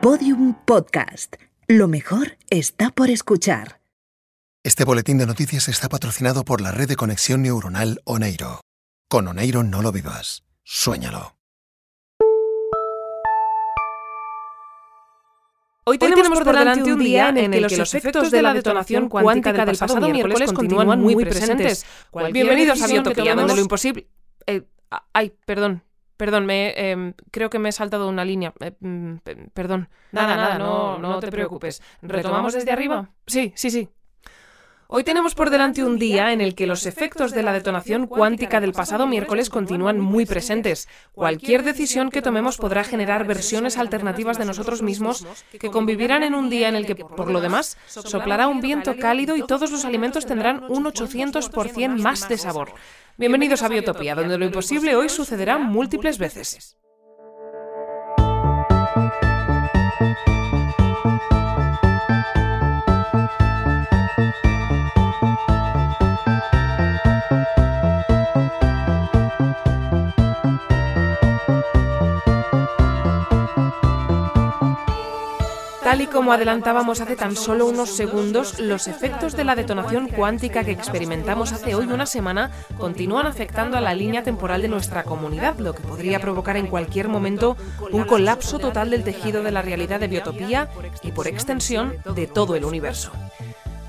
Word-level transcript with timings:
Podium 0.00 0.54
Podcast. 0.64 1.34
Lo 1.66 1.88
mejor 1.88 2.38
está 2.50 2.90
por 2.90 3.10
escuchar. 3.10 3.80
Este 4.62 4.84
boletín 4.84 5.18
de 5.18 5.26
noticias 5.26 5.68
está 5.68 5.88
patrocinado 5.88 6.44
por 6.44 6.60
la 6.60 6.70
red 6.70 6.86
de 6.86 6.94
conexión 6.94 7.42
neuronal 7.42 8.00
Oneiro. 8.04 8.60
Con 9.08 9.26
Oneiro 9.26 9.64
no 9.64 9.82
lo 9.82 9.90
vivas, 9.90 10.44
suéñalo. 10.62 11.36
Hoy 15.84 15.98
tenemos, 15.98 16.38
por 16.38 16.56
delante 16.56 16.92
un 16.92 17.00
día 17.00 17.30
en 17.30 17.52
el 17.52 17.66
que 17.66 17.76
los 17.76 17.92
efectos 17.92 18.30
de 18.30 18.40
la 18.40 18.54
detonación 18.54 19.08
cuántica 19.08 19.66
del 19.66 19.76
pasado 19.76 20.08
miércoles 20.08 20.52
continúan 20.52 21.00
muy 21.00 21.16
presentes. 21.16 21.84
Bienvenidos 22.32 22.80
a 22.82 22.86
Biotopía, 22.86 23.34
donde 23.34 23.56
lo 23.56 23.62
imposible... 23.62 24.06
Eh, 24.46 24.62
ay, 25.12 25.32
perdón, 25.44 25.82
Perdón, 26.18 26.46
me, 26.46 26.74
eh, 26.76 27.14
creo 27.30 27.48
que 27.48 27.60
me 27.60 27.68
he 27.70 27.72
saltado 27.72 28.08
una 28.08 28.24
línea. 28.24 28.52
Eh, 28.58 28.72
mm, 28.80 29.14
perdón. 29.54 29.88
Nada, 30.10 30.36
nada, 30.36 30.58
no, 30.58 30.98
no 30.98 31.20
te 31.20 31.30
preocupes. 31.30 31.80
¿Retomamos 32.02 32.52
desde 32.52 32.72
arriba? 32.72 33.10
Sí, 33.26 33.52
sí, 33.54 33.70
sí. 33.70 33.88
Hoy 34.90 35.04
tenemos 35.04 35.34
por 35.34 35.50
delante 35.50 35.84
un 35.84 35.98
día 35.98 36.32
en 36.32 36.40
el 36.40 36.54
que 36.54 36.66
los 36.66 36.86
efectos 36.86 37.32
de 37.32 37.42
la 37.42 37.52
detonación 37.52 38.06
cuántica 38.06 38.58
del 38.58 38.72
pasado 38.72 39.06
miércoles 39.06 39.50
continúan 39.50 40.00
muy 40.00 40.24
presentes. 40.24 40.88
Cualquier 41.12 41.62
decisión 41.62 42.08
que 42.08 42.22
tomemos 42.22 42.56
podrá 42.56 42.84
generar 42.84 43.26
versiones 43.26 43.76
alternativas 43.76 44.38
de 44.38 44.46
nosotros 44.46 44.80
mismos 44.80 45.26
que 45.60 45.68
convivirán 45.68 46.22
en 46.22 46.34
un 46.34 46.48
día 46.48 46.70
en 46.70 46.74
el 46.74 46.86
que, 46.86 46.94
por 46.94 47.30
lo 47.30 47.42
demás, 47.42 47.76
soplará 47.86 48.48
un 48.48 48.62
viento 48.62 48.96
cálido 48.96 49.36
y 49.36 49.42
todos 49.42 49.70
los 49.70 49.84
alimentos 49.84 50.24
tendrán 50.24 50.64
un 50.70 50.86
800% 50.86 52.00
más 52.00 52.26
de 52.26 52.38
sabor. 52.38 52.72
Bienvenidos 53.18 53.62
a 53.62 53.68
Biotopía, 53.68 54.14
donde 54.14 54.38
lo 54.38 54.46
imposible 54.46 54.96
hoy 54.96 55.10
sucederá 55.10 55.58
múltiples 55.58 56.16
veces. 56.16 56.78
Tal 75.88 76.02
y 76.02 76.06
como 76.06 76.34
adelantábamos 76.34 77.00
hace 77.00 77.16
tan 77.16 77.34
solo 77.34 77.64
unos 77.64 77.88
segundos, 77.96 78.60
los 78.60 78.88
efectos 78.88 79.34
de 79.34 79.44
la 79.44 79.54
detonación 79.54 80.08
cuántica 80.08 80.62
que 80.62 80.70
experimentamos 80.70 81.52
hace 81.52 81.74
hoy 81.74 81.86
una 81.86 82.04
semana 82.04 82.50
continúan 82.76 83.24
afectando 83.24 83.78
a 83.78 83.80
la 83.80 83.94
línea 83.94 84.22
temporal 84.22 84.60
de 84.60 84.68
nuestra 84.68 85.04
comunidad, 85.04 85.58
lo 85.58 85.74
que 85.74 85.80
podría 85.80 86.20
provocar 86.20 86.58
en 86.58 86.66
cualquier 86.66 87.08
momento 87.08 87.56
un 87.90 88.04
colapso 88.04 88.58
total 88.58 88.90
del 88.90 89.02
tejido 89.02 89.42
de 89.42 89.50
la 89.50 89.62
realidad 89.62 89.98
de 89.98 90.08
biotopía 90.08 90.68
y, 91.02 91.12
por 91.12 91.26
extensión, 91.26 91.94
de 92.14 92.26
todo 92.26 92.54
el 92.54 92.66
universo. 92.66 93.10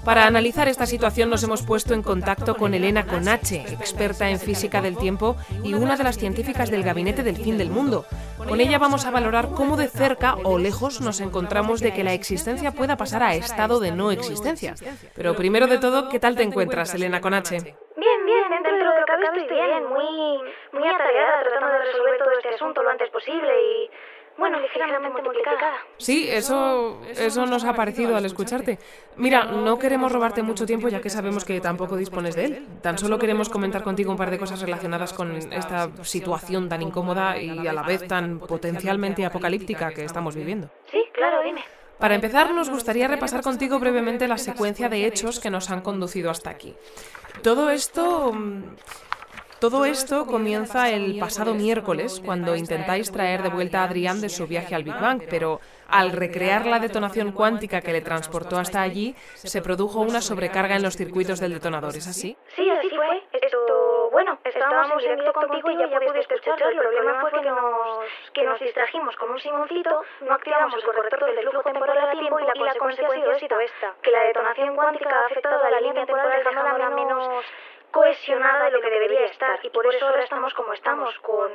Para 0.09 0.25
analizar 0.25 0.67
esta 0.67 0.87
situación 0.87 1.29
nos 1.29 1.43
hemos 1.43 1.61
puesto 1.61 1.93
en 1.93 2.01
contacto 2.01 2.55
con 2.55 2.73
Elena 2.73 3.05
Conache, 3.05 3.63
experta 3.69 4.27
en 4.27 4.39
física 4.39 4.81
del 4.81 4.97
tiempo 4.97 5.35
y 5.63 5.75
una 5.75 5.97
de 5.97 6.03
las 6.03 6.17
científicas 6.17 6.71
del 6.71 6.81
Gabinete 6.81 7.21
del 7.21 7.35
Fin 7.37 7.59
del 7.59 7.69
Mundo. 7.69 8.05
Con 8.39 8.59
ella 8.59 8.79
vamos 8.79 9.05
a 9.05 9.11
valorar 9.11 9.49
cómo 9.55 9.77
de 9.77 9.87
cerca 9.87 10.33
o 10.43 10.57
lejos 10.57 10.99
nos 10.99 11.21
encontramos 11.21 11.79
de 11.79 11.93
que 11.93 12.03
la 12.03 12.13
existencia 12.13 12.71
pueda 12.71 12.97
pasar 12.97 13.21
a 13.21 13.35
estado 13.35 13.79
de 13.79 13.91
no 13.91 14.09
existencia. 14.09 14.73
Pero 15.13 15.35
primero 15.35 15.67
de 15.67 15.77
todo, 15.77 16.09
¿qué 16.09 16.19
tal 16.19 16.35
te 16.35 16.41
encuentras, 16.41 16.91
Elena 16.95 17.21
Conache? 17.21 17.57
Bien, 17.59 18.25
bien, 18.25 18.49
dentro 18.49 18.75
de 18.75 18.83
lo 18.83 18.91
que 18.95 19.03
cabe 19.05 19.25
estoy 19.25 19.47
bien, 19.47 19.89
muy, 19.89 20.41
muy 20.73 20.89
atareada 20.89 21.43
tratando 21.43 21.71
de 21.71 21.85
resolver 21.85 22.17
todo 22.17 22.31
este 22.31 22.49
asunto 22.49 22.81
lo 22.81 22.89
antes 22.89 23.11
posible 23.11 23.53
y 23.61 23.91
bueno, 24.39 24.59
ligeramente 24.59 25.09
multiplicada. 25.09 25.73
Sí, 25.97 26.27
eso, 26.29 27.01
eso 27.09 27.45
nos 27.45 27.63
ha 27.65 27.73
parecido 27.73 28.15
al 28.15 28.25
escucharte. 28.25 28.79
Mira, 29.17 29.43
no 29.43 29.77
queremos 29.77 30.11
robarte 30.11 30.41
mucho 30.41 30.65
tiempo 30.65 30.87
ya 30.87 31.01
que 31.01 31.09
sabemos 31.09 31.45
que 31.45 31.59
tampoco 31.59 31.95
dispones 31.95 32.35
de 32.35 32.45
él. 32.45 32.67
Tan 32.81 32.97
solo 32.97 33.19
queremos 33.19 33.49
comentar 33.49 33.83
contigo 33.83 34.11
un 34.11 34.17
par 34.17 34.31
de 34.31 34.39
cosas 34.39 34.61
relacionadas 34.61 35.13
con 35.13 35.35
esta 35.35 35.89
situación 36.03 36.69
tan 36.69 36.81
incómoda 36.81 37.37
y 37.37 37.67
a 37.67 37.73
la 37.73 37.83
vez 37.83 38.07
tan 38.07 38.39
potencialmente 38.39 39.25
apocalíptica 39.25 39.91
que 39.91 40.05
estamos 40.05 40.35
viviendo. 40.35 40.69
Sí, 40.89 41.03
claro, 41.13 41.41
dime. 41.43 41.63
Para 41.99 42.15
empezar, 42.15 42.53
nos 42.53 42.69
gustaría 42.69 43.09
repasar 43.09 43.41
contigo 43.41 43.77
brevemente 43.77 44.27
la 44.27 44.37
secuencia 44.37 44.87
de 44.87 45.05
hechos 45.05 45.41
que 45.41 45.49
nos 45.49 45.69
han 45.69 45.81
conducido 45.81 46.31
hasta 46.31 46.49
aquí. 46.49 46.73
Todo 47.43 47.69
esto 47.69 48.33
todo 49.59 49.85
esto 49.85 50.25
comienza 50.25 50.89
el 50.89 51.19
pasado 51.19 51.53
miércoles, 51.53 52.21
cuando 52.25 52.55
intentáis 52.55 53.11
traer 53.11 53.43
de 53.43 53.49
vuelta 53.49 53.81
a 53.81 53.83
Adrián 53.83 54.21
de 54.21 54.29
su 54.29 54.47
viaje 54.47 54.73
al 54.73 54.83
Big 54.83 54.99
Bang, 54.99 55.21
pero 55.29 55.59
al 55.89 56.11
recrear 56.11 56.65
la 56.65 56.79
detonación 56.79 57.31
cuántica 57.31 57.81
que 57.81 57.91
le 57.91 58.01
transportó 58.01 58.57
hasta 58.57 58.81
allí, 58.81 59.15
se 59.35 59.61
produjo 59.61 59.99
una 59.99 60.21
sobrecarga 60.21 60.75
en 60.75 60.83
los 60.83 60.95
circuitos 60.95 61.39
del 61.39 61.53
detonador, 61.53 61.95
¿es 61.95 62.07
así? 62.07 62.37
Sí, 62.55 62.69
así 62.69 62.89
fue. 62.89 63.23
Esto, 63.33 64.09
bueno, 64.11 64.39
estábamos 64.43 65.03
en 65.03 65.17
directo 65.17 65.33
contigo 65.33 65.71
y 65.71 65.77
ya 65.77 65.99
pudiste 65.99 66.35
escucharlo. 66.35 66.69
El 66.69 66.77
problema 66.77 67.21
fue 67.21 67.41
que 67.41 67.49
nos, 67.49 68.05
que 68.33 68.43
nos 68.43 68.59
distrajimos 68.59 69.15
con 69.17 69.31
un 69.31 69.39
simoncito, 69.39 70.03
no 70.21 70.33
activamos 70.33 70.73
el 70.75 70.83
corrector 70.83 71.25
del 71.25 71.49
flujo 71.49 71.63
temporal 71.63 71.97
a 71.97 72.11
tiempo 72.11 72.39
y 72.39 72.45
la 72.45 72.75
consecuencia 72.75 73.31
ha 73.35 73.39
sido 73.39 73.59
esta, 73.59 73.93
que 74.01 74.11
la 74.11 74.23
detonación 74.23 74.75
cuántica 74.75 75.09
ha 75.09 75.25
afectado 75.25 75.63
a 75.63 75.71
la 75.71 75.81
línea 75.81 76.05
temporal 76.05 76.43
dejándola 76.43 76.89
menos 76.91 77.45
cohesionada 77.91 78.65
de 78.65 78.71
lo 78.71 78.81
que 78.81 78.89
debería 78.89 79.25
estar 79.25 79.59
y 79.63 79.69
por 79.69 79.85
eso 79.93 80.05
ahora 80.05 80.23
estamos 80.23 80.53
como 80.53 80.73
estamos, 80.73 81.17
con 81.19 81.51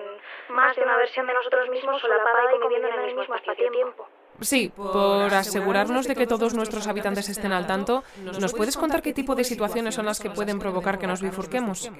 más 0.48 0.76
de 0.76 0.82
una 0.82 0.96
versión 0.96 1.26
de 1.26 1.34
nosotros 1.34 1.68
mismos 1.68 2.00
solapada 2.00 2.54
y 2.54 2.60
conviviendo 2.60 2.88
en 2.88 3.00
el 3.00 3.14
mismo 3.14 3.22
espacio-tiempo. 3.22 4.08
Sí, 4.40 4.72
por 4.74 5.32
asegurarnos 5.32 6.08
de 6.08 6.16
que 6.16 6.26
todos 6.26 6.54
nuestros 6.54 6.88
habitantes 6.88 7.28
estén 7.28 7.52
al 7.52 7.66
tanto, 7.66 8.02
¿nos 8.40 8.52
puedes 8.52 8.76
contar 8.76 9.00
qué 9.00 9.12
tipo 9.12 9.34
de 9.34 9.44
situaciones 9.44 9.94
son 9.94 10.06
las 10.06 10.20
que 10.20 10.30
pueden 10.30 10.58
provocar 10.58 10.98
que 10.98 11.06
nos 11.06 11.22
bifurquemos? 11.22 11.90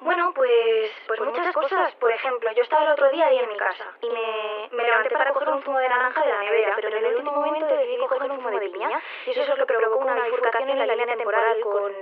Bueno, 0.00 0.32
pues, 0.34 0.90
pues 1.06 1.20
muchas 1.20 1.52
cosas. 1.54 1.94
Por 1.94 2.12
ejemplo, 2.12 2.50
yo 2.54 2.62
estaba 2.62 2.84
el 2.84 2.92
otro 2.92 3.10
día 3.10 3.26
ahí 3.26 3.38
en 3.38 3.48
mi 3.48 3.56
casa 3.56 3.84
y 4.02 4.08
me, 4.10 4.76
me 4.76 4.84
levanté 4.84 5.10
para 5.10 5.32
coger 5.32 5.48
un 5.48 5.62
zumo 5.62 5.78
de 5.78 5.88
naranja 5.88 6.22
de 6.24 6.32
la 6.32 6.42
nevera, 6.42 6.72
pero 6.76 6.88
en 6.88 7.04
el 7.04 7.16
último 7.16 7.32
momento 7.32 7.66
decidí 7.66 7.96
coger 7.98 8.30
un 8.30 8.36
zumo 8.36 8.50
de 8.50 8.68
piña 8.68 9.00
y 9.26 9.30
eso 9.30 9.42
es 9.42 9.58
lo 9.58 9.66
que 9.66 9.74
provocó 9.74 10.04
una 10.04 10.14
bifurcación 10.24 10.68
en 10.68 10.78
la 10.78 10.86
línea 10.86 11.16
temporal 11.16 11.60
con 11.60 11.92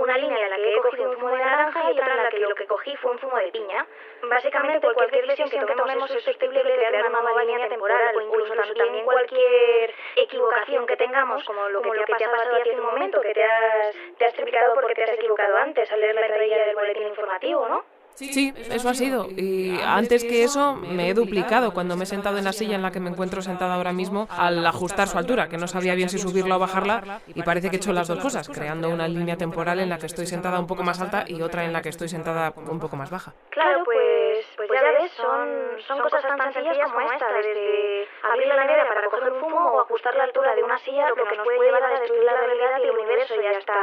una 0.00 0.16
línea 0.16 0.44
en 0.44 0.50
la 0.50 0.56
que 0.56 0.74
he 0.74 0.80
cogido 0.80 1.10
un 1.10 1.16
zumo 1.16 1.28
de 1.28 1.44
naranja 1.44 1.90
y 1.90 1.92
otra 1.92 2.14
en 2.14 2.22
la 2.22 2.30
que 2.30 2.38
lo 2.38 2.54
que 2.54 2.66
cogí 2.66 2.96
fue 2.96 3.12
un 3.12 3.18
zumo 3.18 3.36
de 3.36 3.52
piña. 3.52 3.86
Básicamente, 4.22 4.92
cualquier 4.92 5.26
decisión 5.26 5.66
que 5.66 5.74
tomemos 5.74 6.10
es 6.10 6.16
susceptible 6.16 6.62
de 6.62 6.74
crear 6.74 7.06
una 7.06 7.20
nueva 7.20 7.44
línea 7.44 7.68
temporal 7.68 8.16
o 8.16 8.20
incluso 8.20 8.54
también 8.54 9.04
cualquier 9.04 9.94
equivocación 10.16 10.86
que 10.86 10.96
tengamos, 10.96 11.44
como 11.44 11.68
lo 11.68 11.82
que 11.82 11.90
te 11.90 12.24
ha 12.24 12.30
pasado 12.30 12.56
hace 12.56 12.70
un 12.70 12.86
momento, 12.86 13.20
que 13.20 13.34
te 13.34 13.44
has, 13.44 13.94
te 14.18 14.24
has 14.26 14.32
triplicado 14.34 14.74
porque 14.74 14.94
te 14.94 15.04
has 15.04 15.12
equivocado 15.12 15.56
antes 15.56 15.90
al 15.92 16.00
leer 16.00 16.14
la 16.14 16.22
entradilla 16.22 16.66
del 16.66 16.74
boletín 16.74 17.06
informativo, 17.06 17.68
¿no? 17.68 17.99
Sí, 18.26 18.52
eso 18.70 18.88
ha 18.88 18.94
sido. 18.94 19.28
Y 19.30 19.78
antes 19.84 20.24
que 20.24 20.44
eso, 20.44 20.74
me 20.74 21.08
he 21.08 21.14
duplicado 21.14 21.72
cuando 21.72 21.96
me 21.96 22.04
he 22.04 22.06
sentado 22.06 22.38
en 22.38 22.44
la 22.44 22.52
silla 22.52 22.76
en 22.76 22.82
la 22.82 22.90
que 22.90 23.00
me 23.00 23.10
encuentro 23.10 23.42
sentada 23.42 23.74
ahora 23.74 23.92
mismo 23.92 24.28
al 24.30 24.64
ajustar 24.66 25.08
su 25.08 25.18
altura, 25.18 25.48
que 25.48 25.56
no 25.56 25.66
sabía 25.66 25.94
bien 25.94 26.08
si 26.08 26.18
subirla 26.18 26.56
o 26.56 26.58
bajarla, 26.58 27.20
y 27.26 27.42
parece 27.42 27.70
que 27.70 27.76
he 27.76 27.78
hecho 27.78 27.92
las 27.92 28.08
dos 28.08 28.18
cosas, 28.18 28.48
creando 28.48 28.88
una 28.88 29.08
línea 29.08 29.36
temporal 29.36 29.80
en 29.80 29.88
la 29.88 29.98
que 29.98 30.06
estoy 30.06 30.26
sentada 30.26 30.60
un 30.60 30.66
poco 30.66 30.82
más 30.82 31.00
alta 31.00 31.24
y 31.26 31.40
otra 31.42 31.64
en 31.64 31.72
la 31.72 31.82
que 31.82 31.88
estoy 31.88 32.08
sentada 32.08 32.52
un 32.56 32.78
poco 32.78 32.96
más 32.96 33.10
baja. 33.10 33.32
Claro, 33.50 33.82
pues, 33.84 34.46
pues 34.56 34.68
ya 34.70 34.82
ves, 34.82 35.10
son, 35.12 35.48
son 35.86 36.00
cosas 36.00 36.22
tan 36.22 36.52
sencillas 36.52 36.78
como 36.78 37.00
esta, 37.00 37.26
desde 37.32 38.06
abrir 38.22 38.48
la 38.48 38.64
nevera 38.64 38.86
para 38.88 39.08
coger 39.08 39.32
un 39.32 39.40
fumo 39.40 39.72
o 39.72 39.80
ajustar 39.80 40.14
la 40.14 40.24
altura 40.24 40.54
de 40.54 40.62
una 40.62 40.78
silla, 40.78 41.08
lo 41.08 41.14
que 41.14 41.24
nos 41.24 41.44
puede 41.44 41.60
llevar 41.60 41.82
a 41.84 42.00
destruir 42.00 42.24
la 42.24 42.36
realidad 42.36 42.78
y 42.80 42.84
el 42.84 42.90
universo 42.90 43.34
y 43.40 43.46
hasta 43.46 43.74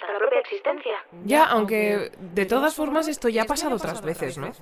hasta 0.00 0.12
la 0.12 0.18
propia 0.18 0.40
existencia. 0.40 1.04
Ya, 1.24 1.44
aunque 1.44 2.10
de 2.18 2.46
todas 2.46 2.74
formas 2.74 3.08
esto 3.08 3.28
ya 3.28 3.42
ha 3.42 3.46
pasado 3.46 3.76
otras 3.76 4.02
veces, 4.02 4.38
¿no? 4.38 4.52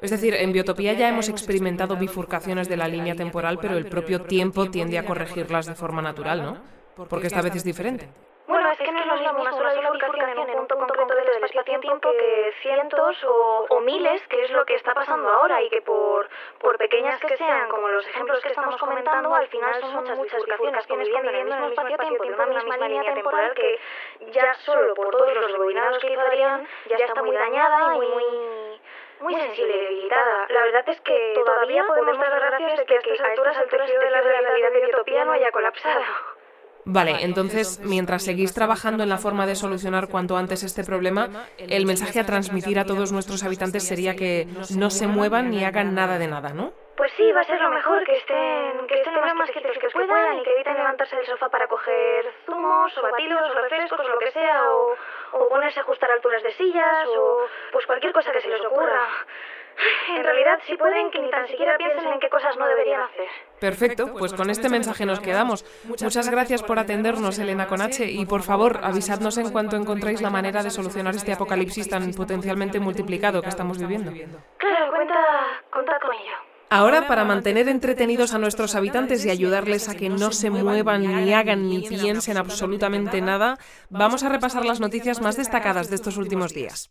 Es 0.00 0.10
decir, 0.10 0.34
en 0.34 0.52
Biotopía 0.52 0.92
ya 0.92 1.08
hemos 1.08 1.28
experimentado 1.28 1.96
bifurcaciones 1.96 2.68
de 2.68 2.76
la 2.76 2.88
línea 2.88 3.14
temporal, 3.14 3.58
pero 3.60 3.76
el 3.76 3.86
propio 3.86 4.22
tiempo 4.22 4.70
tiende 4.70 4.98
a 4.98 5.04
corregirlas 5.04 5.66
de 5.66 5.74
forma 5.74 6.02
natural, 6.02 6.42
¿no? 6.42 6.58
Porque 7.08 7.26
esta 7.26 7.42
vez 7.42 7.56
es 7.56 7.64
diferente. 7.64 8.08
Bueno, 8.46 8.70
es 8.70 8.78
que 8.78 8.92
no 8.92 9.00
es 9.00 9.06
lo 9.06 9.16
mismo 9.16 9.40
una 9.40 9.50
sola 9.50 9.72
bifurcación 9.80 10.28
en 10.28 10.38
un 10.38 10.46
punto 10.46 10.76
concreto 10.76 11.03
del 11.32 11.44
espacio-tiempo 11.44 12.10
que 12.12 12.52
cientos 12.62 13.24
o, 13.24 13.66
o, 13.68 13.80
miles, 13.80 14.26
que 14.28 14.44
es 14.44 14.50
lo 14.50 14.64
que 14.64 14.74
está 14.74 14.94
pasando 14.94 15.28
ahora 15.28 15.62
y 15.62 15.70
que 15.70 15.82
por, 15.82 16.28
por 16.58 16.76
pequeñas 16.78 17.20
que 17.20 17.36
sean, 17.36 17.68
como 17.68 17.88
los 17.88 18.06
ejemplos 18.06 18.40
que 18.40 18.48
estamos 18.48 18.76
comentando, 18.76 19.34
al 19.34 19.48
final 19.48 19.80
son 19.80 19.94
muchas 19.94 20.20
bifurcaciones 20.20 20.86
conviviendo 20.86 21.30
en 21.30 21.36
el 21.36 21.44
mismo 21.44 21.66
espacio-tiempo 21.68 22.24
de 22.24 22.32
una 22.32 22.46
misma 22.46 22.88
línea 22.88 23.14
temporal 23.14 23.54
que 23.54 23.78
ya 24.32 24.54
solo 24.54 24.94
por 24.94 25.10
todos 25.10 25.34
los 25.34 25.52
rebobinados 25.52 25.98
que 25.98 26.12
hizo 26.12 26.22
ya 26.86 26.96
está 26.96 27.22
muy 27.22 27.36
dañada 27.36 27.96
y 27.96 27.98
muy 27.98 28.80
muy 29.20 29.34
sensible 29.34 29.74
y 29.74 29.80
debilitada. 29.80 30.46
La 30.48 30.64
verdad 30.64 30.88
es 30.88 31.00
que 31.00 31.32
todavía 31.34 31.84
podemos 31.86 32.18
dar 32.18 32.40
gracias 32.40 32.78
de 32.78 32.84
que 32.84 32.94
a 32.94 32.98
estas 32.98 33.20
alturas 33.20 33.56
el 33.58 33.68
tejido 33.68 34.00
de 34.00 34.10
la 34.10 34.20
realidad 34.20 34.72
de 34.72 34.80
Biotopía 34.80 35.24
no 35.24 35.32
haya 35.32 35.50
colapsado. 35.50 36.02
Vale, 36.86 37.16
entonces, 37.22 37.80
mientras 37.82 38.24
seguís 38.24 38.52
trabajando 38.52 39.02
en 39.02 39.08
la 39.08 39.18
forma 39.18 39.46
de 39.46 39.54
solucionar 39.54 40.08
cuanto 40.08 40.36
antes 40.36 40.62
este 40.62 40.84
problema, 40.84 41.46
el 41.58 41.86
mensaje 41.86 42.20
a 42.20 42.26
transmitir 42.26 42.78
a 42.78 42.84
todos 42.84 43.12
nuestros 43.12 43.42
habitantes 43.42 43.86
sería 43.86 44.14
que 44.16 44.46
no 44.76 44.90
se 44.90 45.06
muevan 45.06 45.50
ni 45.50 45.64
hagan 45.64 45.94
nada 45.94 46.18
de 46.18 46.28
nada, 46.28 46.50
¿no? 46.50 46.72
Pues 46.96 47.10
sí, 47.16 47.32
va 47.32 47.40
a 47.40 47.44
ser 47.44 47.60
lo 47.60 47.70
mejor 47.70 48.04
que 48.04 48.16
estén, 48.16 48.86
que 48.86 48.94
estén 48.94 49.14
lo 49.14 49.34
más 49.34 49.50
quietos 49.50 49.76
que 49.80 49.88
puedan 49.90 50.38
y 50.38 50.42
que 50.44 50.52
eviten 50.52 50.74
levantarse 50.74 51.16
del 51.16 51.26
sofá 51.26 51.48
para 51.48 51.66
coger 51.66 52.32
zumos 52.46 52.96
o 52.96 53.02
batidos 53.02 53.50
o 53.50 53.54
refrescos 53.62 53.98
o 53.98 54.08
lo 54.08 54.18
que 54.18 54.30
sea, 54.30 54.62
o, 54.70 54.94
o 55.32 55.48
ponerse 55.48 55.80
a 55.80 55.82
ajustar 55.82 56.10
alturas 56.12 56.42
de 56.44 56.52
sillas 56.52 57.08
o 57.18 57.46
pues 57.72 57.84
cualquier 57.86 58.12
cosa 58.12 58.30
que 58.30 58.40
se 58.40 58.48
les 58.48 58.64
ocurra. 58.64 59.08
En 60.16 60.22
realidad, 60.22 60.58
si 60.66 60.76
pueden, 60.76 61.10
que 61.10 61.20
ni 61.20 61.30
tan 61.30 61.46
siquiera 61.48 61.76
piensen 61.76 62.12
en 62.12 62.20
qué 62.20 62.28
cosas 62.28 62.56
no 62.56 62.66
deberían 62.66 63.00
hacer. 63.02 63.26
Perfecto, 63.58 64.14
pues 64.14 64.32
con 64.32 64.50
este 64.50 64.68
mensaje 64.68 65.06
nos 65.06 65.20
quedamos. 65.20 65.64
Muchas 65.84 66.28
gracias 66.30 66.62
por 66.62 66.78
atendernos, 66.78 67.38
Elena 67.38 67.66
Conache, 67.66 68.10
y 68.10 68.24
por 68.26 68.42
favor, 68.42 68.80
avisadnos 68.82 69.38
en 69.38 69.50
cuanto 69.50 69.76
encontréis 69.76 70.22
la 70.22 70.30
manera 70.30 70.62
de 70.62 70.70
solucionar 70.70 71.14
este 71.14 71.32
apocalipsis 71.32 71.88
tan 71.88 72.12
potencialmente 72.12 72.78
multiplicado 72.78 73.42
que 73.42 73.48
estamos 73.48 73.78
viviendo. 73.78 74.12
Claro, 74.58 74.90
cuenta, 74.92 75.14
contad 75.70 75.98
con 76.00 76.14
ello. 76.14 76.36
Ahora, 76.70 77.06
para 77.06 77.24
mantener 77.24 77.68
entretenidos 77.68 78.34
a 78.34 78.38
nuestros 78.38 78.74
habitantes 78.74 79.24
y 79.24 79.30
ayudarles 79.30 79.88
a 79.88 79.94
que 79.94 80.08
no 80.08 80.32
se 80.32 80.50
muevan, 80.50 81.02
ni 81.02 81.32
hagan, 81.32 81.68
ni 81.68 81.86
piensen 81.88 82.36
absolutamente 82.36 83.20
nada, 83.20 83.58
vamos 83.90 84.24
a 84.24 84.28
repasar 84.28 84.64
las 84.64 84.80
noticias 84.80 85.20
más 85.20 85.36
destacadas 85.36 85.88
de 85.88 85.96
estos 85.96 86.16
últimos 86.16 86.52
días. 86.52 86.90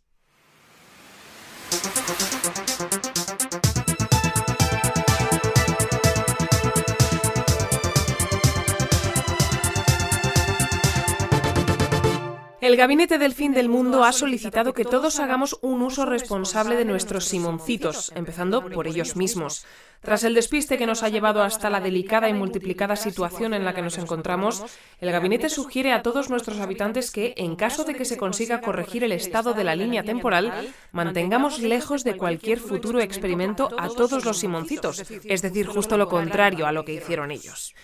El 12.64 12.78
Gabinete 12.78 13.18
del 13.18 13.34
Fin 13.34 13.52
del 13.52 13.68
Mundo 13.68 14.04
ha 14.04 14.12
solicitado 14.12 14.72
que 14.72 14.86
todos 14.86 15.20
hagamos 15.20 15.58
un 15.60 15.82
uso 15.82 16.06
responsable 16.06 16.76
de 16.76 16.86
nuestros 16.86 17.26
simoncitos, 17.26 18.10
empezando 18.14 18.70
por 18.70 18.88
ellos 18.88 19.16
mismos. 19.16 19.66
Tras 20.00 20.24
el 20.24 20.32
despiste 20.32 20.78
que 20.78 20.86
nos 20.86 21.02
ha 21.02 21.10
llevado 21.10 21.42
hasta 21.42 21.68
la 21.68 21.82
delicada 21.82 22.30
y 22.30 22.32
multiplicada 22.32 22.96
situación 22.96 23.52
en 23.52 23.66
la 23.66 23.74
que 23.74 23.82
nos 23.82 23.98
encontramos, 23.98 24.64
el 24.98 25.12
Gabinete 25.12 25.50
sugiere 25.50 25.92
a 25.92 26.00
todos 26.00 26.30
nuestros 26.30 26.58
habitantes 26.58 27.10
que, 27.10 27.34
en 27.36 27.54
caso 27.54 27.84
de 27.84 27.96
que 27.96 28.06
se 28.06 28.16
consiga 28.16 28.62
corregir 28.62 29.04
el 29.04 29.12
estado 29.12 29.52
de 29.52 29.64
la 29.64 29.76
línea 29.76 30.02
temporal, 30.02 30.72
mantengamos 30.90 31.58
lejos 31.58 32.02
de 32.02 32.16
cualquier 32.16 32.60
futuro 32.60 32.98
experimento 33.00 33.68
a 33.76 33.90
todos 33.90 34.24
los 34.24 34.38
simoncitos, 34.38 35.04
es 35.24 35.42
decir, 35.42 35.66
justo 35.66 35.98
lo 35.98 36.08
contrario 36.08 36.66
a 36.66 36.72
lo 36.72 36.86
que 36.86 36.94
hicieron 36.94 37.30
ellos. 37.30 37.74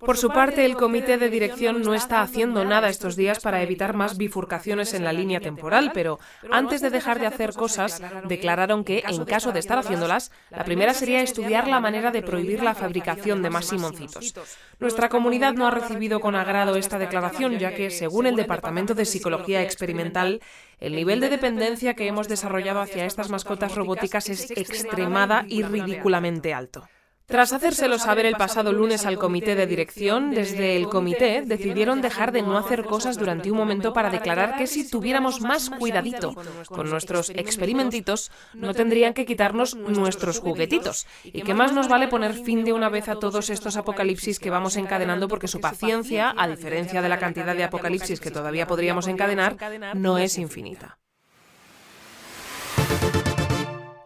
Por 0.00 0.16
su 0.16 0.30
parte, 0.30 0.64
el 0.64 0.76
comité 0.76 1.18
de 1.18 1.28
dirección 1.28 1.82
no 1.82 1.92
está 1.92 2.22
haciendo 2.22 2.64
nada 2.64 2.88
estos 2.88 3.16
días 3.16 3.40
para 3.40 3.62
evitar 3.62 3.94
más 3.94 4.16
bifurcaciones 4.16 4.94
en 4.94 5.04
la 5.04 5.12
línea 5.12 5.40
temporal, 5.40 5.90
pero 5.92 6.18
antes 6.50 6.80
de 6.80 6.88
dejar 6.88 7.20
de 7.20 7.26
hacer 7.26 7.52
cosas, 7.52 8.00
declararon 8.26 8.82
que, 8.82 9.04
en 9.06 9.24
caso 9.26 9.52
de 9.52 9.60
estar 9.60 9.78
haciéndolas, 9.78 10.32
la 10.50 10.64
primera 10.64 10.94
sería 10.94 11.20
estudiar 11.20 11.68
la 11.68 11.80
manera 11.80 12.10
de 12.10 12.22
prohibir 12.22 12.62
la 12.62 12.74
fabricación 12.74 13.42
de 13.42 13.50
más 13.50 13.66
simoncitos. 13.66 14.34
Nuestra 14.78 15.10
comunidad 15.10 15.52
no 15.52 15.66
ha 15.66 15.70
recibido 15.70 16.20
con 16.20 16.34
agrado 16.34 16.76
esta 16.76 16.98
declaración, 16.98 17.58
ya 17.58 17.74
que, 17.74 17.90
según 17.90 18.26
el 18.26 18.36
Departamento 18.36 18.94
de 18.94 19.04
Psicología 19.04 19.62
Experimental, 19.62 20.40
el 20.78 20.94
nivel 20.94 21.20
de 21.20 21.28
dependencia 21.28 21.92
que 21.92 22.06
hemos 22.06 22.26
desarrollado 22.26 22.80
hacia 22.80 23.04
estas 23.04 23.28
mascotas 23.28 23.74
robóticas 23.74 24.30
es 24.30 24.50
extremada 24.52 25.44
y 25.46 25.62
ridículamente 25.62 26.54
alto. 26.54 26.88
Tras 27.30 27.52
hacérselo 27.52 27.98
saber 27.98 28.26
el 28.26 28.34
pasado 28.34 28.72
lunes 28.72 29.06
al 29.06 29.16
comité 29.16 29.54
de 29.54 29.66
dirección, 29.66 30.32
desde 30.32 30.76
el 30.76 30.88
comité 30.88 31.42
decidieron 31.46 32.02
dejar 32.02 32.32
de 32.32 32.42
no 32.42 32.58
hacer 32.58 32.84
cosas 32.84 33.16
durante 33.16 33.50
un 33.50 33.56
momento 33.56 33.92
para 33.92 34.10
declarar 34.10 34.56
que 34.56 34.66
si 34.66 34.88
tuviéramos 34.88 35.40
más 35.40 35.70
cuidadito 35.70 36.34
con 36.66 36.90
nuestros 36.90 37.30
experimentitos, 37.30 38.30
no 38.54 38.74
tendrían 38.74 39.14
que 39.14 39.26
quitarnos 39.26 39.76
nuestros 39.76 40.40
juguetitos. 40.40 41.06
Y 41.24 41.42
que 41.42 41.54
más 41.54 41.72
nos 41.72 41.88
vale 41.88 42.08
poner 42.08 42.34
fin 42.34 42.64
de 42.64 42.72
una 42.72 42.88
vez 42.88 43.08
a 43.08 43.18
todos 43.18 43.48
estos 43.50 43.76
apocalipsis 43.76 44.38
que 44.38 44.50
vamos 44.50 44.76
encadenando 44.76 45.28
porque 45.28 45.48
su 45.48 45.60
paciencia, 45.60 46.34
a 46.36 46.48
diferencia 46.48 47.00
de 47.00 47.08
la 47.08 47.18
cantidad 47.18 47.54
de 47.54 47.64
apocalipsis 47.64 48.20
que 48.20 48.30
todavía 48.30 48.66
podríamos 48.66 49.06
encadenar, 49.06 49.56
no 49.94 50.18
es 50.18 50.36
infinita. 50.36 50.99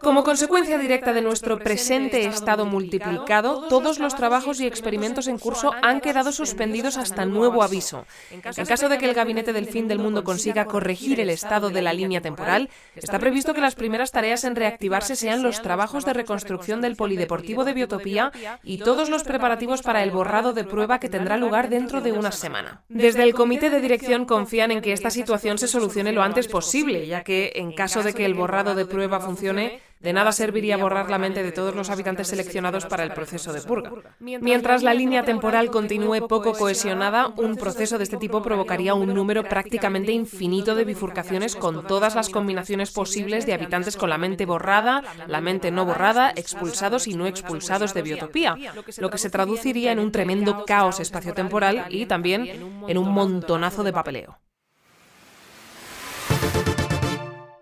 Como 0.05 0.23
consecuencia 0.23 0.77
directa 0.77 1.15
de 1.15 1.23
nuestro 1.23 1.59
presente 1.59 2.27
estado 2.27 2.67
multiplicado, 2.67 3.69
todos 3.69 3.99
los 3.99 4.15
trabajos 4.15 4.61
y 4.61 4.67
experimentos 4.67 5.29
en 5.29 5.39
curso 5.39 5.73
han 5.81 6.03
quedado 6.03 6.31
suspendidos 6.31 6.99
hasta 6.99 7.25
nuevo 7.25 7.63
aviso. 7.63 8.05
En 8.31 8.67
caso 8.67 8.91
de 8.91 8.99
que 8.99 9.07
el 9.07 9.15
Gabinete 9.15 9.55
del 9.55 9.65
Fin 9.65 9.89
del 9.89 9.99
Mundo 9.99 10.23
consiga 10.23 10.67
corregir 10.67 11.21
el 11.21 11.31
estado 11.31 11.71
de 11.71 11.81
la 11.81 11.95
línea 11.95 12.21
temporal, 12.21 12.69
está 12.95 13.19
previsto 13.19 13.55
que 13.55 13.63
las 13.63 13.77
primeras 13.77 14.11
tareas 14.11 14.45
en 14.45 14.57
reactivarse 14.57 15.17
sean 15.17 15.43
los 15.43 15.63
trabajos 15.63 16.05
de 16.05 16.13
reconstrucción 16.13 16.83
del 16.83 16.97
Polideportivo 16.97 17.65
de 17.65 17.73
Biotopía 17.73 18.31
y 18.63 18.79
todos 18.79 19.09
los 19.09 19.25
preparativos 19.25 19.81
para 19.81 20.03
el 20.03 20.11
borrado 20.11 20.53
de 20.53 20.65
prueba 20.65 21.01
que 21.01 21.09
tendrá 21.09 21.39
lugar 21.39 21.71
dentro 21.71 22.03
de 22.03 22.13
una 22.13 22.31
semana. 22.31 22.85
Desde 22.91 23.23
el 23.23 23.33
comité 23.33 23.71
de 23.71 23.81
dirección 23.81 24.27
confían 24.27 24.71
en 24.71 24.83
que 24.83 24.93
esta 24.93 25.09
situación 25.09 25.57
se 25.57 25.67
solucione 25.67 26.13
lo 26.13 26.23
antes 26.23 26.47
posible, 26.47 27.07
ya 27.07 27.25
que 27.25 27.53
en 27.55 27.73
caso 27.73 28.03
de 28.03 28.13
que 28.13 28.27
el 28.27 28.35
borrado 28.35 28.75
de 28.75 28.85
prueba 28.85 29.19
funcione, 29.19 29.81
de 30.05 30.13
nada 30.13 30.33
serviría 30.33 30.77
borrar 30.77 31.09
la 31.09 31.17
mente 31.17 31.43
de 31.43 31.51
todos 31.51 31.75
los 31.75 31.89
habitantes 31.89 32.29
seleccionados 32.29 32.85
para 32.85 33.05
el 33.05 33.13
proceso 33.13 33.55
de 33.55 33.63
purga. 33.63 33.91
Mientras 34.21 34.83
la 34.83 34.93
línea 34.93 35.25
temporal 35.25 35.71
continúe 35.71 36.29
poco 36.29 36.53
cohesionada, 36.53 37.29
un 37.29 37.57
proceso 37.57 37.97
de 37.97 38.05
este 38.05 38.19
tipo 38.19 38.43
provocaría 38.43 38.93
un 38.93 39.15
número 39.15 39.45
prácticamente 39.45 40.13
infinito 40.13 40.75
de 40.75 40.85
bifurcaciones 40.85 41.57
con 41.57 41.87
todas 41.87 42.15
las 42.15 42.29
combinaciones 42.29 42.91
posibles 42.91 43.47
de 43.47 43.55
habitantes 43.55 43.97
con 43.97 44.11
la 44.11 44.19
mente 44.19 44.45
borrada, 44.45 45.03
la 45.27 45.41
mente 45.41 45.71
no 45.71 45.87
borrada, 45.87 46.33
expulsados 46.37 47.09
y 47.09 47.15
no 47.15 47.27
expulsados 47.27 47.95
de 47.95 48.03
biotopía, 48.03 48.57
lo 48.99 49.09
que 49.09 49.19
se 49.19 49.31
traduciría 49.31 49.93
en 49.93 50.01
un 50.01 50.13
tremendo 50.13 50.67
caos 50.67 51.01
espaciotemporal 51.01 51.87
y 51.89 52.05
también 52.05 52.85
en 52.87 52.99
un 52.99 53.11
montonazo 53.11 53.83
de 53.83 53.93
papeleo. 53.95 54.39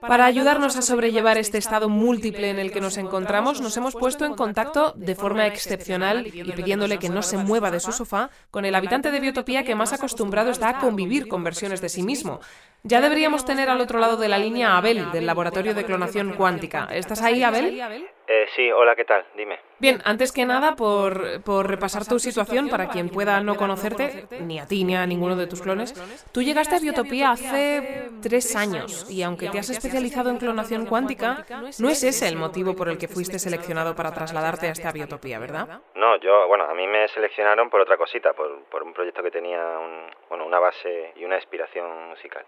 Para 0.08 0.26
ayudarnos 0.26 0.76
a 0.76 0.82
sobrellevar 0.82 1.38
este 1.38 1.58
estado 1.58 1.88
múltiple 1.88 2.50
en 2.50 2.58
el 2.58 2.72
que 2.72 2.80
nos 2.80 2.96
encontramos, 2.96 3.60
nos 3.60 3.76
hemos 3.76 3.94
puesto 3.94 4.24
en 4.24 4.34
contacto 4.34 4.92
de 4.96 5.14
forma 5.14 5.46
excepcional 5.46 6.26
y 6.26 6.52
pidiéndole 6.52 6.98
que 6.98 7.08
no 7.08 7.22
se 7.22 7.36
mueva 7.36 7.70
de 7.70 7.80
su 7.80 7.92
sofá 7.92 8.30
con 8.50 8.64
el 8.64 8.74
habitante 8.74 9.10
de 9.12 9.20
Biotopía 9.20 9.62
que 9.62 9.76
más 9.76 9.92
acostumbrado 9.92 10.50
está 10.50 10.70
a 10.70 10.78
convivir 10.80 11.28
con 11.28 11.44
versiones 11.44 11.80
de 11.80 11.88
sí 11.88 12.02
mismo. 12.02 12.40
Ya 12.84 13.00
deberíamos 13.00 13.44
tener 13.44 13.70
al 13.70 13.80
otro 13.80 14.00
lado 14.00 14.16
de 14.16 14.28
la 14.28 14.38
línea 14.38 14.72
a 14.72 14.78
Abel, 14.78 15.12
del 15.12 15.24
laboratorio 15.24 15.72
de 15.72 15.84
clonación 15.84 16.34
cuántica. 16.34 16.88
¿Estás 16.90 17.22
ahí, 17.22 17.44
Abel? 17.44 17.80
Eh, 18.26 18.46
sí, 18.56 18.72
hola, 18.72 18.96
¿qué 18.96 19.04
tal? 19.04 19.24
Dime. 19.36 19.60
Bien, 19.78 20.00
antes 20.04 20.32
que 20.32 20.44
nada, 20.44 20.74
por, 20.74 21.44
por, 21.44 21.68
repasar 21.68 22.04
tu 22.04 22.18
situación, 22.18 22.68
para 22.68 22.88
quien 22.88 23.08
pueda 23.08 23.40
no 23.40 23.54
conocerte, 23.54 24.26
ni 24.40 24.58
a 24.58 24.66
ti 24.66 24.82
ni 24.82 24.96
a 24.96 25.06
ninguno 25.06 25.36
de 25.36 25.46
tus 25.46 25.62
clones, 25.62 25.94
tú 26.32 26.42
llegaste 26.42 26.74
a 26.74 26.80
Biotopía 26.80 27.30
hace 27.30 28.10
tres 28.20 28.56
años 28.56 29.08
y 29.08 29.22
aunque 29.22 29.48
te 29.48 29.60
has 29.60 29.70
especializado 29.70 30.30
en 30.30 30.38
clonación 30.38 30.86
cuántica, 30.86 31.46
no 31.78 31.88
es 31.88 32.02
ese 32.02 32.26
el 32.26 32.36
motivo 32.36 32.74
por 32.74 32.88
el 32.88 32.98
que 32.98 33.06
fuiste 33.06 33.38
seleccionado 33.38 33.94
para 33.94 34.12
trasladarte 34.12 34.66
a 34.66 34.72
esta 34.72 34.90
Biotopía, 34.90 35.38
¿verdad? 35.38 35.82
No, 35.94 36.16
yo, 36.16 36.48
bueno, 36.48 36.64
a 36.64 36.74
mí 36.74 36.88
me 36.88 37.06
seleccionaron 37.08 37.70
por 37.70 37.80
otra 37.80 37.96
cosita, 37.96 38.32
por, 38.32 38.64
por 38.64 38.82
un 38.82 38.92
proyecto 38.92 39.22
que 39.22 39.30
tenía 39.30 39.60
un, 39.78 40.10
bueno, 40.28 40.46
una 40.46 40.58
base 40.58 41.12
y 41.14 41.24
una 41.24 41.36
inspiración 41.36 42.08
musical. 42.08 42.44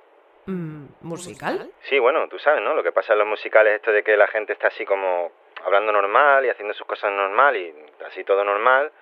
Mm, 0.47 0.87
¿Musical? 1.01 1.71
Sí, 1.83 1.99
bueno, 1.99 2.29
tú 2.29 2.39
sabes, 2.39 2.63
¿no? 2.63 2.75
Lo 2.75 2.83
que 2.83 2.93
pasa 2.93 3.13
en 3.13 3.21
los 3.21 3.29
musicales, 3.29 3.75
esto 3.75 3.93
de 3.93 4.03
que 4.03 4.17
la 4.17 4.27
gente 4.27 4.53
está 4.53 4.69
así 4.69 4.85
como 4.85 5.33
hablando 5.65 5.93
normal 5.93 6.45
y 6.45 6.51
haciendo 6.51 6.75
sus 6.75 6.87
cosas 6.87 7.11
normal 7.13 7.57
y 7.57 7.75
así 8.07 8.25
todo 8.25 8.45
normal, 8.45 8.93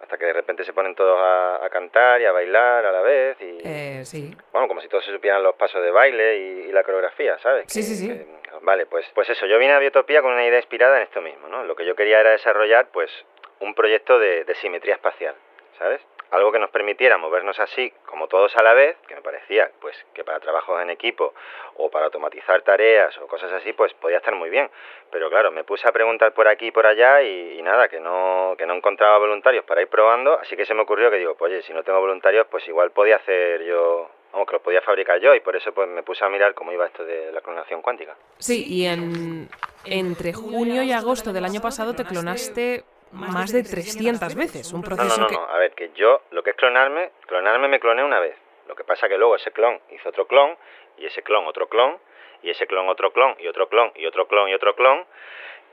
hasta 0.00 0.16
que 0.16 0.24
de 0.24 0.32
repente 0.32 0.64
se 0.64 0.72
ponen 0.72 0.94
todos 0.94 1.18
a, 1.20 1.68
cantar 1.70 2.20
y 2.20 2.24
a 2.24 2.32
bailar 2.32 2.84
a 2.86 2.92
la 2.92 3.00
vez 3.02 3.36
y... 3.40 3.60
Eh, 3.64 4.02
sí. 4.04 4.34
Bueno, 4.52 4.66
como 4.66 4.80
si 4.80 4.88
todos 4.88 5.04
se 5.04 5.12
supieran 5.12 5.42
los 5.42 5.54
pasos 5.56 5.82
de 5.82 5.90
baile 5.90 6.36
y, 6.36 6.72
la 6.72 6.82
coreografía, 6.82 7.38
¿sabes? 7.38 7.64
Sí, 7.68 7.82
sí, 7.82 7.96
sí. 7.96 8.26
vale, 8.62 8.86
pues, 8.86 9.06
pues 9.14 9.28
eso, 9.28 9.44
yo 9.46 9.58
vine 9.58 9.72
a 9.72 9.78
Biotopía 9.78 10.22
con 10.22 10.32
una 10.32 10.46
idea 10.46 10.58
inspirada 10.58 10.96
en 10.96 11.02
esto 11.02 11.20
mismo, 11.20 11.48
¿no? 11.48 11.64
Lo 11.64 11.76
que 11.76 11.84
yo 11.84 11.94
quería 11.94 12.20
era 12.20 12.30
desarrollar, 12.30 12.88
pues, 12.92 13.10
un 13.60 13.74
proyecto 13.74 14.18
de, 14.18 14.44
de 14.44 14.54
simetría 14.54 14.94
espacial, 14.94 15.34
¿sabes? 15.78 16.00
Algo 16.30 16.52
que 16.52 16.58
nos 16.58 16.70
permitiera 16.70 17.18
movernos 17.18 17.58
así, 17.58 17.92
como 18.06 18.28
todos 18.28 18.56
a 18.56 18.62
la 18.62 18.72
vez, 18.72 18.96
que 19.06 19.14
me 19.14 19.22
parecía 19.22 19.70
pues 19.80 19.96
que 20.14 20.24
para 20.24 20.40
trabajos 20.40 20.80
en 20.80 20.90
equipo 20.90 21.34
o 21.76 21.90
para 21.90 22.06
automatizar 22.06 22.62
tareas 22.62 23.16
o 23.18 23.26
cosas 23.26 23.52
así, 23.52 23.72
pues 23.72 23.92
podía 23.94 24.18
estar 24.18 24.34
muy 24.34 24.50
bien. 24.50 24.70
Pero 25.10 25.28
claro, 25.28 25.50
me 25.50 25.64
puse 25.64 25.88
a 25.88 25.92
preguntar 25.92 26.32
por 26.32 26.46
aquí 26.46 26.68
y 26.68 26.70
por 26.70 26.86
allá 26.86 27.22
y, 27.22 27.60
nada, 27.62 27.88
que 27.88 28.00
no, 28.00 28.54
que 28.56 28.66
no 28.66 28.74
encontraba 28.74 29.18
voluntarios 29.18 29.64
para 29.64 29.82
ir 29.82 29.88
probando, 29.88 30.38
así 30.38 30.56
que 30.56 30.64
se 30.64 30.74
me 30.74 30.82
ocurrió 30.82 31.10
que 31.10 31.16
digo, 31.16 31.34
pues 31.34 31.52
oye, 31.52 31.62
si 31.62 31.72
no 31.72 31.82
tengo 31.82 32.00
voluntarios, 32.00 32.46
pues 32.48 32.66
igual 32.68 32.90
podía 32.92 33.16
hacer 33.16 33.64
yo 33.64 34.08
vamos, 34.32 34.46
que 34.46 34.52
los 34.52 34.62
podía 34.62 34.80
fabricar 34.82 35.20
yo 35.20 35.34
y 35.34 35.40
por 35.40 35.56
eso 35.56 35.72
pues 35.72 35.88
me 35.88 36.02
puse 36.02 36.24
a 36.24 36.28
mirar 36.28 36.54
cómo 36.54 36.72
iba 36.72 36.86
esto 36.86 37.04
de 37.04 37.32
la 37.32 37.40
clonación 37.40 37.82
cuántica. 37.82 38.16
Sí, 38.38 38.64
y 38.66 38.86
en, 38.86 39.48
entre 39.84 40.32
junio 40.32 40.82
y 40.82 40.92
agosto 40.92 41.32
del 41.32 41.44
año 41.44 41.60
pasado 41.60 41.94
te 41.94 42.04
clonaste 42.04 42.84
más 43.12 43.52
de 43.52 43.62
300 43.62 44.34
veces. 44.34 44.72
Un 44.72 44.82
proceso 44.82 45.20
no, 45.20 45.28
no, 45.28 45.30
no, 45.30 45.46
no. 45.46 45.52
A 45.52 45.58
ver, 45.58 45.72
que 45.72 45.90
yo, 45.94 46.22
lo 46.30 46.42
que 46.42 46.50
es 46.50 46.56
clonarme, 46.56 47.10
clonarme 47.26 47.68
me 47.68 47.80
cloné 47.80 48.04
una 48.04 48.20
vez. 48.20 48.36
Lo 48.68 48.74
que 48.76 48.84
pasa 48.84 49.08
que 49.08 49.18
luego 49.18 49.36
ese 49.36 49.50
clon 49.50 49.80
hizo 49.90 50.08
otro 50.08 50.26
clon, 50.26 50.56
y 50.96 51.06
ese 51.06 51.22
clon 51.22 51.46
otro 51.46 51.68
clon, 51.68 51.98
y 52.42 52.50
ese 52.50 52.66
clon 52.66 52.88
otro 52.88 53.12
clon, 53.12 53.36
y 53.38 53.48
otro 53.48 53.68
clon, 53.68 53.92
y 53.96 54.06
otro 54.06 54.28
clon, 54.28 54.48
y 54.48 54.54
otro 54.54 54.74
clon. 54.76 55.04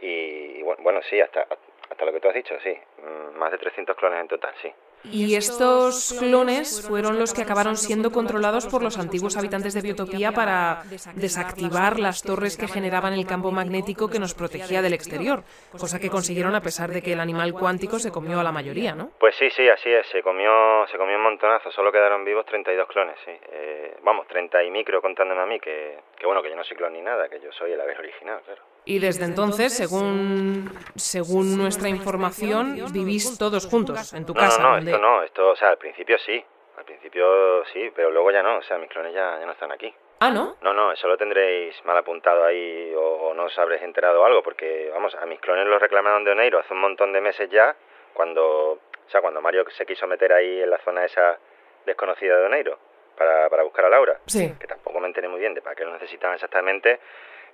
Y, 0.01 0.61
bueno, 0.63 1.01
sí, 1.03 1.19
hasta, 1.21 1.47
hasta 1.89 2.05
lo 2.05 2.11
que 2.11 2.19
tú 2.19 2.27
has 2.27 2.35
dicho, 2.35 2.55
sí. 2.61 2.77
Mm, 2.97 3.37
más 3.37 3.51
de 3.51 3.57
300 3.57 3.95
clones 3.95 4.19
en 4.19 4.27
total, 4.27 4.53
sí. 4.61 4.73
Y 5.03 5.35
estos 5.35 6.15
clones 6.19 6.85
fueron 6.87 7.17
los 7.17 7.33
que 7.33 7.41
acabaron 7.41 7.77
siendo 7.77 8.11
controlados 8.11 8.67
por 8.67 8.83
los 8.83 8.97
antiguos 8.97 9.37
habitantes 9.37 9.73
de 9.73 9.81
Biotopía 9.81 10.31
para 10.31 10.83
desactivar 11.15 11.99
las 11.99 12.23
torres 12.23 12.57
que 12.57 12.67
generaban 12.67 13.13
el 13.13 13.25
campo 13.25 13.51
magnético 13.51 14.09
que 14.09 14.19
nos 14.19 14.33
protegía 14.33 14.81
del 14.81 14.93
exterior, 14.93 15.43
cosa 15.71 15.99
que 15.99 16.09
consiguieron 16.09 16.55
a 16.55 16.61
pesar 16.61 16.89
de 16.89 17.01
que 17.01 17.13
el 17.13 17.19
animal 17.19 17.53
cuántico 17.53 17.99
se 17.99 18.11
comió 18.11 18.39
a 18.39 18.43
la 18.43 18.51
mayoría, 18.51 18.95
¿no? 18.95 19.11
Pues 19.19 19.35
sí, 19.35 19.49
sí, 19.51 19.67
así 19.69 19.89
es, 19.89 20.07
se 20.07 20.21
comió, 20.21 20.85
se 20.91 20.97
comió 20.97 21.15
un 21.15 21.23
montonazo, 21.23 21.71
solo 21.71 21.91
quedaron 21.91 22.25
vivos 22.25 22.45
32 22.45 22.87
clones, 22.87 23.15
sí. 23.23 23.31
Eh, 23.51 23.97
vamos, 24.03 24.27
30 24.27 24.63
y 24.63 24.71
micro 24.71 25.01
contándome 25.01 25.41
a 25.41 25.45
mí, 25.45 25.59
que, 25.59 25.99
que 26.17 26.25
bueno, 26.25 26.41
que 26.41 26.49
yo 26.49 26.55
no 26.55 26.63
soy 26.63 26.75
clon 26.75 26.93
ni 26.93 27.01
nada, 27.01 27.29
que 27.29 27.39
yo 27.39 27.51
soy 27.51 27.71
el 27.71 27.81
ave 27.81 27.97
original, 27.97 28.41
claro. 28.45 28.76
Y 28.87 28.99
desde 28.99 29.25
entonces, 29.25 29.73
según, 29.73 30.71
según 30.95 31.57
nuestra 31.57 31.89
información, 31.89 32.77
vivís 32.93 33.37
todos 33.37 33.67
juntos 33.67 34.13
en 34.13 34.25
tu 34.25 34.33
casa. 34.33 34.61
No, 34.61 34.71
no, 34.71 34.77
esto 34.77 34.97
no, 34.97 35.23
esto, 35.23 35.49
o 35.49 35.55
sea, 35.57 35.69
al 35.71 35.77
principio 35.77 36.17
sí, 36.17 36.41
al 36.77 36.85
principio 36.85 37.65
sí, 37.73 37.91
pero 37.93 38.09
luego 38.11 38.31
ya 38.31 38.41
no, 38.41 38.57
o 38.57 38.61
sea, 38.61 38.77
mis 38.77 38.89
clones 38.89 39.13
ya, 39.13 39.39
ya 39.41 39.45
no 39.45 39.51
están 39.51 39.73
aquí. 39.73 39.93
Ah, 40.21 40.31
¿no? 40.31 40.55
No, 40.61 40.73
no, 40.73 40.93
eso 40.93 41.05
lo 41.09 41.17
tendréis 41.17 41.75
mal 41.83 41.97
apuntado 41.97 42.45
ahí 42.45 42.93
o, 42.95 43.33
no 43.35 43.43
os 43.43 43.59
habréis 43.59 43.81
enterado 43.81 44.25
algo, 44.25 44.41
porque, 44.41 44.89
vamos, 44.93 45.13
a 45.15 45.25
mis 45.25 45.41
clones 45.41 45.67
los 45.67 45.81
reclamaron 45.81 46.23
de 46.23 46.31
Oneiro 46.31 46.59
hace 46.59 46.73
un 46.73 46.79
montón 46.79 47.11
de 47.11 47.19
meses 47.19 47.49
ya, 47.49 47.75
cuando, 48.13 48.71
o 48.71 49.09
sea, 49.09 49.19
cuando 49.19 49.41
Mario 49.41 49.65
se 49.69 49.85
quiso 49.85 50.07
meter 50.07 50.31
ahí 50.31 50.61
en 50.61 50.69
la 50.69 50.77
zona 50.77 51.03
esa 51.03 51.37
desconocida 51.85 52.37
de 52.37 52.45
Oneiro 52.45 52.79
para, 53.17 53.49
para 53.49 53.63
buscar 53.63 53.83
a 53.83 53.89
Laura. 53.89 54.21
Sí. 54.27 54.53
Que 54.57 54.65
tampoco 54.65 55.01
me 55.01 55.07
enteré 55.07 55.27
muy 55.27 55.41
bien 55.41 55.53
de 55.53 55.61
para 55.61 55.75
qué 55.75 55.83
lo 55.83 55.91
necesitaban 55.91 56.35
exactamente, 56.35 57.01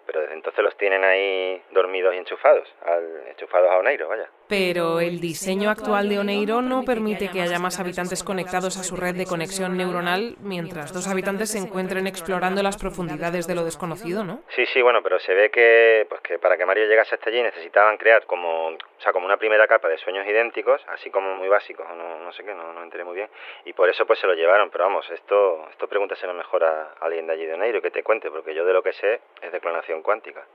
pero 0.05 0.21
desde 0.21 0.33
entonces 0.33 0.63
los 0.63 0.75
tienen 0.77 1.03
ahí 1.03 1.61
dormidos 1.71 2.13
y 2.13 2.17
enchufados, 2.17 2.67
al, 2.85 3.27
enchufados 3.29 3.69
a 3.69 3.77
Oneiro, 3.77 4.07
vaya. 4.07 4.29
Pero 4.47 4.99
el 4.99 5.19
diseño 5.19 5.69
actual 5.69 6.09
de 6.09 6.19
Oneiro 6.19 6.61
no 6.61 6.83
permite 6.83 7.29
que 7.29 7.41
haya 7.41 7.59
más 7.59 7.79
habitantes 7.79 8.23
conectados 8.23 8.77
a 8.77 8.83
su 8.83 8.95
red 8.95 9.15
de 9.15 9.25
conexión 9.25 9.77
neuronal 9.77 10.35
mientras 10.39 10.93
dos 10.93 11.07
habitantes 11.07 11.51
se 11.51 11.57
encuentren 11.57 12.07
explorando 12.07 12.61
las 12.61 12.77
profundidades 12.77 13.47
de 13.47 13.55
lo 13.55 13.63
desconocido, 13.63 14.23
¿no? 14.23 14.43
Sí, 14.55 14.65
sí, 14.73 14.81
bueno, 14.81 15.01
pero 15.01 15.19
se 15.19 15.33
ve 15.33 15.49
que, 15.49 16.05
pues 16.09 16.21
que 16.21 16.39
para 16.39 16.57
que 16.57 16.65
Mario 16.65 16.85
llegase 16.85 17.15
hasta 17.15 17.29
allí 17.29 17.41
necesitaban 17.41 17.97
crear 17.97 18.25
como, 18.25 18.77
o 19.03 19.05
sea, 19.05 19.11
como 19.11 19.25
una 19.25 19.35
primera 19.35 19.67
capa 19.67 19.89
de 19.89 19.97
sueños 19.97 20.25
idénticos, 20.25 20.81
así 20.87 21.09
como 21.09 21.35
muy 21.35 21.49
básicos, 21.49 21.85
no, 21.89 22.19
no 22.21 22.31
sé 22.31 22.45
qué, 22.45 22.53
no, 22.53 22.71
no 22.71 22.83
enteré 22.83 23.03
muy 23.03 23.15
bien, 23.15 23.29
y 23.65 23.73
por 23.73 23.89
eso 23.89 24.05
pues 24.05 24.17
se 24.17 24.27
lo 24.27 24.33
llevaron, 24.33 24.69
pero 24.69 24.85
vamos, 24.85 25.05
esto, 25.11 25.67
esto 25.69 25.89
pregúntaselo 25.89 26.33
mejor 26.33 26.63
a, 26.63 26.93
alguien 27.01 27.27
de 27.27 27.33
allí 27.33 27.45
de 27.45 27.55
Oneiro 27.55 27.81
que 27.81 27.91
te 27.91 28.01
cuente, 28.01 28.31
porque 28.31 28.55
yo 28.55 28.63
de 28.63 28.71
lo 28.71 28.81
que 28.81 28.93
sé 28.93 29.19
es 29.41 29.51
de 29.51 29.59
clonación 29.59 30.01
cuántica. 30.03 30.45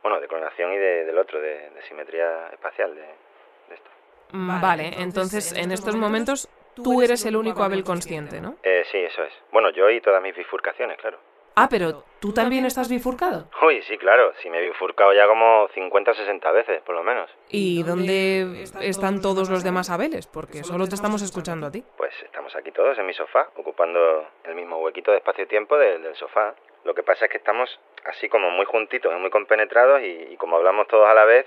Bueno, 0.00 0.20
de 0.20 0.28
clonación 0.28 0.72
y 0.72 0.76
de, 0.76 1.04
del 1.06 1.18
otro, 1.18 1.40
de, 1.40 1.70
de 1.70 1.82
simetría 1.88 2.50
espacial, 2.52 2.94
de, 2.94 3.02
de 3.02 3.74
esto. 3.74 3.90
Vale, 4.32 4.92
entonces 4.98 5.52
en 5.52 5.72
estos 5.72 5.96
momentos 5.96 6.48
tú 6.76 7.02
eres 7.02 7.26
el 7.26 7.34
único 7.34 7.64
Abel 7.64 7.82
consciente, 7.82 8.40
¿no? 8.40 8.58
Eh, 8.62 8.84
sí, 8.92 8.98
eso 8.98 9.24
es. 9.24 9.32
Bueno, 9.50 9.70
yo 9.70 9.90
y 9.90 10.00
todas 10.00 10.22
mis 10.22 10.36
bifurcaciones, 10.36 10.98
claro. 10.98 11.18
Ah, 11.54 11.68
pero 11.70 12.04
tú 12.20 12.32
también 12.32 12.64
estás 12.64 12.88
bifurcado. 12.88 13.48
Uy, 13.66 13.82
sí, 13.82 13.98
claro. 13.98 14.32
Sí, 14.42 14.48
me 14.48 14.58
he 14.58 14.68
bifurcado 14.68 15.12
ya 15.12 15.26
como 15.26 15.68
50 15.74 16.10
o 16.10 16.14
60 16.14 16.50
veces, 16.52 16.82
por 16.82 16.94
lo 16.94 17.02
menos. 17.02 17.30
¿Y 17.48 17.82
dónde 17.82 18.64
están 18.80 19.20
todos 19.20 19.50
los 19.50 19.62
demás 19.62 19.90
Abeles? 19.90 20.26
Porque 20.26 20.64
solo 20.64 20.86
te 20.88 20.94
estamos 20.94 21.22
escuchando 21.22 21.66
a 21.66 21.70
ti. 21.70 21.84
Pues 21.96 22.14
estamos 22.22 22.54
aquí 22.56 22.70
todos 22.72 22.98
en 22.98 23.06
mi 23.06 23.12
sofá, 23.12 23.50
ocupando 23.56 24.26
el 24.44 24.54
mismo 24.54 24.78
huequito 24.78 25.10
de 25.10 25.18
espacio-tiempo 25.18 25.76
del, 25.76 26.02
del 26.02 26.14
sofá. 26.16 26.54
Lo 26.84 26.94
que 26.94 27.02
pasa 27.02 27.26
es 27.26 27.30
que 27.30 27.38
estamos 27.38 27.78
así 28.06 28.28
como 28.28 28.50
muy 28.50 28.64
juntitos 28.66 29.12
y 29.14 29.20
muy 29.20 29.30
compenetrados 29.30 30.00
y, 30.02 30.32
y 30.32 30.36
como 30.36 30.56
hablamos 30.56 30.88
todos 30.88 31.06
a 31.08 31.14
la 31.14 31.24
vez, 31.24 31.46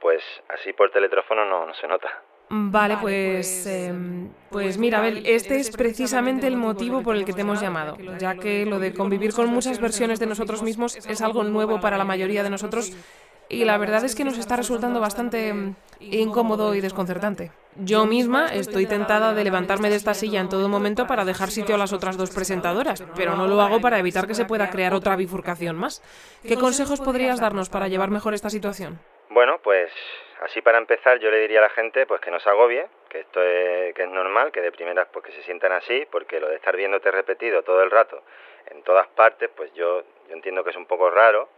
pues 0.00 0.22
así 0.48 0.72
por 0.72 0.90
teletrófono 0.90 1.44
no, 1.44 1.66
no 1.66 1.74
se 1.74 1.86
nota. 1.86 2.22
Vale, 2.48 2.98
pues, 3.00 3.66
eh, 3.66 3.92
pues 4.50 4.78
mira, 4.78 4.98
Abel, 4.98 5.24
este 5.26 5.58
es 5.58 5.70
precisamente 5.70 6.46
el 6.46 6.56
motivo 6.56 7.02
por 7.02 7.16
el 7.16 7.24
que 7.24 7.32
te 7.32 7.40
hemos 7.40 7.60
llamado, 7.60 7.96
ya 8.20 8.36
que 8.36 8.64
lo 8.64 8.78
de 8.78 8.94
convivir 8.94 9.32
con 9.32 9.48
muchas 9.48 9.80
versiones 9.80 10.20
de 10.20 10.26
nosotros 10.26 10.62
mismos 10.62 10.96
es 10.96 11.20
algo 11.22 11.42
nuevo 11.42 11.80
para 11.80 11.98
la 11.98 12.04
mayoría 12.04 12.44
de 12.44 12.50
nosotros 12.50 12.92
y 13.48 13.64
la 13.64 13.78
verdad 13.78 14.04
es 14.04 14.14
que 14.14 14.24
nos 14.24 14.38
está 14.38 14.56
resultando 14.56 15.00
bastante 15.00 15.74
incómodo 16.00 16.74
y 16.74 16.80
desconcertante. 16.80 17.52
Yo 17.76 18.06
misma 18.06 18.46
estoy 18.46 18.86
tentada 18.86 19.34
de 19.34 19.44
levantarme 19.44 19.90
de 19.90 19.96
esta 19.96 20.14
silla 20.14 20.40
en 20.40 20.48
todo 20.48 20.68
momento 20.68 21.06
para 21.06 21.24
dejar 21.24 21.50
sitio 21.50 21.74
a 21.74 21.78
las 21.78 21.92
otras 21.92 22.16
dos 22.16 22.30
presentadoras, 22.30 23.04
pero 23.14 23.36
no 23.36 23.46
lo 23.46 23.60
hago 23.60 23.80
para 23.80 23.98
evitar 23.98 24.26
que 24.26 24.34
se 24.34 24.44
pueda 24.44 24.70
crear 24.70 24.94
otra 24.94 25.16
bifurcación 25.16 25.76
más. 25.76 26.02
¿Qué 26.42 26.56
consejos 26.56 27.00
podrías 27.00 27.40
darnos 27.40 27.68
para 27.68 27.88
llevar 27.88 28.10
mejor 28.10 28.34
esta 28.34 28.50
situación? 28.50 28.98
Bueno, 29.36 29.58
pues 29.58 29.92
así 30.40 30.62
para 30.62 30.78
empezar 30.78 31.18
yo 31.18 31.30
le 31.30 31.40
diría 31.40 31.58
a 31.58 31.64
la 31.64 31.68
gente 31.68 32.06
pues 32.06 32.22
que 32.22 32.30
no 32.30 32.40
se 32.40 32.48
agobie, 32.48 32.86
que 33.10 33.20
esto 33.20 33.42
es, 33.42 33.92
que 33.94 34.04
es 34.04 34.08
normal, 34.08 34.50
que 34.50 34.62
de 34.62 34.72
primeras 34.72 35.08
pues 35.12 35.26
que 35.26 35.32
se 35.32 35.42
sientan 35.42 35.72
así, 35.72 36.06
porque 36.10 36.40
lo 36.40 36.48
de 36.48 36.56
estar 36.56 36.74
viéndote 36.74 37.10
repetido 37.10 37.62
todo 37.62 37.82
el 37.82 37.90
rato 37.90 38.22
en 38.70 38.82
todas 38.82 39.06
partes, 39.08 39.50
pues 39.54 39.70
yo, 39.74 40.04
yo 40.26 40.34
entiendo 40.34 40.64
que 40.64 40.70
es 40.70 40.76
un 40.76 40.86
poco 40.86 41.10
raro 41.10 41.50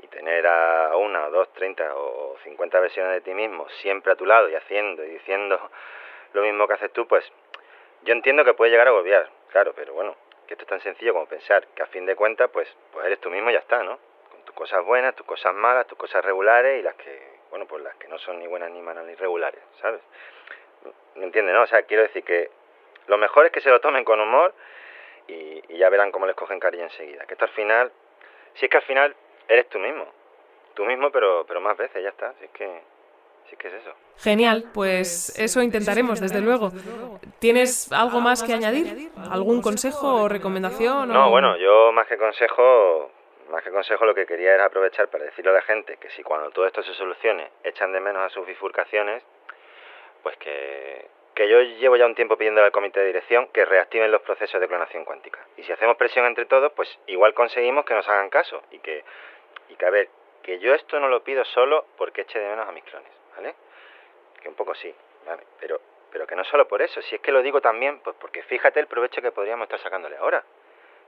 y 0.00 0.06
tener 0.06 0.46
a 0.46 0.96
una, 0.96 1.28
dos, 1.28 1.52
treinta 1.54 1.96
o 1.96 2.36
cincuenta 2.44 2.78
versiones 2.78 3.14
de 3.14 3.20
ti 3.22 3.34
mismo 3.34 3.68
siempre 3.80 4.12
a 4.12 4.14
tu 4.14 4.26
lado 4.26 4.48
y 4.48 4.54
haciendo 4.54 5.02
y 5.04 5.08
diciendo 5.08 5.58
lo 6.34 6.42
mismo 6.42 6.68
que 6.68 6.74
haces 6.74 6.92
tú, 6.92 7.08
pues 7.08 7.28
yo 8.02 8.12
entiendo 8.12 8.44
que 8.44 8.54
puede 8.54 8.70
llegar 8.70 8.86
a 8.86 8.90
agobiar, 8.90 9.28
claro, 9.50 9.72
pero 9.74 9.92
bueno, 9.92 10.14
que 10.46 10.54
esto 10.54 10.62
es 10.62 10.68
tan 10.68 10.80
sencillo 10.82 11.12
como 11.12 11.26
pensar 11.26 11.66
que 11.74 11.82
a 11.82 11.86
fin 11.86 12.06
de 12.06 12.14
cuentas 12.14 12.48
pues, 12.52 12.72
pues 12.92 13.04
eres 13.06 13.18
tú 13.18 13.28
mismo 13.28 13.50
y 13.50 13.54
ya 13.54 13.58
está, 13.58 13.82
¿no? 13.82 14.13
Tus 14.54 14.70
cosas 14.70 14.84
buenas, 14.84 15.16
tus 15.16 15.26
cosas 15.26 15.52
malas, 15.52 15.86
tus 15.86 15.98
cosas 15.98 16.24
regulares 16.24 16.78
y 16.78 16.82
las 16.82 16.94
que, 16.94 17.40
bueno, 17.50 17.66
pues 17.66 17.82
las 17.82 17.96
que 17.96 18.06
no 18.06 18.18
son 18.18 18.38
ni 18.38 18.46
buenas 18.46 18.70
ni 18.70 18.80
malas 18.80 19.04
ni 19.04 19.14
regulares, 19.16 19.60
¿sabes? 19.80 20.00
¿Me 21.16 21.24
entiendes, 21.24 21.54
no? 21.54 21.62
O 21.62 21.66
sea, 21.66 21.82
quiero 21.82 22.04
decir 22.04 22.22
que 22.22 22.50
lo 23.08 23.18
mejor 23.18 23.46
es 23.46 23.52
que 23.52 23.60
se 23.60 23.70
lo 23.70 23.80
tomen 23.80 24.04
con 24.04 24.20
humor 24.20 24.54
y, 25.26 25.60
y 25.68 25.78
ya 25.78 25.88
verán 25.88 26.12
cómo 26.12 26.26
les 26.26 26.36
cogen 26.36 26.60
cariño 26.60 26.84
enseguida. 26.84 27.26
Que 27.26 27.34
esto 27.34 27.46
al 27.46 27.50
final, 27.50 27.92
si 28.54 28.66
es 28.66 28.70
que 28.70 28.76
al 28.76 28.84
final 28.84 29.16
eres 29.48 29.68
tú 29.68 29.78
mismo, 29.78 30.06
tú 30.74 30.84
mismo 30.84 31.10
pero, 31.10 31.44
pero 31.46 31.60
más 31.60 31.76
veces, 31.76 32.02
ya 32.02 32.10
está, 32.10 32.32
si 32.38 32.44
es 32.44 32.50
que... 32.52 32.94
Si 33.46 33.52
es 33.52 33.58
que 33.58 33.68
es 33.68 33.74
eso. 33.74 33.92
Genial, 34.20 34.70
pues 34.72 35.38
eso 35.38 35.60
intentaremos, 35.60 36.18
desde 36.18 36.40
luego. 36.40 36.70
¿Tienes 37.40 37.92
algo 37.92 38.20
más 38.20 38.42
que 38.42 38.54
añadir? 38.54 39.10
¿Algún 39.30 39.60
consejo 39.60 40.22
o 40.22 40.28
recomendación? 40.30 41.10
No, 41.10 41.28
bueno, 41.28 41.54
yo 41.58 41.92
más 41.92 42.06
que 42.06 42.16
consejo, 42.16 43.10
más 43.54 43.62
que 43.62 43.70
consejo 43.70 44.04
lo 44.04 44.14
que 44.14 44.26
quería 44.26 44.54
era 44.54 44.66
aprovechar 44.66 45.08
para 45.08 45.24
decirle 45.24 45.52
a 45.52 45.54
la 45.54 45.62
gente 45.62 45.96
que 45.98 46.10
si 46.10 46.22
cuando 46.22 46.50
todo 46.50 46.66
esto 46.66 46.82
se 46.82 46.92
solucione 46.94 47.50
echan 47.62 47.92
de 47.92 48.00
menos 48.00 48.22
a 48.22 48.28
sus 48.28 48.44
bifurcaciones, 48.46 49.22
pues 50.22 50.36
que, 50.38 51.08
que 51.34 51.48
yo 51.48 51.60
llevo 51.60 51.96
ya 51.96 52.06
un 52.06 52.16
tiempo 52.16 52.36
pidiendo 52.36 52.62
al 52.62 52.72
comité 52.72 53.00
de 53.00 53.06
dirección 53.06 53.48
que 53.48 53.64
reactiven 53.64 54.10
los 54.10 54.22
procesos 54.22 54.60
de 54.60 54.66
clonación 54.66 55.04
cuántica. 55.04 55.38
Y 55.56 55.62
si 55.62 55.72
hacemos 55.72 55.96
presión 55.96 56.26
entre 56.26 56.46
todos, 56.46 56.72
pues 56.72 56.88
igual 57.06 57.32
conseguimos 57.32 57.84
que 57.84 57.94
nos 57.94 58.08
hagan 58.08 58.28
caso 58.28 58.62
y 58.72 58.80
que, 58.80 59.04
y 59.68 59.76
que 59.76 59.86
a 59.86 59.90
ver, 59.90 60.08
que 60.42 60.58
yo 60.58 60.74
esto 60.74 60.98
no 60.98 61.08
lo 61.08 61.22
pido 61.22 61.44
solo 61.44 61.86
porque 61.96 62.22
eche 62.22 62.40
de 62.40 62.48
menos 62.48 62.68
a 62.68 62.72
mis 62.72 62.84
clones, 62.84 63.12
¿vale? 63.36 63.54
Que 64.42 64.48
un 64.48 64.56
poco 64.56 64.74
sí, 64.74 64.92
¿vale? 65.26 65.44
Pero, 65.60 65.80
pero 66.10 66.26
que 66.26 66.34
no 66.34 66.42
solo 66.44 66.66
por 66.66 66.82
eso, 66.82 67.00
si 67.02 67.14
es 67.14 67.20
que 67.20 67.30
lo 67.30 67.40
digo 67.40 67.60
también, 67.60 68.00
pues 68.00 68.16
porque 68.20 68.42
fíjate 68.42 68.80
el 68.80 68.88
provecho 68.88 69.22
que 69.22 69.30
podríamos 69.30 69.64
estar 69.64 69.80
sacándole 69.80 70.16
ahora. 70.16 70.44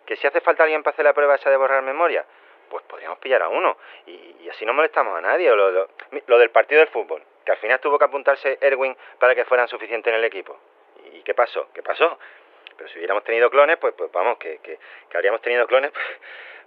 Que 0.07 0.17
si 0.17 0.27
hace 0.27 0.41
falta 0.41 0.63
alguien 0.63 0.83
para 0.83 0.95
hacer 0.95 1.05
la 1.05 1.13
prueba 1.13 1.35
esa 1.35 1.51
de 1.51 1.57
borrar 1.57 1.83
memoria, 1.83 2.25
pues 2.71 2.85
podríamos 2.85 3.19
pillar 3.19 3.43
a 3.43 3.49
uno. 3.49 3.77
Y, 4.07 4.49
así 4.49 4.65
no 4.65 4.73
molestamos 4.73 5.17
a 5.19 5.21
nadie. 5.21 5.51
Lo, 5.51 6.39
del 6.39 6.51
partido 6.51 6.81
del 6.81 6.89
fútbol, 6.89 7.23
que 7.45 7.53
al 7.53 7.59
final 7.59 7.81
tuvo 7.81 7.99
que 7.99 8.05
apuntarse 8.05 8.59
Erwin 8.61 8.97
para 9.19 9.35
que 9.35 9.45
fueran 9.45 9.69
suficientes 9.69 10.13
en 10.13 10.19
el 10.19 10.25
equipo. 10.25 10.59
¿Y 11.13 11.23
qué 11.23 11.35
pasó? 11.35 11.69
¿Qué 11.75 11.83
pasó? 11.83 12.19
Pero 12.77 12.89
si 12.91 12.99
hubiéramos 12.99 13.25
tenido 13.25 13.51
clones, 13.51 13.79
pues, 13.79 13.95
pues 13.95 14.11
vamos, 14.13 14.39
que, 14.39 14.59
que, 14.59 14.79
que 15.09 15.17
habríamos 15.17 15.41
tenido 15.41 15.67
clones, 15.67 15.91
pues, 15.93 16.07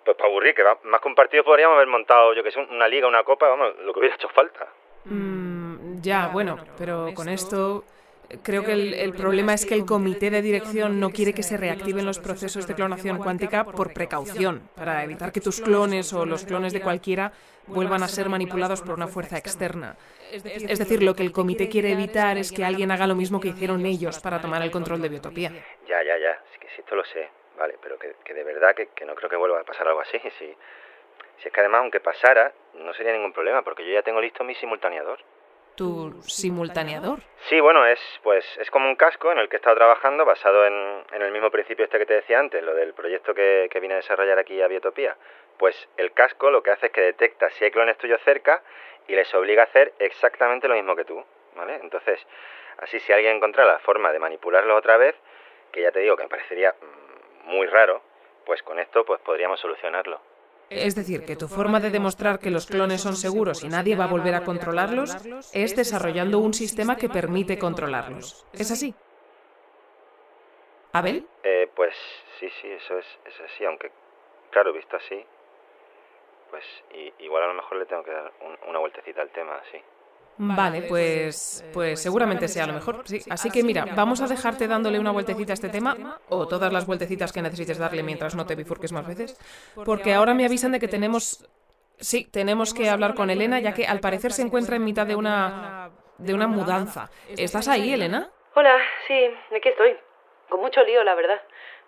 pues 0.04 0.18
para 0.18 0.30
aburrir, 0.30 0.54
que 0.54 0.64
más 0.84 1.02
que 1.02 1.08
un 1.08 1.16
partido 1.16 1.44
podríamos 1.44 1.76
haber 1.76 1.88
montado, 1.88 2.34
yo 2.34 2.44
que 2.44 2.52
sé, 2.52 2.60
una 2.60 2.88
liga, 2.88 3.08
una 3.08 3.24
copa, 3.24 3.48
vamos, 3.48 3.78
lo 3.80 3.94
que 3.94 4.00
hubiera 4.00 4.16
hecho 4.16 4.30
falta. 4.30 4.68
Mm, 5.06 6.02
ya, 6.02 6.28
bueno, 6.28 6.58
pero 6.78 7.08
con 7.16 7.30
esto... 7.30 7.84
Creo 8.44 8.64
que 8.64 8.74
el, 8.74 9.14
problema 9.14 9.56
es 9.56 9.66
que 9.66 9.74
el 9.74 9.86
comité 9.86 10.30
de 10.30 10.44
dirección 10.44 11.00
no 11.00 11.10
quiere 11.10 11.34
que 11.34 11.42
se 11.42 11.58
reactiven 11.58 12.06
los 12.06 12.20
procesos 12.20 12.68
de 12.68 12.76
clonación 12.76 13.18
cuántica 13.18 13.64
por 13.64 13.92
precaución, 13.92 14.70
para 14.76 15.04
evitar 15.04 15.32
que 15.32 15.42
tus 15.42 15.60
clones 15.62 16.14
o 16.14 16.26
los 16.26 16.46
clones 16.46 16.72
de 16.72 16.82
cualquiera 16.82 17.32
vuelvan 17.66 18.04
a 18.04 18.08
ser 18.08 18.30
manipulados 18.30 18.82
por 18.82 18.96
una 18.96 19.08
fuerza 19.08 19.38
externa. 19.38 19.96
Es 20.32 20.44
decir, 20.80 21.02
lo 21.02 21.16
que 21.16 21.24
el 21.24 21.32
comité 21.32 21.70
quiere 21.70 21.92
evitar 21.92 22.38
es 22.38 22.52
que 22.52 22.64
alguien 22.64 22.92
haga 22.92 23.08
lo 23.08 23.16
mismo 23.16 23.40
que 23.40 23.50
hicieron 23.50 23.84
ellos 23.86 24.20
para 24.20 24.40
tomar 24.40 24.62
el 24.62 24.70
control 24.70 25.02
de 25.02 25.10
Biotopía. 25.10 25.52
Ya, 25.88 26.04
ya, 26.04 26.18
ya, 26.18 26.40
sí 26.54 26.60
que 26.60 26.68
sí, 26.70 26.82
esto 26.82 26.96
lo 26.96 27.06
sé, 27.06 27.30
vale, 27.58 27.78
pero 27.82 27.98
que, 27.98 28.16
que 28.24 28.36
de 28.36 28.44
verdad 28.44 28.76
que, 28.76 28.90
que, 28.90 29.06
no 29.06 29.16
creo 29.16 29.30
que 29.30 29.38
vuelva 29.38 29.60
a 29.60 29.64
pasar 29.64 29.88
algo 29.88 30.02
así. 30.02 30.20
Si, 30.20 30.30
si 30.30 31.48
es 31.48 31.52
que 31.52 31.60
además, 31.62 31.82
aunque 31.82 32.00
pasara, 32.00 32.54
no 32.76 32.94
sería 32.94 33.12
ningún 33.12 33.34
problema, 33.34 33.64
porque 33.64 33.84
yo 33.84 33.92
ya 33.92 34.04
tengo 34.04 34.22
listo 34.22 34.44
mi 34.44 34.54
simultaneador 34.54 35.20
tu 35.80 36.12
simultaneador? 36.24 37.20
Sí, 37.48 37.58
bueno, 37.62 37.86
es 37.86 38.00
pues 38.22 38.46
es 38.58 38.70
como 38.70 38.90
un 38.90 38.98
casco 38.98 39.32
en 39.32 39.38
el 39.38 39.48
que 39.48 39.56
he 39.56 39.60
estado 39.60 39.78
trabajando 39.78 40.26
basado 40.26 40.66
en, 40.66 41.04
en 41.14 41.22
el 41.22 41.32
mismo 41.32 41.50
principio 41.50 41.86
este 41.86 41.98
que 41.98 42.06
te 42.06 42.16
decía 42.16 42.38
antes, 42.38 42.62
lo 42.62 42.76
del 42.76 42.94
proyecto 42.94 43.34
que, 43.34 43.70
que 43.72 43.80
vine 43.80 43.94
a 43.94 43.98
desarrollar 43.98 44.38
aquí 44.38 44.62
a 44.62 44.68
Biotopía. 44.68 45.16
Pues 45.58 45.88
el 45.96 46.12
casco 46.12 46.52
lo 46.52 46.62
que 46.62 46.72
hace 46.72 46.88
es 46.88 46.92
que 46.92 47.02
detecta 47.02 47.50
si 47.52 47.64
hay 47.64 47.72
clones 47.72 47.98
tuyos 47.98 48.20
cerca 48.26 48.62
y 49.08 49.16
les 49.16 49.34
obliga 49.34 49.64
a 49.64 49.66
hacer 49.66 49.94
exactamente 50.00 50.68
lo 50.68 50.76
mismo 50.76 50.98
que 50.98 51.06
tú, 51.06 51.24
¿vale? 51.56 51.76
Entonces, 51.82 52.20
así 52.80 53.00
si 53.00 53.14
alguien 53.14 53.38
encontrara 53.38 53.72
la 53.72 53.80
forma 53.80 54.12
de 54.12 54.20
manipularlo 54.20 54.76
otra 54.76 54.98
vez, 54.98 55.16
que 55.72 55.82
ya 55.82 55.92
te 55.92 56.00
digo 56.00 56.18
que 56.18 56.24
me 56.24 56.30
parecería 56.30 56.74
mm, 56.74 57.50
muy 57.52 57.68
raro, 57.68 58.02
pues 58.46 58.62
con 58.64 58.80
esto 58.80 59.06
pues 59.06 59.22
podríamos 59.22 59.62
solucionarlo. 59.62 60.20
Es 60.70 60.96
decir, 60.96 61.26
que 61.26 61.36
tu 61.36 61.48
forma 61.48 61.80
de 61.80 61.90
demostrar 61.90 62.40
que 62.40 62.52
los 62.52 62.68
clones 62.68 63.02
son 63.02 63.16
seguros 63.16 63.64
y 63.64 63.70
nadie 63.70 63.96
va 63.96 64.06
a 64.06 64.08
volver 64.08 64.36
a 64.36 64.44
controlarlos 64.44 65.16
es 65.54 65.76
desarrollando 65.76 66.40
un 66.40 66.54
sistema 66.54 66.96
que 66.96 67.10
permite 67.10 67.58
controlarlos. 67.58 68.46
¿Es 68.54 68.72
así? 68.72 68.94
¿Abel? 70.94 71.28
Eh, 71.44 71.70
pues 71.76 71.94
sí, 72.40 72.50
sí, 72.62 72.68
eso 72.68 72.98
es, 72.98 73.06
es 73.26 73.42
así, 73.42 73.66
aunque 73.66 73.92
claro, 74.52 74.74
visto 74.74 74.98
así, 74.98 75.24
pues 76.50 76.64
igual 77.20 77.44
a 77.44 77.48
lo 77.48 77.54
mejor 77.54 77.78
le 77.78 77.86
tengo 77.86 78.04
que 78.04 78.12
dar 78.12 78.32
una 78.68 78.80
vueltecita 78.80 79.22
al 79.22 79.30
tema, 79.30 79.62
sí. 79.72 79.80
Vale, 80.42 80.84
pues, 80.84 81.66
pues 81.74 82.02
seguramente 82.02 82.48
sea 82.48 82.66
lo 82.66 82.72
mejor. 82.72 83.04
Sí. 83.06 83.22
Así 83.30 83.50
que 83.52 83.62
mira, 83.62 83.86
vamos 83.94 84.22
a 84.22 84.28
dejarte 84.28 84.70
dándole 84.70 84.98
una 84.98 85.12
vueltecita 85.12 85.52
a 85.52 85.56
este 85.56 85.68
tema, 85.68 86.18
o 86.30 86.48
todas 86.48 86.72
las 86.72 86.86
vueltecitas 86.86 87.34
que 87.34 87.42
necesites 87.42 87.78
darle 87.78 88.04
mientras 88.04 88.36
no 88.36 88.46
te 88.46 88.56
bifurques 88.56 88.94
más 88.94 89.06
veces, 89.06 89.38
porque 89.84 90.14
ahora 90.14 90.34
me 90.34 90.46
avisan 90.46 90.72
de 90.72 90.80
que 90.80 90.88
tenemos... 90.88 91.46
Sí, 92.00 92.24
tenemos 92.32 92.74
que 92.74 92.90
hablar 92.90 93.16
con 93.16 93.30
Elena, 93.30 93.60
ya 93.60 93.74
que 93.74 93.86
al 93.86 94.00
parecer 94.00 94.32
se 94.32 94.42
encuentra 94.42 94.78
en 94.78 94.86
mitad 94.86 95.06
de 95.06 95.16
una... 95.18 95.90
de 96.18 96.34
una 96.34 96.48
mudanza. 96.48 97.10
¿Estás 97.36 97.68
ahí, 97.68 97.92
Elena? 97.92 98.30
Hola, 98.56 98.78
sí, 99.10 99.20
aquí 99.54 99.68
estoy. 99.68 99.98
Con 100.48 100.62
mucho 100.62 100.82
lío, 100.84 101.04
la 101.04 101.16
verdad, 101.16 101.42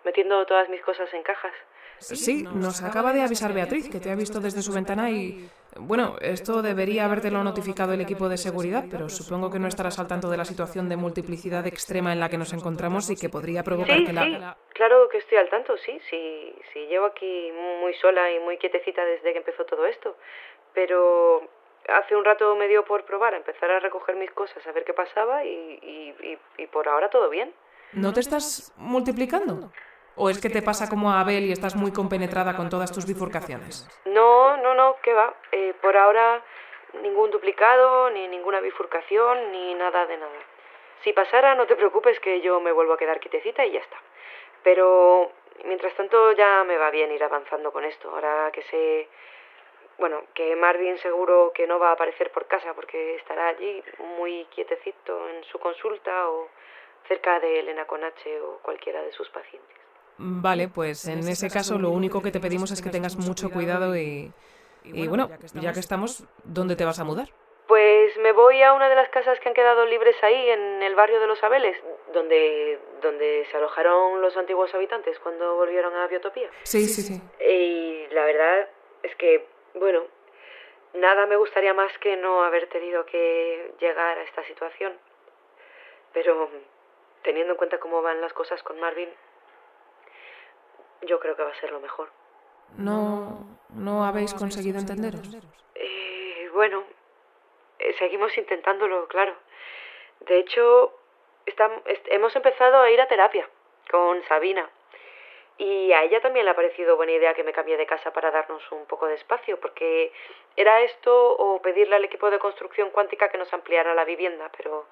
metiendo 0.04 0.44
todas 0.44 0.68
mis 0.68 0.82
cosas 0.82 1.08
en 1.14 1.22
cajas. 1.22 1.52
Sí, 2.00 2.42
nos 2.52 2.82
acaba 2.82 3.14
de 3.14 3.22
avisar 3.22 3.54
Beatriz, 3.54 3.88
que 3.88 3.98
te 3.98 4.10
ha 4.10 4.14
visto 4.14 4.40
desde 4.40 4.60
su 4.60 4.74
ventana 4.74 5.10
y... 5.10 5.48
Bueno, 5.78 6.16
esto 6.20 6.60
debería 6.60 7.06
habértelo 7.06 7.42
notificado 7.42 7.94
el 7.94 8.00
equipo 8.02 8.28
de 8.28 8.36
seguridad, 8.36 8.84
pero 8.90 9.08
supongo 9.08 9.50
que 9.50 9.58
no 9.58 9.68
estarás 9.68 9.98
al 9.98 10.06
tanto 10.06 10.28
de 10.28 10.36
la 10.36 10.44
situación 10.44 10.88
de 10.88 10.96
multiplicidad 10.96 11.66
extrema 11.66 12.12
en 12.12 12.20
la 12.20 12.28
que 12.28 12.36
nos 12.36 12.52
encontramos 12.52 13.08
y 13.10 13.16
que 13.16 13.30
podría 13.30 13.62
provocar 13.62 14.04
que 14.04 14.12
la... 14.12 14.24
Sí, 14.24 14.38
claro 14.74 15.08
que 15.08 15.18
estoy 15.18 15.38
al 15.38 15.48
tanto, 15.48 15.76
sí, 15.78 15.98
sí, 16.10 16.54
sí, 16.72 16.86
llevo 16.86 17.06
aquí 17.06 17.50
muy 17.80 17.94
sola 17.94 18.30
y 18.30 18.38
muy 18.40 18.58
quietecita 18.58 19.02
desde 19.04 19.32
que 19.32 19.38
empezó 19.38 19.64
todo 19.64 19.86
esto, 19.86 20.16
pero 20.74 21.48
hace 21.88 22.16
un 22.16 22.24
rato 22.24 22.54
me 22.56 22.68
dio 22.68 22.84
por 22.84 23.04
probar 23.04 23.32
a 23.32 23.38
empezar 23.38 23.70
a 23.70 23.80
recoger 23.80 24.16
mis 24.16 24.30
cosas, 24.30 24.66
a 24.66 24.72
ver 24.72 24.84
qué 24.84 24.92
pasaba 24.92 25.44
y, 25.44 25.48
y, 25.48 26.38
y 26.58 26.66
por 26.66 26.86
ahora 26.86 27.08
todo 27.08 27.30
bien. 27.30 27.50
¿No 27.92 28.12
te 28.12 28.20
estás 28.20 28.72
multiplicando? 28.76 29.72
¿O 30.14 30.28
es 30.28 30.40
que 30.40 30.50
te 30.50 30.60
pasa 30.60 30.88
como 30.88 31.10
a 31.10 31.20
Abel 31.20 31.44
y 31.44 31.52
estás 31.52 31.74
muy 31.74 31.92
compenetrada 31.92 32.54
con 32.54 32.68
todas 32.68 32.92
tus 32.92 33.06
bifurcaciones? 33.06 33.88
No, 34.04 34.56
no, 34.58 34.74
no, 34.74 34.96
¿qué 35.02 35.14
va? 35.14 35.34
Eh, 35.50 35.74
por 35.80 35.96
ahora 35.96 36.42
ningún 37.00 37.30
duplicado, 37.30 38.10
ni 38.10 38.28
ninguna 38.28 38.60
bifurcación, 38.60 39.50
ni 39.52 39.74
nada 39.74 40.04
de 40.06 40.18
nada. 40.18 40.38
Si 41.02 41.12
pasara, 41.14 41.54
no 41.54 41.66
te 41.66 41.76
preocupes 41.76 42.20
que 42.20 42.42
yo 42.42 42.60
me 42.60 42.72
vuelvo 42.72 42.92
a 42.92 42.98
quedar 42.98 43.20
quietecita 43.20 43.64
y 43.64 43.72
ya 43.72 43.80
está. 43.80 43.96
Pero 44.62 45.32
mientras 45.64 45.94
tanto 45.94 46.32
ya 46.32 46.62
me 46.64 46.76
va 46.76 46.90
bien 46.90 47.10
ir 47.10 47.24
avanzando 47.24 47.72
con 47.72 47.84
esto. 47.84 48.10
Ahora 48.10 48.50
que 48.52 48.62
sé, 48.62 49.08
bueno, 49.98 50.24
que 50.34 50.54
Marvin 50.56 50.98
seguro 50.98 51.52
que 51.54 51.66
no 51.66 51.78
va 51.78 51.88
a 51.88 51.92
aparecer 51.92 52.30
por 52.30 52.46
casa 52.46 52.74
porque 52.74 53.16
estará 53.16 53.48
allí 53.48 53.82
muy 54.18 54.44
quietecito 54.54 55.28
en 55.30 55.42
su 55.44 55.58
consulta 55.58 56.28
o 56.28 56.48
cerca 57.08 57.40
de 57.40 57.60
Elena 57.60 57.86
Conache 57.86 58.40
o 58.40 58.58
cualquiera 58.58 59.02
de 59.02 59.12
sus 59.12 59.28
pacientes. 59.30 59.81
Vale, 60.18 60.68
pues 60.68 61.06
en 61.08 61.20
ese 61.20 61.48
caso 61.50 61.78
lo 61.78 61.90
único 61.90 62.22
que 62.22 62.30
te 62.30 62.40
pedimos 62.40 62.70
es 62.70 62.82
que 62.82 62.90
tengas 62.90 63.16
mucho 63.16 63.50
cuidado 63.50 63.96
y, 63.96 64.32
y 64.84 65.08
bueno, 65.08 65.28
ya 65.54 65.72
que 65.72 65.80
estamos, 65.80 66.24
¿dónde 66.44 66.76
te 66.76 66.84
vas 66.84 67.00
a 67.00 67.04
mudar? 67.04 67.28
Pues 67.66 68.16
me 68.18 68.32
voy 68.32 68.62
a 68.62 68.74
una 68.74 68.88
de 68.88 68.96
las 68.96 69.08
casas 69.08 69.40
que 69.40 69.48
han 69.48 69.54
quedado 69.54 69.86
libres 69.86 70.16
ahí, 70.22 70.50
en 70.50 70.82
el 70.82 70.94
barrio 70.94 71.20
de 71.20 71.26
los 71.26 71.42
Abeles, 71.42 71.76
donde, 72.12 72.78
donde 73.00 73.46
se 73.50 73.56
alojaron 73.56 74.20
los 74.20 74.36
antiguos 74.36 74.74
habitantes 74.74 75.18
cuando 75.20 75.56
volvieron 75.56 75.94
a 75.94 76.06
Biotopía. 76.06 76.50
Sí, 76.64 76.86
sí, 76.86 77.02
sí. 77.02 77.22
Y 77.48 78.12
la 78.12 78.24
verdad 78.24 78.68
es 79.02 79.14
que, 79.16 79.46
bueno, 79.74 80.02
nada 80.94 81.24
me 81.26 81.36
gustaría 81.36 81.72
más 81.72 81.96
que 81.98 82.16
no 82.16 82.42
haber 82.42 82.68
tenido 82.68 83.06
que 83.06 83.72
llegar 83.80 84.18
a 84.18 84.22
esta 84.22 84.44
situación. 84.44 84.92
Pero 86.12 86.50
teniendo 87.22 87.52
en 87.52 87.56
cuenta 87.56 87.78
cómo 87.78 88.02
van 88.02 88.20
las 88.20 88.34
cosas 88.34 88.62
con 88.64 88.78
Marvin, 88.80 89.08
yo 91.02 91.20
creo 91.20 91.36
que 91.36 91.42
va 91.42 91.50
a 91.50 91.60
ser 91.60 91.72
lo 91.72 91.80
mejor. 91.80 92.08
¿No, 92.76 93.46
no 93.70 94.04
habéis 94.04 94.34
conseguido 94.34 94.78
entenderos? 94.78 95.20
Eh, 95.74 96.48
bueno, 96.52 96.84
eh, 97.78 97.94
seguimos 97.98 98.36
intentándolo, 98.38 99.06
claro. 99.08 99.34
De 100.20 100.38
hecho, 100.38 100.98
estamos, 101.46 101.82
hemos 102.06 102.34
empezado 102.36 102.80
a 102.80 102.90
ir 102.90 103.00
a 103.00 103.08
terapia 103.08 103.48
con 103.90 104.22
Sabina. 104.24 104.68
Y 105.58 105.92
a 105.92 106.02
ella 106.02 106.20
también 106.20 106.46
le 106.46 106.50
ha 106.50 106.56
parecido 106.56 106.96
buena 106.96 107.12
idea 107.12 107.34
que 107.34 107.44
me 107.44 107.52
cambie 107.52 107.76
de 107.76 107.86
casa 107.86 108.12
para 108.12 108.30
darnos 108.30 108.62
un 108.72 108.86
poco 108.86 109.06
de 109.06 109.14
espacio, 109.14 109.60
porque 109.60 110.12
era 110.56 110.80
esto 110.80 111.36
o 111.36 111.60
pedirle 111.60 111.96
al 111.96 112.04
equipo 112.04 112.30
de 112.30 112.38
construcción 112.38 112.90
cuántica 112.90 113.28
que 113.28 113.38
nos 113.38 113.52
ampliara 113.52 113.94
la 113.94 114.04
vivienda, 114.04 114.50
pero 114.56 114.86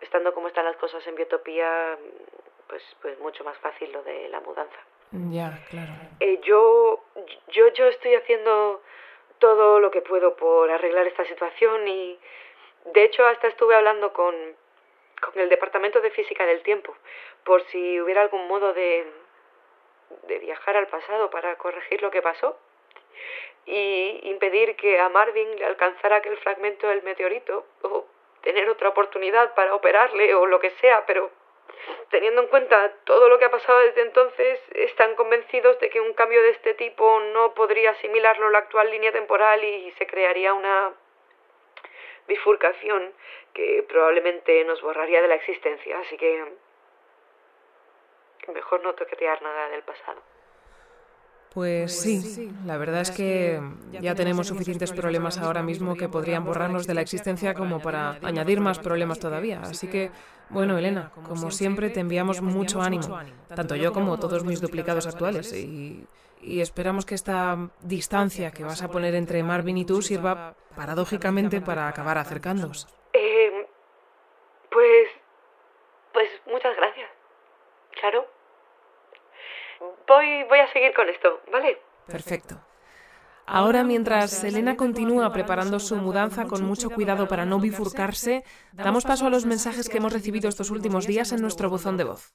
estando 0.00 0.32
como 0.32 0.48
están 0.48 0.64
las 0.64 0.76
cosas 0.76 1.06
en 1.06 1.14
Biotopía, 1.14 1.98
pues, 2.68 2.82
pues 3.02 3.18
mucho 3.20 3.44
más 3.44 3.56
fácil 3.58 3.92
lo 3.92 4.02
de 4.02 4.28
la 4.28 4.40
mudanza. 4.40 4.78
Ya, 5.12 5.58
claro. 5.70 5.92
Eh, 6.20 6.40
yo, 6.42 7.04
yo, 7.48 7.68
yo 7.68 7.86
estoy 7.86 8.14
haciendo 8.14 8.82
todo 9.38 9.80
lo 9.80 9.90
que 9.90 10.02
puedo 10.02 10.36
por 10.36 10.70
arreglar 10.70 11.06
esta 11.06 11.24
situación 11.24 11.86
y 11.88 12.18
de 12.86 13.04
hecho 13.04 13.24
hasta 13.26 13.48
estuve 13.48 13.74
hablando 13.74 14.12
con, 14.12 14.34
con 15.20 15.40
el 15.40 15.48
Departamento 15.48 16.00
de 16.00 16.10
Física 16.10 16.46
del 16.46 16.62
Tiempo 16.62 16.94
por 17.44 17.62
si 17.68 18.00
hubiera 18.00 18.22
algún 18.22 18.48
modo 18.48 18.72
de, 18.72 19.06
de 20.26 20.38
viajar 20.38 20.76
al 20.76 20.88
pasado 20.88 21.30
para 21.30 21.56
corregir 21.56 22.02
lo 22.02 22.10
que 22.10 22.22
pasó 22.22 22.58
y 23.66 24.20
impedir 24.24 24.76
que 24.76 24.98
a 24.98 25.08
Marvin 25.08 25.56
le 25.56 25.64
alcanzara 25.64 26.16
aquel 26.16 26.36
fragmento 26.38 26.88
del 26.88 27.02
meteorito 27.02 27.66
o 27.82 28.06
tener 28.42 28.68
otra 28.68 28.90
oportunidad 28.90 29.54
para 29.54 29.74
operarle 29.74 30.34
o 30.34 30.46
lo 30.46 30.60
que 30.60 30.70
sea, 30.80 31.04
pero 31.06 31.30
teniendo 32.10 32.42
en 32.42 32.48
cuenta 32.48 32.92
todo 33.04 33.28
lo 33.28 33.38
que 33.38 33.46
ha 33.46 33.50
pasado 33.50 33.78
desde 33.80 34.02
entonces, 34.02 34.60
están 34.74 35.14
convencidos 35.14 35.78
de 35.80 35.90
que 35.90 36.00
un 36.00 36.14
cambio 36.14 36.42
de 36.42 36.50
este 36.50 36.74
tipo 36.74 37.20
no 37.20 37.54
podría 37.54 37.90
asimilarlo 37.90 38.48
a 38.48 38.50
la 38.50 38.58
actual 38.58 38.90
línea 38.90 39.12
temporal 39.12 39.62
y 39.64 39.90
se 39.92 40.06
crearía 40.06 40.54
una 40.54 40.94
bifurcación 42.26 43.12
que 43.54 43.84
probablemente 43.88 44.64
nos 44.64 44.82
borraría 44.82 45.22
de 45.22 45.28
la 45.28 45.36
existencia, 45.36 45.98
así 45.98 46.16
que 46.16 46.44
mejor 48.52 48.82
no 48.82 48.94
toquetear 48.94 49.42
nada 49.42 49.68
del 49.70 49.82
pasado. 49.82 50.22
Pues 51.56 52.00
sí, 52.00 52.52
la 52.66 52.76
verdad 52.76 53.00
es 53.00 53.10
que 53.10 53.58
ya 53.90 54.14
tenemos 54.14 54.48
suficientes 54.48 54.92
problemas 54.92 55.38
ahora 55.38 55.62
mismo 55.62 55.96
que 55.96 56.06
podrían 56.06 56.44
borrarnos 56.44 56.86
de 56.86 56.92
la 56.92 57.00
existencia 57.00 57.54
como 57.54 57.80
para 57.80 58.18
añadir 58.22 58.60
más 58.60 58.78
problemas 58.78 59.18
todavía. 59.18 59.62
Así 59.62 59.88
que, 59.88 60.10
bueno, 60.50 60.76
Elena, 60.76 61.12
como 61.26 61.50
siempre 61.50 61.88
te 61.88 62.00
enviamos 62.00 62.42
mucho 62.42 62.82
ánimo, 62.82 63.18
tanto 63.48 63.74
yo 63.74 63.94
como 63.94 64.18
todos 64.18 64.44
mis 64.44 64.60
duplicados 64.60 65.06
actuales. 65.06 65.50
Y, 65.54 66.06
esperamos 66.42 67.06
que 67.06 67.14
esta 67.14 67.56
distancia 67.80 68.50
que 68.50 68.62
vas 68.62 68.82
a 68.82 68.88
poner 68.88 69.14
entre 69.14 69.42
Marvin 69.42 69.78
y 69.78 69.86
tú 69.86 70.02
sirva 70.02 70.54
paradójicamente 70.76 71.62
para 71.62 71.88
acabar 71.88 72.18
acercándonos. 72.18 72.86
Eh, 73.14 73.66
pues, 74.70 75.08
pues 76.12 76.28
muchas 76.48 76.76
gracias. 76.76 77.08
Claro. 77.98 78.36
Voy, 80.06 80.44
voy 80.44 80.58
a 80.58 80.66
con 80.94 81.08
esto, 81.08 81.40
¿vale? 81.52 81.78
Perfecto. 82.06 82.60
Ahora, 83.46 83.84
mientras 83.84 84.42
Elena 84.42 84.76
continúa 84.76 85.32
preparando 85.32 85.78
su 85.78 85.94
mudanza 85.96 86.46
con 86.46 86.64
mucho 86.64 86.90
cuidado 86.90 87.28
para 87.28 87.46
no 87.46 87.60
bifurcarse, 87.60 88.42
damos 88.72 89.04
paso 89.04 89.26
a 89.26 89.30
los 89.30 89.46
mensajes 89.46 89.88
que 89.88 89.98
hemos 89.98 90.12
recibido 90.12 90.48
estos 90.48 90.70
últimos 90.70 91.06
días 91.06 91.30
en 91.30 91.42
nuestro 91.42 91.70
buzón 91.70 91.96
de 91.96 92.04
voz. 92.04 92.34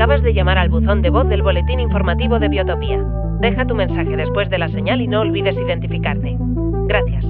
Acabas 0.00 0.22
de 0.22 0.32
llamar 0.32 0.56
al 0.56 0.70
buzón 0.70 1.02
de 1.02 1.10
voz 1.10 1.28
del 1.28 1.42
Boletín 1.42 1.78
Informativo 1.78 2.38
de 2.38 2.48
Biotopía. 2.48 3.04
Deja 3.40 3.66
tu 3.66 3.74
mensaje 3.74 4.16
después 4.16 4.48
de 4.48 4.56
la 4.56 4.68
señal 4.68 5.02
y 5.02 5.06
no 5.06 5.20
olvides 5.20 5.54
identificarte. 5.54 6.36
Gracias. 6.88 7.22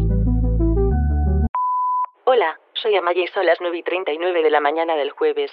Hola, 2.27 2.61
soy 2.75 2.95
Amaya 2.95 3.25
y 3.25 3.27
son 3.27 3.45
las 3.45 3.61
9 3.61 3.79
y 3.79 3.83
39 3.83 4.45
de 4.45 4.51
la 4.51 4.61
mañana 4.61 4.95
del 4.95 5.11
jueves. 5.11 5.51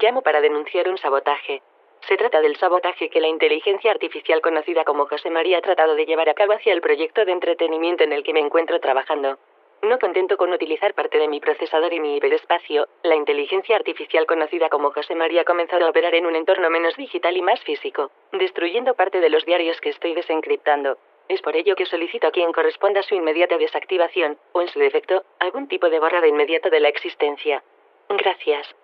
Llamo 0.00 0.22
para 0.22 0.40
denunciar 0.40 0.88
un 0.88 0.96
sabotaje. 0.96 1.60
Se 2.08 2.16
trata 2.16 2.40
del 2.40 2.56
sabotaje 2.56 3.10
que 3.10 3.20
la 3.20 3.28
inteligencia 3.28 3.90
artificial 3.90 4.40
conocida 4.40 4.84
como 4.84 5.04
José 5.04 5.28
María 5.28 5.58
ha 5.58 5.60
tratado 5.60 5.94
de 5.94 6.06
llevar 6.06 6.30
a 6.30 6.34
cabo 6.34 6.54
hacia 6.54 6.72
el 6.72 6.80
proyecto 6.80 7.26
de 7.26 7.32
entretenimiento 7.32 8.04
en 8.04 8.14
el 8.14 8.22
que 8.22 8.32
me 8.32 8.40
encuentro 8.40 8.80
trabajando. 8.80 9.36
No 9.84 9.98
contento 9.98 10.38
con 10.38 10.50
utilizar 10.50 10.94
parte 10.94 11.18
de 11.18 11.28
mi 11.28 11.40
procesador 11.40 11.92
y 11.92 12.00
mi 12.00 12.16
hiperespacio, 12.16 12.88
la 13.02 13.16
inteligencia 13.16 13.76
artificial 13.76 14.24
conocida 14.24 14.70
como 14.70 14.90
José 14.92 15.14
María 15.14 15.42
ha 15.42 15.44
comenzado 15.44 15.84
a 15.84 15.90
operar 15.90 16.14
en 16.14 16.24
un 16.24 16.34
entorno 16.34 16.70
menos 16.70 16.96
digital 16.96 17.36
y 17.36 17.42
más 17.42 17.62
físico, 17.64 18.10
destruyendo 18.32 18.94
parte 18.94 19.20
de 19.20 19.28
los 19.28 19.44
diarios 19.44 19.78
que 19.82 19.90
estoy 19.90 20.14
desencriptando. 20.14 20.96
Es 21.28 21.42
por 21.42 21.54
ello 21.54 21.76
que 21.76 21.84
solicito 21.84 22.26
a 22.26 22.30
quien 22.30 22.50
corresponda 22.52 23.02
su 23.02 23.14
inmediata 23.14 23.58
desactivación, 23.58 24.38
o 24.52 24.62
en 24.62 24.68
su 24.68 24.78
defecto, 24.78 25.22
algún 25.38 25.68
tipo 25.68 25.90
de 25.90 26.00
borrada 26.00 26.26
inmediata 26.26 26.70
de 26.70 26.80
la 26.80 26.88
existencia. 26.88 27.62
Gracias. 28.08 28.74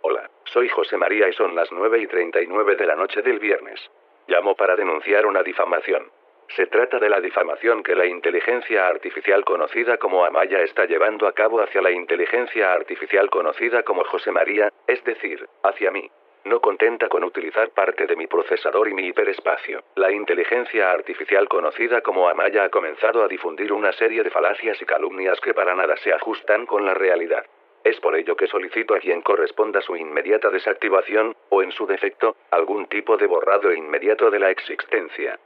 Hola, 0.00 0.30
soy 0.44 0.70
José 0.70 0.96
María 0.96 1.28
y 1.28 1.34
son 1.34 1.54
las 1.54 1.70
9 1.70 2.00
y 2.00 2.06
39 2.06 2.76
de 2.76 2.86
la 2.86 2.96
noche 2.96 3.20
del 3.20 3.38
viernes. 3.38 3.78
Llamo 4.26 4.54
para 4.54 4.74
denunciar 4.74 5.26
una 5.26 5.42
difamación. 5.42 6.10
Se 6.56 6.66
trata 6.66 6.98
de 6.98 7.08
la 7.08 7.18
difamación 7.18 7.82
que 7.82 7.94
la 7.94 8.04
inteligencia 8.04 8.86
artificial 8.86 9.42
conocida 9.42 9.96
como 9.96 10.26
Amaya 10.26 10.60
está 10.60 10.84
llevando 10.84 11.26
a 11.26 11.32
cabo 11.32 11.62
hacia 11.62 11.80
la 11.80 11.90
inteligencia 11.90 12.74
artificial 12.74 13.30
conocida 13.30 13.82
como 13.84 14.04
José 14.04 14.32
María, 14.32 14.70
es 14.86 15.02
decir, 15.04 15.48
hacia 15.62 15.90
mí. 15.90 16.10
No 16.44 16.60
contenta 16.60 17.08
con 17.08 17.24
utilizar 17.24 17.70
parte 17.70 18.06
de 18.06 18.16
mi 18.16 18.26
procesador 18.26 18.86
y 18.88 18.92
mi 18.92 19.06
hiperespacio, 19.06 19.82
la 19.94 20.12
inteligencia 20.12 20.90
artificial 20.90 21.48
conocida 21.48 22.02
como 22.02 22.28
Amaya 22.28 22.64
ha 22.64 22.68
comenzado 22.68 23.24
a 23.24 23.28
difundir 23.28 23.72
una 23.72 23.92
serie 23.92 24.22
de 24.22 24.30
falacias 24.30 24.82
y 24.82 24.84
calumnias 24.84 25.40
que 25.40 25.54
para 25.54 25.74
nada 25.74 25.96
se 25.98 26.12
ajustan 26.12 26.66
con 26.66 26.84
la 26.84 26.92
realidad. 26.92 27.46
Es 27.82 27.98
por 28.00 28.14
ello 28.14 28.36
que 28.36 28.46
solicito 28.46 28.94
a 28.94 28.98
quien 28.98 29.22
corresponda 29.22 29.80
su 29.80 29.96
inmediata 29.96 30.50
desactivación, 30.50 31.34
o 31.48 31.62
en 31.62 31.72
su 31.72 31.86
defecto, 31.86 32.36
algún 32.50 32.88
tipo 32.88 33.16
de 33.16 33.26
borrado 33.26 33.72
inmediato 33.72 34.30
de 34.30 34.38
la 34.38 34.50
existencia. 34.50 35.38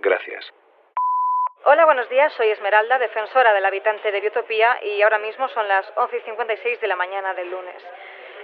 Gracias. 0.00 0.52
Hola, 1.66 1.86
buenos 1.86 2.08
días. 2.10 2.32
Soy 2.34 2.50
Esmeralda, 2.50 2.98
defensora 2.98 3.54
del 3.54 3.64
habitante 3.64 4.12
de 4.12 4.20
Biotopía, 4.20 4.78
y 4.82 5.00
ahora 5.00 5.18
mismo 5.18 5.48
son 5.48 5.66
las 5.66 5.90
11 5.96 6.18
y 6.18 6.20
56 6.20 6.80
de 6.80 6.86
la 6.88 6.96
mañana 6.96 7.32
del 7.32 7.50
lunes. 7.50 7.82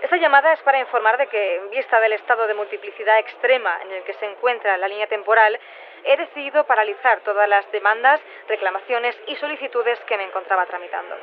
Esta 0.02 0.16
llamada 0.16 0.54
es 0.54 0.60
para 0.60 0.78
informar 0.78 1.18
de 1.18 1.26
que, 1.26 1.56
en 1.56 1.68
vista 1.68 2.00
del 2.00 2.14
estado 2.14 2.46
de 2.46 2.54
multiplicidad 2.54 3.18
extrema 3.18 3.78
en 3.82 3.92
el 3.92 4.02
que 4.04 4.14
se 4.14 4.24
encuentra 4.24 4.78
la 4.78 4.88
línea 4.88 5.06
temporal, 5.06 5.60
he 6.04 6.16
decidido 6.16 6.64
paralizar 6.64 7.20
todas 7.20 7.46
las 7.46 7.70
demandas, 7.72 8.20
reclamaciones 8.48 9.14
y 9.26 9.36
solicitudes 9.36 10.00
que 10.06 10.16
me 10.16 10.24
encontraba 10.24 10.64
tramitando. 10.64 11.14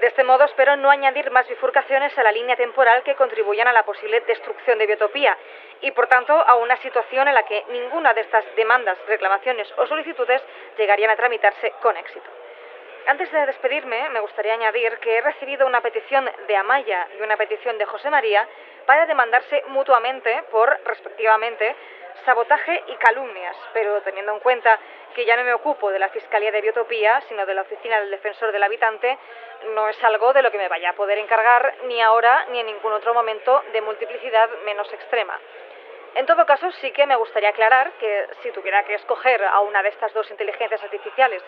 De 0.00 0.06
este 0.06 0.24
modo 0.24 0.44
espero 0.44 0.76
no 0.76 0.90
añadir 0.90 1.30
más 1.30 1.48
bifurcaciones 1.48 2.16
a 2.16 2.22
la 2.22 2.32
línea 2.32 2.56
temporal 2.56 3.02
que 3.02 3.14
contribuyan 3.14 3.68
a 3.68 3.72
la 3.72 3.82
posible 3.82 4.20
destrucción 4.20 4.78
de 4.78 4.86
biotopía 4.86 5.36
y, 5.82 5.90
por 5.90 6.06
tanto, 6.06 6.32
a 6.32 6.54
una 6.54 6.76
situación 6.78 7.28
en 7.28 7.34
la 7.34 7.42
que 7.42 7.64
ninguna 7.68 8.14
de 8.14 8.22
estas 8.22 8.44
demandas, 8.56 8.96
reclamaciones 9.06 9.72
o 9.76 9.86
solicitudes 9.86 10.42
llegarían 10.78 11.10
a 11.10 11.16
tramitarse 11.16 11.72
con 11.82 11.96
éxito. 11.96 12.39
Antes 13.06 13.32
de 13.32 13.46
despedirme, 13.46 14.08
me 14.10 14.20
gustaría 14.20 14.54
añadir 14.54 14.98
que 14.98 15.16
he 15.16 15.20
recibido 15.20 15.66
una 15.66 15.80
petición 15.80 16.30
de 16.46 16.56
Amaya 16.56 17.08
y 17.18 17.22
una 17.22 17.36
petición 17.36 17.76
de 17.78 17.86
José 17.86 18.10
María 18.10 18.46
para 18.86 19.06
demandarse 19.06 19.62
mutuamente 19.68 20.44
por, 20.50 20.78
respectivamente, 20.84 21.74
sabotaje 22.24 22.82
y 22.86 22.94
calumnias, 22.96 23.56
pero 23.72 24.00
teniendo 24.02 24.32
en 24.32 24.40
cuenta 24.40 24.78
que 25.14 25.24
ya 25.24 25.36
no 25.36 25.44
me 25.44 25.54
ocupo 25.54 25.90
de 25.90 25.98
la 25.98 26.08
Fiscalía 26.10 26.52
de 26.52 26.60
Biotopía, 26.60 27.20
sino 27.22 27.46
de 27.46 27.54
la 27.54 27.62
Oficina 27.62 28.00
del 28.00 28.10
Defensor 28.10 28.52
del 28.52 28.62
Habitante, 28.62 29.18
no 29.74 29.88
es 29.88 30.02
algo 30.04 30.32
de 30.32 30.42
lo 30.42 30.50
que 30.50 30.58
me 30.58 30.68
vaya 30.68 30.90
a 30.90 30.94
poder 30.94 31.18
encargar 31.18 31.74
ni 31.84 32.00
ahora 32.00 32.46
ni 32.50 32.60
en 32.60 32.66
ningún 32.66 32.92
otro 32.92 33.14
momento 33.14 33.62
de 33.72 33.80
multiplicidad 33.80 34.48
menos 34.64 34.92
extrema. 34.92 35.38
En 36.14 36.26
todo 36.26 36.44
caso, 36.44 36.70
sí 36.72 36.90
que 36.90 37.06
me 37.06 37.16
gustaría 37.16 37.50
aclarar 37.50 37.92
que 37.92 38.26
si 38.42 38.50
tuviera 38.50 38.82
que 38.84 38.94
escoger 38.94 39.44
a 39.44 39.60
una 39.60 39.82
de 39.82 39.90
estas 39.90 40.12
dos 40.12 40.28
inteligencias 40.30 40.82
artificiales 40.82 41.42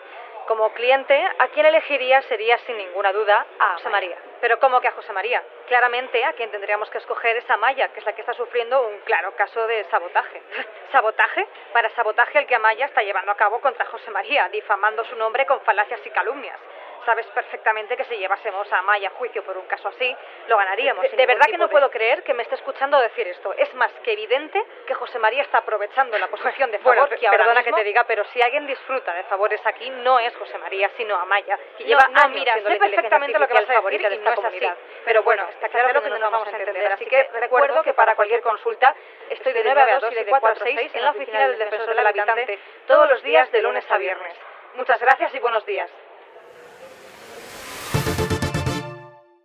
como 0.47 0.71
cliente, 0.73 1.15
a 1.39 1.47
quien 1.49 1.65
elegiría 1.65 2.21
sería 2.23 2.57
sin 2.59 2.77
ninguna 2.77 3.11
duda 3.11 3.45
a 3.59 3.73
José 3.73 3.89
María. 3.89 4.17
Pero 4.41 4.59
¿cómo 4.59 4.81
que 4.81 4.87
a 4.87 4.91
José 4.91 5.13
María? 5.13 5.41
Claramente 5.67 6.23
a 6.25 6.33
quien 6.33 6.51
tendríamos 6.51 6.89
que 6.89 6.97
escoger 6.97 7.37
es 7.37 7.49
a 7.49 7.57
Maya, 7.57 7.89
que 7.89 7.99
es 7.99 8.05
la 8.05 8.13
que 8.13 8.21
está 8.21 8.33
sufriendo 8.33 8.85
un 8.87 8.99
claro 8.99 9.33
caso 9.35 9.65
de 9.67 9.83
sabotaje. 9.85 10.41
¿Sabotaje? 10.91 11.47
Para 11.71 11.89
sabotaje 11.91 12.39
el 12.39 12.47
que 12.47 12.55
Amaya 12.55 12.85
está 12.85 13.01
llevando 13.01 13.31
a 13.31 13.37
cabo 13.37 13.61
contra 13.61 13.85
José 13.85 14.11
María, 14.11 14.49
difamando 14.49 15.05
su 15.05 15.15
nombre 15.15 15.45
con 15.45 15.61
falacias 15.61 16.01
y 16.05 16.09
calumnias. 16.09 16.59
Sabes 17.05 17.25
perfectamente 17.27 17.97
que 17.97 18.05
si 18.05 18.15
llevásemos 18.15 18.71
a 18.71 18.79
Amaya 18.79 19.09
a 19.09 19.11
juicio 19.11 19.43
por 19.43 19.57
un 19.57 19.65
caso 19.65 19.89
así, 19.89 20.15
lo 20.47 20.57
ganaríamos. 20.57 21.05
De, 21.11 21.25
verdad 21.25 21.45
que 21.47 21.57
no 21.57 21.69
puedo 21.69 21.89
creer 21.89 22.23
que 22.23 22.33
me 22.33 22.43
esté 22.43 22.55
escuchando 22.55 22.99
decir 22.99 23.27
esto. 23.27 23.53
Es 23.53 23.73
más 23.75 23.91
que 24.03 24.13
evidente 24.13 24.63
que 24.87 24.93
José 24.93 25.19
María 25.19 25.43
está 25.43 25.59
aprovechando 25.59 26.17
la 26.17 26.27
posición 26.27 26.71
de 26.71 26.79
favor 26.79 27.09
que 27.09 27.27
ahora 27.27 27.43
Perdona 27.43 27.63
que 27.63 27.73
te 27.73 27.83
diga, 27.83 28.03
pero 28.05 28.23
si 28.25 28.41
alguien 28.41 28.65
disfruta 28.65 29.13
de 29.13 29.23
favores 29.23 29.59
aquí, 29.65 29.89
no 29.89 30.19
es 30.19 30.35
José 30.35 30.57
María, 30.57 30.89
sino 30.95 31.15
Amaya, 31.15 31.57
que 31.77 31.83
lleva 31.83 32.07
no, 32.07 32.29
mira, 32.29 32.53
sé 32.53 32.75
perfectamente 32.77 33.37
lo 33.37 33.47
que 33.47 33.53
vas 33.53 33.69
a 33.69 33.81
decir 33.81 34.11
y 34.11 34.17
no 34.19 34.31
es 34.31 34.43
así. 34.45 34.71
Pero 35.05 35.23
bueno, 35.23 35.45
está 35.49 35.69
claro 35.69 36.01
que 36.01 36.09
no 36.09 36.19
nos 36.19 36.31
vamos 36.31 36.47
a 36.47 36.57
entender. 36.57 36.93
Así 36.93 37.05
que 37.05 37.23
recuerdo 37.33 37.83
que 37.83 37.93
para 37.93 38.15
cualquier 38.15 38.41
consulta 38.41 38.95
estoy 39.29 39.53
de 39.53 39.63
9 39.63 39.81
a 39.81 39.99
2 39.99 40.11
y 40.11 40.15
de 40.15 40.25
4 40.25 40.49
a 40.49 40.55
6 40.55 40.91
en 40.95 41.03
la 41.03 41.11
oficina 41.11 41.47
del 41.47 41.59
defensor 41.59 41.95
del 41.95 42.07
habitante 42.07 42.59
todos 42.87 43.09
los 43.09 43.21
días 43.23 43.51
de 43.51 43.61
lunes 43.61 43.89
a 43.89 43.97
viernes. 43.97 44.35
Muchas 44.75 44.99
gracias 44.99 45.33
y 45.35 45.39
buenos 45.39 45.65
días. 45.65 45.89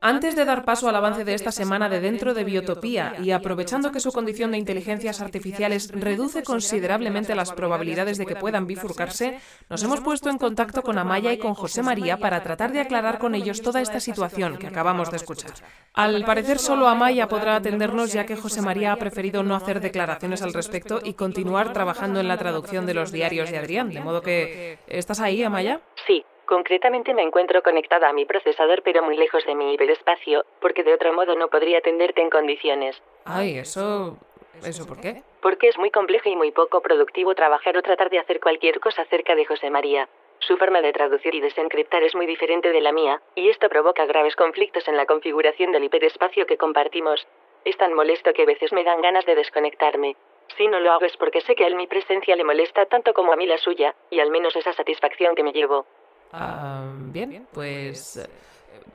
Antes 0.00 0.36
de 0.36 0.44
dar 0.44 0.64
paso 0.64 0.88
al 0.88 0.94
avance 0.94 1.24
de 1.24 1.34
esta 1.34 1.50
semana 1.50 1.88
de 1.88 1.98
dentro 1.98 2.32
de 2.32 2.44
Biotopía 2.44 3.16
y 3.20 3.32
aprovechando 3.32 3.90
que 3.90 3.98
su 3.98 4.12
condición 4.12 4.52
de 4.52 4.58
inteligencias 4.58 5.20
artificiales 5.20 5.90
reduce 5.90 6.44
considerablemente 6.44 7.34
las 7.34 7.52
probabilidades 7.52 8.16
de 8.16 8.24
que 8.24 8.36
puedan 8.36 8.68
bifurcarse, 8.68 9.40
nos 9.68 9.82
hemos 9.82 10.00
puesto 10.00 10.30
en 10.30 10.38
contacto 10.38 10.82
con 10.82 10.98
Amaya 10.98 11.32
y 11.32 11.38
con 11.38 11.54
José 11.54 11.82
María 11.82 12.16
para 12.16 12.44
tratar 12.44 12.70
de 12.70 12.80
aclarar 12.80 13.18
con 13.18 13.34
ellos 13.34 13.60
toda 13.60 13.80
esta 13.80 13.98
situación 13.98 14.56
que 14.58 14.68
acabamos 14.68 15.10
de 15.10 15.16
escuchar. 15.16 15.54
Al 15.94 16.24
parecer 16.24 16.60
solo 16.60 16.86
Amaya 16.86 17.26
podrá 17.26 17.56
atendernos 17.56 18.12
ya 18.12 18.24
que 18.24 18.36
José 18.36 18.62
María 18.62 18.92
ha 18.92 18.96
preferido 18.96 19.42
no 19.42 19.56
hacer 19.56 19.80
declaraciones 19.80 20.42
al 20.42 20.54
respecto 20.54 21.00
y 21.02 21.14
continuar 21.14 21.72
trabajando 21.72 22.20
en 22.20 22.28
la 22.28 22.38
traducción 22.38 22.86
de 22.86 22.94
los 22.94 23.10
diarios 23.10 23.50
de 23.50 23.58
Adrián, 23.58 23.90
de 23.90 24.00
modo 24.00 24.22
que 24.22 24.78
¿estás 24.86 25.18
ahí, 25.18 25.42
Amaya? 25.42 25.80
Sí. 26.06 26.24
Concretamente 26.48 27.12
me 27.12 27.22
encuentro 27.22 27.62
conectada 27.62 28.08
a 28.08 28.14
mi 28.14 28.24
procesador 28.24 28.80
pero 28.82 29.02
muy 29.02 29.18
lejos 29.18 29.44
de 29.44 29.54
mi 29.54 29.74
hiperespacio, 29.74 30.46
porque 30.62 30.82
de 30.82 30.94
otro 30.94 31.12
modo 31.12 31.34
no 31.34 31.48
podría 31.48 31.76
atenderte 31.76 32.22
en 32.22 32.30
condiciones. 32.30 33.02
Ay, 33.26 33.58
eso... 33.58 34.16
¿Eso 34.64 34.86
por 34.86 34.98
qué? 34.98 35.22
Porque 35.42 35.68
es 35.68 35.76
muy 35.76 35.90
complejo 35.90 36.30
y 36.30 36.36
muy 36.36 36.50
poco 36.50 36.80
productivo 36.80 37.34
trabajar 37.34 37.76
o 37.76 37.82
tratar 37.82 38.08
de 38.08 38.18
hacer 38.18 38.40
cualquier 38.40 38.80
cosa 38.80 39.04
cerca 39.04 39.34
de 39.34 39.44
José 39.44 39.68
María. 39.68 40.08
Su 40.38 40.56
forma 40.56 40.80
de 40.80 40.94
traducir 40.94 41.34
y 41.34 41.42
desencriptar 41.42 42.02
es 42.02 42.14
muy 42.14 42.24
diferente 42.24 42.72
de 42.72 42.80
la 42.80 42.92
mía, 42.92 43.20
y 43.34 43.50
esto 43.50 43.68
provoca 43.68 44.06
graves 44.06 44.34
conflictos 44.34 44.88
en 44.88 44.96
la 44.96 45.04
configuración 45.04 45.70
del 45.70 45.84
hiperespacio 45.84 46.46
que 46.46 46.56
compartimos. 46.56 47.26
Es 47.66 47.76
tan 47.76 47.92
molesto 47.92 48.32
que 48.32 48.42
a 48.42 48.46
veces 48.46 48.72
me 48.72 48.84
dan 48.84 49.02
ganas 49.02 49.26
de 49.26 49.34
desconectarme. 49.34 50.16
Si 50.56 50.66
no 50.66 50.80
lo 50.80 50.92
hago 50.92 51.04
es 51.04 51.16
porque 51.18 51.42
sé 51.42 51.54
que 51.54 51.64
a 51.64 51.66
él 51.66 51.74
mi 51.74 51.86
presencia 51.86 52.34
le 52.34 52.42
molesta 52.42 52.86
tanto 52.86 53.12
como 53.12 53.34
a 53.34 53.36
mí 53.36 53.46
la 53.46 53.58
suya, 53.58 53.94
y 54.08 54.20
al 54.20 54.30
menos 54.30 54.56
esa 54.56 54.72
satisfacción 54.72 55.34
que 55.34 55.42
me 55.42 55.52
llevo. 55.52 55.84
Ah, 56.32 56.92
bien, 57.12 57.46
pues... 57.52 58.28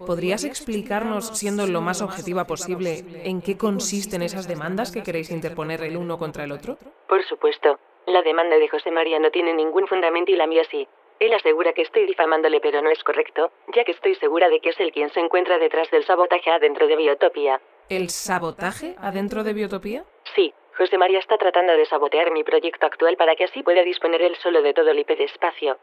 ¿Podrías 0.05 0.43
explicarnos, 0.43 1.37
siendo 1.37 1.67
lo 1.67 1.79
más 1.79 2.01
objetiva 2.01 2.45
posible, 2.45 3.03
en 3.23 3.41
qué 3.41 3.57
consisten 3.57 4.21
esas 4.21 4.47
demandas 4.47 4.91
que 4.91 5.03
queréis 5.03 5.29
interponer 5.29 5.81
el 5.83 5.97
uno 5.97 6.17
contra 6.17 6.43
el 6.43 6.51
otro? 6.51 6.77
Por 7.07 7.23
supuesto. 7.25 7.79
La 8.07 8.21
demanda 8.21 8.57
de 8.57 8.67
José 8.67 8.91
María 8.91 9.19
no 9.19 9.31
tiene 9.31 9.53
ningún 9.53 9.87
fundamento 9.87 10.31
y 10.31 10.35
la 10.35 10.47
mía 10.47 10.63
sí. 10.69 10.87
Él 11.19 11.33
asegura 11.33 11.73
que 11.73 11.83
estoy 11.83 12.05
difamándole, 12.05 12.59
pero 12.59 12.81
no 12.81 12.89
es 12.89 13.01
correcto, 13.03 13.51
ya 13.73 13.85
que 13.85 13.91
estoy 13.91 14.15
segura 14.15 14.49
de 14.49 14.59
que 14.59 14.69
es 14.69 14.79
él 14.79 14.91
quien 14.91 15.09
se 15.11 15.21
encuentra 15.21 15.57
detrás 15.57 15.89
del 15.91 16.03
sabotaje 16.03 16.49
adentro 16.49 16.87
de 16.87 16.97
Biotopía. 16.97 17.61
¿El 17.87 18.09
sabotaje 18.09 18.95
adentro 18.99 19.43
de 19.43 19.53
Biotopía? 19.53 20.03
Sí. 20.35 20.53
José 20.75 20.97
María 20.97 21.19
está 21.19 21.37
tratando 21.37 21.73
de 21.73 21.85
sabotear 21.85 22.31
mi 22.31 22.43
proyecto 22.43 22.87
actual 22.87 23.15
para 23.15 23.35
que 23.35 23.43
así 23.43 23.61
pueda 23.61 23.83
disponer 23.83 24.23
él 24.23 24.35
solo 24.37 24.63
de 24.63 24.73
todo 24.73 24.89
el 24.89 24.97
hiperespacio. 24.97 25.77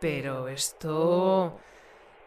Pero 0.00 0.48
esto... 0.48 1.58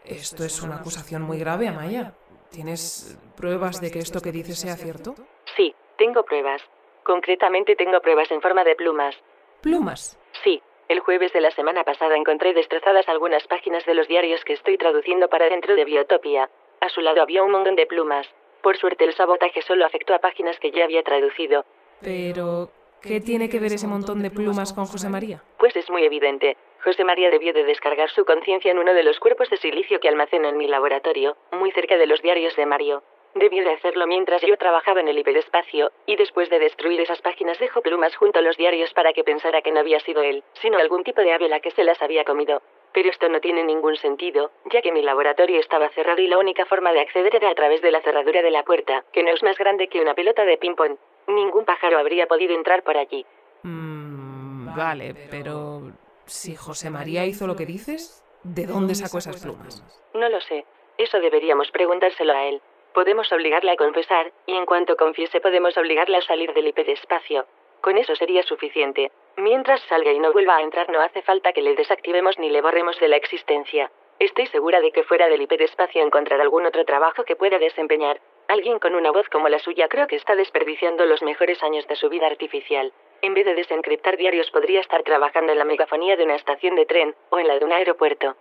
Esto 0.06 0.44
es 0.44 0.62
una 0.62 0.76
acusación 0.78 1.22
muy 1.22 1.40
grave, 1.40 1.68
Amaya. 1.68 2.14
¿Tienes 2.52 3.18
pruebas 3.38 3.80
de 3.82 3.90
que 3.90 4.00
esto 4.00 4.22
que 4.22 4.32
dices 4.32 4.60
sea 4.60 4.76
cierto? 4.76 5.16
Sí, 5.56 5.74
tengo 5.98 6.24
pruebas. 6.24 6.62
Concretamente 7.04 7.76
tengo 7.76 8.00
pruebas 8.02 8.30
en 8.32 8.42
forma 8.42 8.64
de 8.64 8.76
plumas. 8.76 9.16
¿Plumas? 9.62 10.20
Sí. 10.44 10.62
El 10.90 11.00
jueves 11.00 11.32
de 11.32 11.42
la 11.42 11.52
semana 11.52 11.84
pasada 11.84 12.18
encontré 12.18 12.54
destrozadas 12.54 13.08
algunas 13.08 13.48
páginas 13.48 13.86
de 13.86 13.94
los 13.94 14.08
diarios 14.08 14.44
que 14.44 14.54
estoy 14.54 14.78
traduciendo 14.78 15.30
para 15.30 15.50
dentro 15.50 15.76
de 15.76 15.86
Biotopia. 15.86 16.50
A 16.82 16.90
su 16.90 17.00
lado 17.02 17.22
había 17.22 17.42
un 17.42 17.52
montón 17.52 17.76
de 17.76 17.88
plumas. 17.88 18.28
Por 18.62 18.78
suerte 18.78 19.06
el 19.06 19.14
sabotaje 19.14 19.62
solo 19.62 19.86
afectó 19.86 20.14
a 20.14 20.20
páginas 20.20 20.60
que 20.60 20.72
ya 20.72 20.84
había 20.84 21.02
traducido. 21.02 21.66
Pero, 22.02 22.70
¿qué 23.04 23.20
tiene 23.20 23.50
que 23.50 23.60
ver 23.60 23.74
ese 23.74 23.88
montón 23.88 24.22
de 24.22 24.32
plumas 24.32 24.74
con 24.74 24.86
José 24.86 25.10
María? 25.10 25.44
Pues 25.60 25.76
es 25.76 25.90
muy 25.90 26.04
evidente. 26.04 26.58
José 26.84 27.04
María 27.04 27.30
debió 27.30 27.54
de 27.54 27.64
descargar 27.64 28.10
su 28.10 28.26
conciencia 28.26 28.72
en 28.72 28.80
uno 28.80 28.94
de 28.94 29.04
los 29.04 29.20
cuerpos 29.20 29.50
de 29.50 29.58
silicio 29.58 30.00
que 30.00 30.10
almaceno 30.10 30.50
en 30.50 30.58
mi 30.58 30.68
laboratorio, 30.68 31.38
muy 31.52 31.72
cerca 31.72 31.98
de 31.98 32.08
los 32.08 32.22
diarios 32.22 32.56
de 32.56 32.66
Mario. 32.66 33.04
Debió 33.36 33.64
de 33.64 33.72
hacerlo 33.72 34.06
mientras 34.06 34.42
yo 34.44 34.56
trabajaba 34.58 35.00
en 35.00 35.08
el 35.08 35.18
hiperespacio, 35.18 35.92
y 36.06 36.18
después 36.18 36.50
de 36.50 36.60
destruir 36.60 37.02
esas 37.02 37.22
páginas 37.22 37.58
dejó 37.58 37.82
plumas 37.82 38.16
junto 38.16 38.40
a 38.40 38.42
los 38.44 38.58
diarios 38.58 38.94
para 38.94 39.12
que 39.12 39.24
pensara 39.24 39.62
que 39.62 39.72
no 39.72 39.80
había 39.80 40.00
sido 40.02 40.22
él, 40.22 40.44
sino 40.62 40.78
algún 40.78 41.04
tipo 41.04 41.22
de 41.22 41.34
ave 41.34 41.50
la 41.50 41.60
que 41.60 41.72
se 41.72 41.84
las 41.84 42.02
había 42.02 42.26
comido. 42.26 42.62
Pero 42.94 43.10
esto 43.10 43.30
no 43.30 43.40
tiene 43.40 43.64
ningún 43.64 43.96
sentido, 43.96 44.52
ya 44.66 44.82
que 44.82 44.92
mi 44.92 45.02
laboratorio 45.02 45.60
estaba 45.60 45.90
cerrado 45.90 46.22
y 46.22 46.28
la 46.28 46.38
única 46.38 46.66
forma 46.66 46.94
de 46.94 47.00
acceder 47.00 47.36
era 47.36 47.50
a 47.50 47.56
través 47.56 47.82
de 47.82 47.92
la 47.92 48.02
cerradura 48.02 48.44
de 48.44 48.52
la 48.52 48.64
puerta, 48.64 49.04
que 49.12 49.24
no 49.24 49.32
es 49.32 49.42
más 49.42 49.58
grande 49.58 49.88
que 49.88 50.00
una 50.00 50.14
pelota 50.14 50.46
de 50.46 50.58
ping-pong. 50.58 50.98
Ningún 51.28 51.66
pájaro 51.66 51.98
habría 51.98 52.28
podido 52.28 52.54
entrar 52.54 52.84
por 52.84 52.98
allí. 52.98 53.26
Mm, 53.64 54.76
vale, 54.76 55.16
pero 55.30 55.92
si 56.26 56.56
José 56.56 56.90
María 56.90 57.26
hizo 57.26 57.48
lo 57.48 57.56
que 57.56 57.66
dices, 57.66 58.24
¿de 58.44 58.66
dónde 58.66 58.96
sacó 58.96 59.18
esas 59.18 59.42
plumas? 59.42 59.84
No 60.14 60.30
lo 60.30 60.42
sé. 60.42 60.66
Eso 60.98 61.20
deberíamos 61.20 61.72
preguntárselo 61.72 62.34
a 62.34 62.46
él. 62.46 62.62
Podemos 62.94 63.32
obligarle 63.32 63.72
a 63.72 63.76
confesar, 63.76 64.32
y 64.46 64.56
en 64.56 64.66
cuanto 64.66 64.96
confiese 64.96 65.42
podemos 65.42 65.76
obligarle 65.78 66.18
a 66.18 66.22
salir 66.22 66.54
del 66.54 66.68
hiperespacio. 66.68 67.48
Con 67.82 67.98
eso 67.98 68.16
sería 68.16 68.44
suficiente. 68.44 69.12
Mientras 69.36 69.82
salga 69.90 70.12
y 70.12 70.20
no 70.20 70.32
vuelva 70.32 70.58
a 70.58 70.62
entrar 70.62 70.90
no 70.90 71.02
hace 71.02 71.22
falta 71.24 71.52
que 71.54 71.62
le 71.62 71.76
desactivemos 71.76 72.38
ni 72.38 72.50
le 72.50 72.62
borremos 72.62 73.00
de 73.00 73.08
la 73.08 73.18
existencia. 73.18 73.92
Estoy 74.20 74.46
segura 74.48 74.80
de 74.80 74.92
que 74.92 75.04
fuera 75.04 75.28
del 75.28 75.42
hiperespacio 75.42 76.04
encontrará 76.04 76.44
algún 76.44 76.66
otro 76.66 76.86
trabajo 76.86 77.24
que 77.24 77.36
pueda 77.36 77.58
desempeñar. 77.58 78.22
Alguien 78.48 78.80
con 78.80 78.96
una 78.96 79.12
voz 79.12 79.28
como 79.30 79.50
la 79.50 79.60
suya 79.60 79.88
creo 79.88 80.08
que 80.08 80.16
está 80.16 80.36
desperdiciando 80.36 81.06
los 81.06 81.22
mejores 81.22 81.62
años 81.64 81.88
de 81.88 81.96
su 81.96 82.10
vida 82.10 82.28
artificial. 82.28 82.92
En 83.22 83.34
vez 83.34 83.46
de 83.46 83.56
desencriptar 83.56 84.18
diarios 84.18 84.52
podría 84.52 84.82
estar 84.82 85.02
trabajando 85.04 85.54
en 85.54 85.60
la 85.60 85.66
megafonía 85.66 86.18
de 86.18 86.26
una 86.26 86.36
estación 86.36 86.76
de 86.76 86.86
tren 86.86 87.16
o 87.30 87.40
en 87.40 87.48
la 87.48 87.58
de 87.58 87.66
un 87.66 87.72
aeropuerto. 87.72 88.36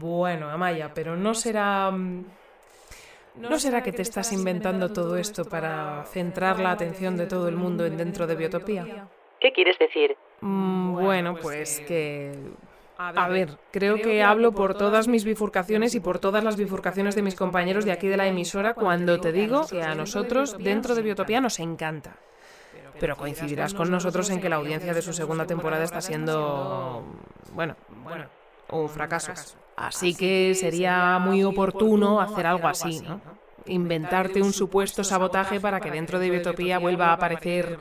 bueno, 0.00 0.50
Amaya, 0.50 0.92
pero 0.94 1.16
no 1.16 1.34
será... 1.34 1.90
Mm, 1.90 2.24
¿No 3.36 3.58
será 3.58 3.82
que 3.82 3.90
te 3.90 4.02
estás 4.02 4.32
inventando 4.32 4.92
todo 4.92 5.16
esto 5.16 5.44
para 5.44 6.04
centrar 6.04 6.60
la 6.60 6.70
atención 6.70 7.16
de 7.16 7.26
todo 7.26 7.48
el 7.48 7.56
mundo 7.56 7.84
en 7.84 7.96
dentro 7.96 8.28
de 8.28 8.36
Biotopía? 8.36 9.08
¿Qué 9.40 9.52
quieres 9.52 9.76
decir? 9.78 10.16
Mm, 10.40 11.02
bueno, 11.02 11.34
pues 11.40 11.80
que... 11.80 12.32
A 12.96 13.28
ver, 13.28 13.58
creo 13.72 13.96
que 13.96 14.22
hablo 14.22 14.52
por 14.52 14.74
todas 14.74 15.08
mis 15.08 15.24
bifurcaciones 15.24 15.94
y 15.94 16.00
por 16.00 16.20
todas 16.20 16.44
las 16.44 16.56
bifurcaciones 16.56 17.16
de 17.16 17.22
mis 17.22 17.34
compañeros 17.34 17.84
de 17.84 17.92
aquí 17.92 18.06
de 18.06 18.16
la 18.16 18.28
emisora 18.28 18.74
cuando 18.74 19.20
te 19.20 19.32
digo 19.32 19.66
que 19.66 19.82
a 19.82 19.94
nosotros 19.94 20.56
dentro 20.58 20.94
de 20.94 21.02
Biotopía 21.02 21.40
nos 21.40 21.58
encanta. 21.58 22.16
Pero 23.00 23.16
coincidirás 23.16 23.74
con 23.74 23.90
nosotros 23.90 24.30
en 24.30 24.40
que 24.40 24.48
la 24.48 24.56
audiencia 24.56 24.94
de 24.94 25.02
su 25.02 25.12
segunda 25.12 25.46
temporada 25.46 25.82
está 25.82 26.00
siendo, 26.00 27.04
bueno, 27.52 27.74
bueno, 28.04 28.26
un 28.70 28.88
fracaso. 28.88 29.32
Así 29.76 30.14
que 30.14 30.54
sería 30.54 31.18
muy 31.18 31.42
oportuno 31.42 32.20
hacer 32.20 32.46
algo 32.46 32.68
así, 32.68 33.00
¿no? 33.00 33.20
Inventarte 33.66 34.40
un 34.40 34.52
supuesto 34.52 35.02
sabotaje 35.02 35.58
para 35.58 35.80
que 35.80 35.90
dentro 35.90 36.20
de 36.20 36.30
Biotopía 36.30 36.78
vuelva 36.78 37.08
a 37.08 37.14
aparecer 37.14 37.78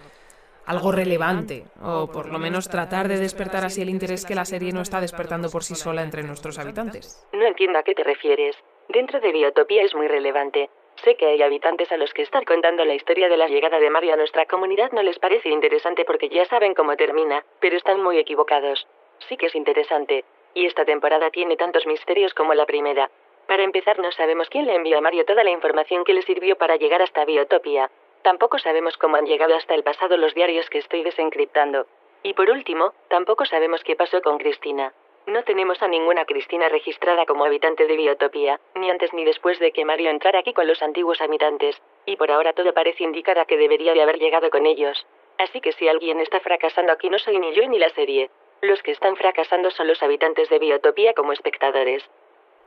algo 0.66 0.92
relevante, 0.92 1.66
o 1.82 2.08
por 2.08 2.32
lo 2.32 2.40
menos 2.40 2.70
tratar 2.70 3.08
de 3.08 3.18
despertar 3.18 3.66
así 3.66 3.82
el 3.82 3.90
interés 3.90 4.26
que 4.26 4.36
la 4.36 4.46
serie 4.46 4.72
no 4.72 4.82
está 4.82 5.02
despertando 5.02 5.50
por 5.50 5.64
sí 5.64 5.76
sola 5.76 6.04
entre 6.04 6.24
nuestros 6.24 6.60
habitantes. 6.60 7.28
No 7.34 7.46
entiendo 7.46 7.80
a 7.80 7.84
qué 7.84 7.94
te 7.94 8.04
refieres. 8.04 8.56
Dentro 8.90 9.20
de 9.20 9.32
Biotopía 9.32 9.84
es 9.84 9.96
muy 9.96 10.08
relevante. 10.08 10.70
Sé 11.04 11.16
que 11.16 11.26
hay 11.26 11.42
habitantes 11.42 11.92
a 11.92 11.98
los 11.98 12.14
que 12.14 12.22
estar 12.22 12.46
contando 12.46 12.86
la 12.86 12.94
historia 12.94 13.28
de 13.28 13.38
la 13.38 13.48
llegada 13.48 13.80
de 13.80 13.90
Mario 13.90 14.14
a 14.14 14.18
nuestra 14.18 14.46
comunidad 14.46 14.92
no 14.92 15.02
les 15.02 15.20
parece 15.20 15.50
interesante 15.50 16.06
porque 16.06 16.30
ya 16.30 16.46
saben 16.46 16.74
cómo 16.74 16.96
termina, 16.96 17.44
pero 17.60 17.76
están 17.76 18.02
muy 18.02 18.18
equivocados. 18.18 18.88
Sí 19.28 19.38
que 19.38 19.48
es 19.48 19.56
interesante. 19.56 20.24
Y 20.54 20.66
esta 20.66 20.86
temporada 20.86 21.30
tiene 21.32 21.58
tantos 21.58 21.86
misterios 21.88 22.34
como 22.34 22.54
la 22.54 22.66
primera. 22.66 23.10
Para 23.48 23.64
empezar, 23.64 24.00
no 24.00 24.12
sabemos 24.12 24.50
quién 24.50 24.68
le 24.68 24.76
envió 24.76 24.98
a 24.98 25.02
Mario 25.02 25.26
toda 25.26 25.44
la 25.44 25.52
información 25.52 26.04
que 26.04 26.14
le 26.14 26.22
sirvió 26.22 26.58
para 26.58 26.78
llegar 26.78 27.02
hasta 27.02 27.26
Biotopia. 27.26 27.90
Tampoco 28.24 28.58
sabemos 28.58 28.98
cómo 28.98 29.18
han 29.18 29.26
llegado 29.26 29.56
hasta 29.56 29.76
el 29.76 29.84
pasado 29.84 30.16
los 30.18 30.34
diarios 30.34 30.70
que 30.70 30.80
estoy 30.80 31.04
desencriptando. 31.04 31.88
Y 32.24 32.34
por 32.34 32.50
último, 32.50 32.94
tampoco 33.10 33.46
sabemos 33.46 33.84
qué 33.84 33.98
pasó 33.98 34.22
con 34.22 34.38
Cristina. 34.38 34.94
No 35.28 35.44
tenemos 35.44 35.82
a 35.82 35.88
ninguna 35.90 36.26
Cristina 36.26 36.70
registrada 36.70 37.26
como 37.26 37.46
habitante 37.46 37.86
de 37.86 37.98
Biotopia, 37.98 38.60
ni 38.76 38.90
antes 38.90 39.14
ni 39.14 39.26
después 39.26 39.60
de 39.60 39.72
que 39.72 39.86
Mario 39.86 40.10
entrara 40.10 40.40
aquí 40.40 40.54
con 40.54 40.68
los 40.68 40.82
antiguos 40.82 41.22
habitantes, 41.22 41.82
y 42.06 42.16
por 42.16 42.32
ahora 42.32 42.54
todo 42.54 42.74
parece 42.74 43.04
indicar 43.04 43.40
a 43.40 43.46
que 43.46 43.58
debería 43.58 43.94
de 43.94 44.02
haber 44.02 44.20
llegado 44.20 44.50
con 44.50 44.66
ellos. 44.66 45.06
Así 45.38 45.60
que 45.60 45.74
si 45.74 45.88
alguien 45.88 46.20
está 46.20 46.40
fracasando 46.40 46.94
aquí 46.94 47.10
no 47.10 47.20
soy 47.20 47.40
ni 47.40 47.54
yo 47.54 47.68
ni 47.68 47.78
la 47.78 47.90
serie. 47.90 48.30
Los 48.62 48.82
que 48.84 48.92
están 48.92 49.18
fracasando 49.18 49.70
son 49.72 49.88
los 49.88 50.02
habitantes 50.02 50.50
de 50.50 50.60
Biotopía 50.60 51.14
como 51.14 51.34
espectadores. 51.34 52.04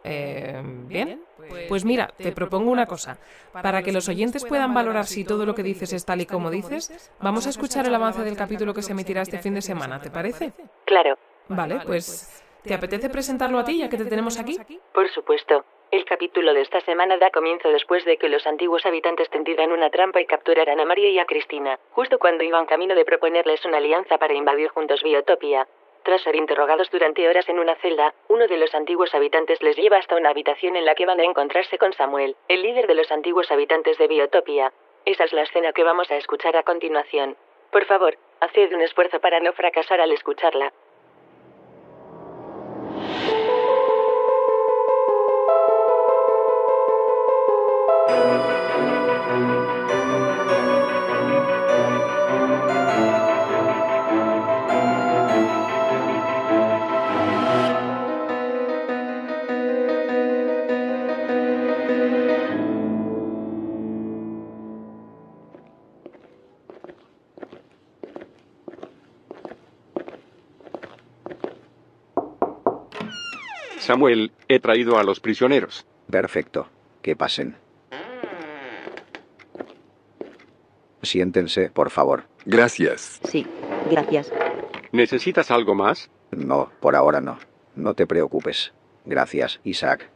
Eh, 0.05 0.63
bien, 0.87 1.23
pues 1.69 1.85
mira, 1.85 2.13
te 2.17 2.33
propongo 2.33 2.71
una 2.71 2.87
cosa. 2.87 3.19
Para 3.53 3.83
que 3.83 3.93
los 3.93 4.09
oyentes 4.09 4.45
puedan 4.45 4.75
valorar 4.75 5.07
si 5.07 5.25
todo 5.25 5.47
lo 5.47 5.55
que 5.55 5.63
dices 5.63 5.93
es 5.93 6.05
tal 6.05 6.21
y 6.21 6.27
como 6.27 6.51
dices, 6.51 7.13
vamos 7.21 7.47
a 7.47 7.51
escuchar 7.51 7.87
el 7.87 7.95
avance 7.95 8.23
del 8.23 8.37
capítulo 8.37 8.75
que 8.75 8.83
se 8.83 8.93
emitirá 8.93 9.23
este 9.23 9.39
fin 9.39 9.55
de 9.55 9.63
semana, 9.63 10.01
¿te 10.01 10.11
parece? 10.11 10.53
Claro. 10.85 11.19
Vale, 11.49 11.81
pues 11.87 12.43
¿te 12.63 12.75
apetece 12.75 13.09
presentarlo 13.09 13.59
a 13.59 13.65
ti 13.65 13.79
ya 13.79 13.89
que 13.89 13.97
te 13.97 14.05
tenemos 14.05 14.39
aquí? 14.39 14.59
Por 14.93 15.09
supuesto. 15.11 15.65
El 15.93 16.05
capítulo 16.05 16.53
de 16.53 16.63
esta 16.63 16.81
semana 16.81 17.17
da 17.17 17.31
comienzo 17.31 17.69
después 17.69 18.05
de 18.05 18.17
que 18.17 18.29
los 18.29 18.45
antiguos 18.45 18.85
habitantes 18.85 19.31
tendieran 19.31 19.71
una 19.71 19.89
trampa 19.89 20.21
y 20.21 20.27
capturaran 20.27 20.81
a 20.81 20.85
María 20.85 21.11
y 21.11 21.19
a 21.21 21.27
Cristina, 21.27 21.79
justo 21.93 22.19
cuando 22.19 22.43
iban 22.43 22.67
camino 22.67 22.97
de 22.97 23.05
proponerles 23.05 23.65
una 23.65 23.79
alianza 23.79 24.19
para 24.19 24.35
invadir 24.35 24.69
juntos 24.71 25.01
Biotopia. 25.05 25.69
Tras 26.07 26.23
ser 26.23 26.37
interrogados 26.37 26.89
durante 26.93 27.29
horas 27.29 27.49
en 27.49 27.59
una 27.59 27.75
celda, 27.75 28.15
uno 28.29 28.47
de 28.47 28.57
los 28.59 28.73
antiguos 28.77 29.13
habitantes 29.13 29.61
les 29.61 29.75
lleva 29.75 29.97
hasta 29.97 30.15
una 30.15 30.31
habitación 30.31 30.77
en 30.77 30.85
la 30.85 30.95
que 30.95 31.05
van 31.05 31.19
a 31.19 31.25
encontrarse 31.25 31.79
con 31.79 31.93
Samuel, 31.95 32.37
el 32.47 32.63
líder 32.63 32.87
de 32.87 32.95
los 32.95 33.11
antiguos 33.11 33.51
habitantes 33.51 33.99
de 33.99 34.07
Biotopia. 34.07 34.73
Esa 35.05 35.25
es 35.25 35.33
la 35.33 35.43
escena 35.43 35.73
que 35.73 35.83
vamos 35.83 36.09
a 36.13 36.17
escuchar 36.17 36.57
a 36.57 36.63
continuación. 36.63 37.37
Por 37.73 37.87
favor, 37.87 38.17
haced 38.39 38.73
un 38.73 38.83
esfuerzo 38.83 39.19
para 39.19 39.41
no 39.41 39.53
fracasar 39.53 40.01
al 40.01 40.13
escucharla. 40.13 40.73
Samuel, 73.87 74.33
he 74.49 74.59
traído 74.59 74.99
a 74.99 75.05
los 75.05 75.21
prisioneros. 75.21 75.87
Perfecto. 76.11 76.67
Que 77.03 77.15
pasen. 77.15 77.55
Siéntense, 81.03 81.71
por 81.71 81.91
favor. 81.91 82.25
Gracias. 82.45 83.21
Sí, 83.23 83.47
gracias. 83.89 84.33
¿Necesitas 84.91 85.53
algo 85.53 85.77
más? 85.77 86.11
No, 86.33 86.73
por 86.81 86.97
ahora 86.97 87.21
no. 87.21 87.39
No 87.77 87.95
te 87.95 88.09
preocupes. 88.09 88.73
Gracias, 89.05 89.61
Isaac. 89.63 90.11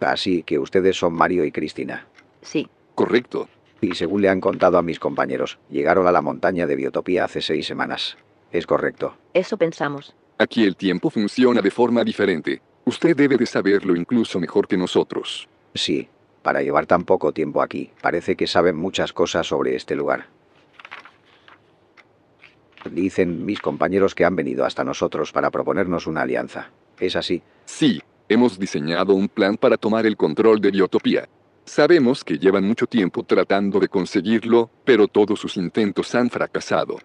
Así 0.00 0.42
que 0.42 0.58
ustedes 0.58 0.96
son 0.96 1.12
Mario 1.12 1.44
y 1.44 1.52
Cristina. 1.52 2.08
Sí. 2.40 2.68
Correcto. 2.96 3.48
Y 3.82 3.96
según 3.96 4.22
le 4.22 4.28
han 4.28 4.40
contado 4.40 4.78
a 4.78 4.82
mis 4.82 5.00
compañeros, 5.00 5.58
llegaron 5.68 6.06
a 6.06 6.12
la 6.12 6.22
montaña 6.22 6.68
de 6.68 6.76
Biotopía 6.76 7.24
hace 7.24 7.42
seis 7.42 7.66
semanas. 7.66 8.16
¿Es 8.52 8.64
correcto? 8.64 9.16
Eso 9.34 9.56
pensamos. 9.56 10.14
Aquí 10.38 10.62
el 10.62 10.76
tiempo 10.76 11.10
funciona 11.10 11.60
de 11.60 11.70
forma 11.72 12.04
diferente. 12.04 12.62
Usted 12.84 13.16
debe 13.16 13.36
de 13.36 13.44
saberlo 13.44 13.96
incluso 13.96 14.38
mejor 14.38 14.68
que 14.68 14.76
nosotros. 14.76 15.48
Sí, 15.74 16.08
para 16.42 16.62
llevar 16.62 16.86
tan 16.86 17.02
poco 17.02 17.32
tiempo 17.32 17.60
aquí, 17.60 17.90
parece 18.00 18.36
que 18.36 18.46
saben 18.46 18.76
muchas 18.76 19.12
cosas 19.12 19.48
sobre 19.48 19.74
este 19.74 19.96
lugar. 19.96 20.26
Dicen 22.88 23.44
mis 23.44 23.60
compañeros 23.60 24.14
que 24.14 24.24
han 24.24 24.36
venido 24.36 24.64
hasta 24.64 24.84
nosotros 24.84 25.32
para 25.32 25.50
proponernos 25.50 26.06
una 26.06 26.22
alianza. 26.22 26.70
¿Es 27.00 27.16
así? 27.16 27.42
Sí, 27.64 28.00
hemos 28.28 28.60
diseñado 28.60 29.14
un 29.14 29.28
plan 29.28 29.56
para 29.56 29.76
tomar 29.76 30.06
el 30.06 30.16
control 30.16 30.60
de 30.60 30.70
Biotopía. 30.70 31.28
Sabemos 31.64 32.24
que 32.24 32.38
llevan 32.38 32.64
mucho 32.64 32.86
tiempo 32.86 33.22
tratando 33.22 33.78
de 33.78 33.88
conseguirlo, 33.88 34.70
pero 34.84 35.08
todos 35.08 35.40
sus 35.40 35.56
intentos 35.56 36.14
han 36.14 36.28
fracasado. 36.28 36.98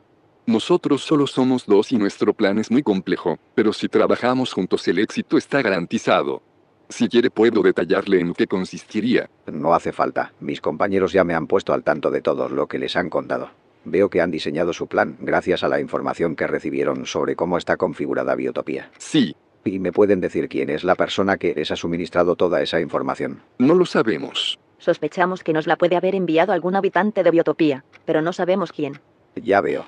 Nosotros 0.48 1.04
solo 1.04 1.28
somos 1.28 1.66
dos 1.66 1.92
y 1.92 1.98
nuestro 1.98 2.34
plan 2.34 2.58
es 2.58 2.72
muy 2.72 2.82
complejo, 2.82 3.38
pero 3.54 3.74
si 3.74 3.88
trabajamos 3.88 4.54
juntos 4.54 4.88
el 4.88 5.00
éxito 5.00 5.38
está 5.38 5.62
garantizado. 5.62 6.42
Si 6.90 7.10
quiere 7.10 7.30
puedo 7.30 7.62
detallarle 7.62 8.22
en 8.22 8.34
qué 8.34 8.48
consistiría. 8.48 9.30
No 9.46 9.74
hace 9.74 9.92
falta. 9.92 10.32
Mis 10.40 10.62
compañeros 10.62 11.12
ya 11.12 11.26
me 11.26 11.34
han 11.34 11.48
puesto 11.48 11.74
al 11.74 11.84
tanto 11.84 12.10
de 12.10 12.22
todo 12.22 12.48
lo 12.48 12.68
que 12.68 12.80
les 12.80 12.96
han 12.96 13.10
contado. 13.10 13.50
Veo 13.84 14.10
que 14.10 14.22
han 14.22 14.32
diseñado 14.32 14.72
su 14.74 14.88
plan 14.88 15.18
gracias 15.20 15.64
a 15.64 15.68
la 15.68 15.82
información 15.82 16.36
que 16.36 16.48
recibieron 16.48 17.06
sobre 17.06 17.36
cómo 17.36 17.58
está 17.58 17.76
configurada 17.76 18.36
Biotopía. 18.36 18.90
Sí, 18.98 19.36
¿Y 19.68 19.80
me 19.80 19.92
pueden 19.92 20.22
decir 20.22 20.48
quién 20.48 20.70
es 20.70 20.86
la 20.86 20.96
persona 20.96 21.36
que 21.38 21.54
les 21.54 21.72
ha 21.72 21.76
suministrado 21.76 22.38
toda 22.38 22.62
esa 22.62 22.80
información? 22.80 23.42
No 23.60 23.74
lo 23.74 23.86
sabemos. 23.86 24.58
Sospechamos 24.78 25.44
que 25.44 25.52
nos 25.52 25.68
la 25.68 25.76
puede 25.76 25.98
haber 25.98 26.16
enviado 26.16 26.54
algún 26.54 26.76
habitante 26.76 27.22
de 27.22 27.32
Biotopía, 27.32 27.84
pero 28.06 28.22
no 28.22 28.32
sabemos 28.32 28.72
quién. 28.72 29.00
Ya 29.36 29.60
veo. 29.60 29.86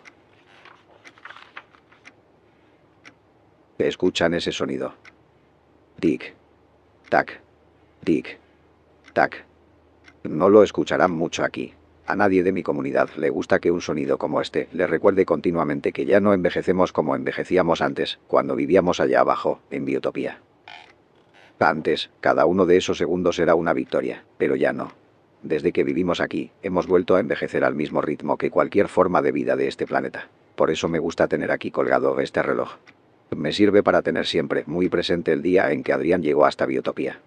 Escuchan 3.78 4.34
ese 4.34 4.52
sonido. 4.52 4.94
Tic. 6.02 6.34
Tac. 7.08 7.40
Tic. 8.04 8.38
Tac. 9.14 9.46
No 10.24 10.50
lo 10.50 10.64
escucharán 10.64 11.12
mucho 11.12 11.46
aquí. 11.46 11.74
A 12.10 12.16
nadie 12.16 12.42
de 12.42 12.52
mi 12.52 12.64
comunidad 12.64 13.12
le 13.18 13.30
gusta 13.30 13.60
que 13.60 13.70
un 13.70 13.82
sonido 13.82 14.18
como 14.18 14.42
este 14.42 14.68
le 14.74 14.88
recuerde 14.88 15.28
continuamente 15.28 15.94
que 15.94 16.06
ya 16.06 16.20
no 16.20 16.34
envejecemos 16.34 16.92
como 16.92 17.16
envejecíamos 17.16 17.84
antes, 17.84 18.18
cuando 18.26 18.56
vivíamos 18.56 19.00
allá 19.00 19.20
abajo, 19.20 19.60
en 19.70 19.86
Biotopía. 19.86 20.40
Antes, 21.60 22.10
cada 22.20 22.48
uno 22.48 22.66
de 22.66 22.78
esos 22.78 22.98
segundos 22.98 23.38
era 23.38 23.54
una 23.54 23.74
victoria, 23.74 24.24
pero 24.40 24.56
ya 24.56 24.74
no. 24.74 24.92
Desde 25.44 25.72
que 25.72 25.84
vivimos 25.84 26.20
aquí, 26.20 26.50
hemos 26.64 26.88
vuelto 26.88 27.16
a 27.16 27.20
envejecer 27.20 27.64
al 27.64 27.76
mismo 27.76 28.02
ritmo 28.02 28.40
que 28.40 28.50
cualquier 28.50 28.88
forma 28.88 29.22
de 29.22 29.32
vida 29.32 29.56
de 29.56 29.68
este 29.68 29.86
planeta. 29.86 30.30
Por 30.56 30.72
eso 30.72 30.90
me 30.90 30.98
gusta 30.98 31.28
tener 31.28 31.52
aquí 31.52 31.70
colgado 31.70 32.20
este 32.22 32.42
reloj. 32.42 32.72
Me 33.38 33.54
sirve 33.54 33.84
para 33.84 34.02
tener 34.02 34.26
siempre 34.26 34.64
muy 34.66 34.90
presente 34.90 35.32
el 35.32 35.44
día 35.44 35.72
en 35.72 35.84
que 35.84 35.94
Adrián 35.94 36.24
llegó 36.24 36.48
hasta 36.48 36.66
Biotopía. 36.66 37.20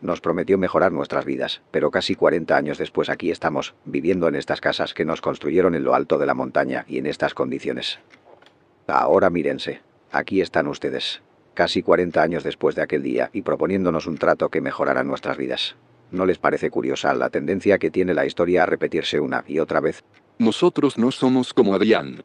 Nos 0.00 0.20
prometió 0.20 0.58
mejorar 0.58 0.92
nuestras 0.92 1.24
vidas, 1.24 1.62
pero 1.70 1.90
casi 1.90 2.14
40 2.14 2.56
años 2.56 2.78
después 2.78 3.08
aquí 3.08 3.30
estamos, 3.30 3.74
viviendo 3.84 4.28
en 4.28 4.34
estas 4.34 4.60
casas 4.60 4.92
que 4.92 5.04
nos 5.04 5.20
construyeron 5.20 5.74
en 5.74 5.84
lo 5.84 5.94
alto 5.94 6.18
de 6.18 6.26
la 6.26 6.34
montaña 6.34 6.84
y 6.86 6.98
en 6.98 7.06
estas 7.06 7.34
condiciones. 7.34 7.98
Ahora 8.86 9.30
mírense, 9.30 9.80
aquí 10.12 10.40
están 10.40 10.66
ustedes, 10.66 11.22
casi 11.54 11.82
40 11.82 12.22
años 12.22 12.44
después 12.44 12.74
de 12.74 12.82
aquel 12.82 13.02
día 13.02 13.30
y 13.32 13.42
proponiéndonos 13.42 14.06
un 14.06 14.18
trato 14.18 14.50
que 14.50 14.60
mejorará 14.60 15.02
nuestras 15.02 15.36
vidas. 15.38 15.76
¿No 16.12 16.24
les 16.24 16.38
parece 16.38 16.70
curiosa 16.70 17.14
la 17.14 17.30
tendencia 17.30 17.78
que 17.78 17.90
tiene 17.90 18.14
la 18.14 18.26
historia 18.26 18.62
a 18.62 18.66
repetirse 18.66 19.18
una 19.18 19.44
y 19.48 19.58
otra 19.58 19.80
vez? 19.80 20.04
Nosotros 20.38 20.98
no 20.98 21.10
somos 21.10 21.52
como 21.52 21.74
Adrián. 21.74 22.22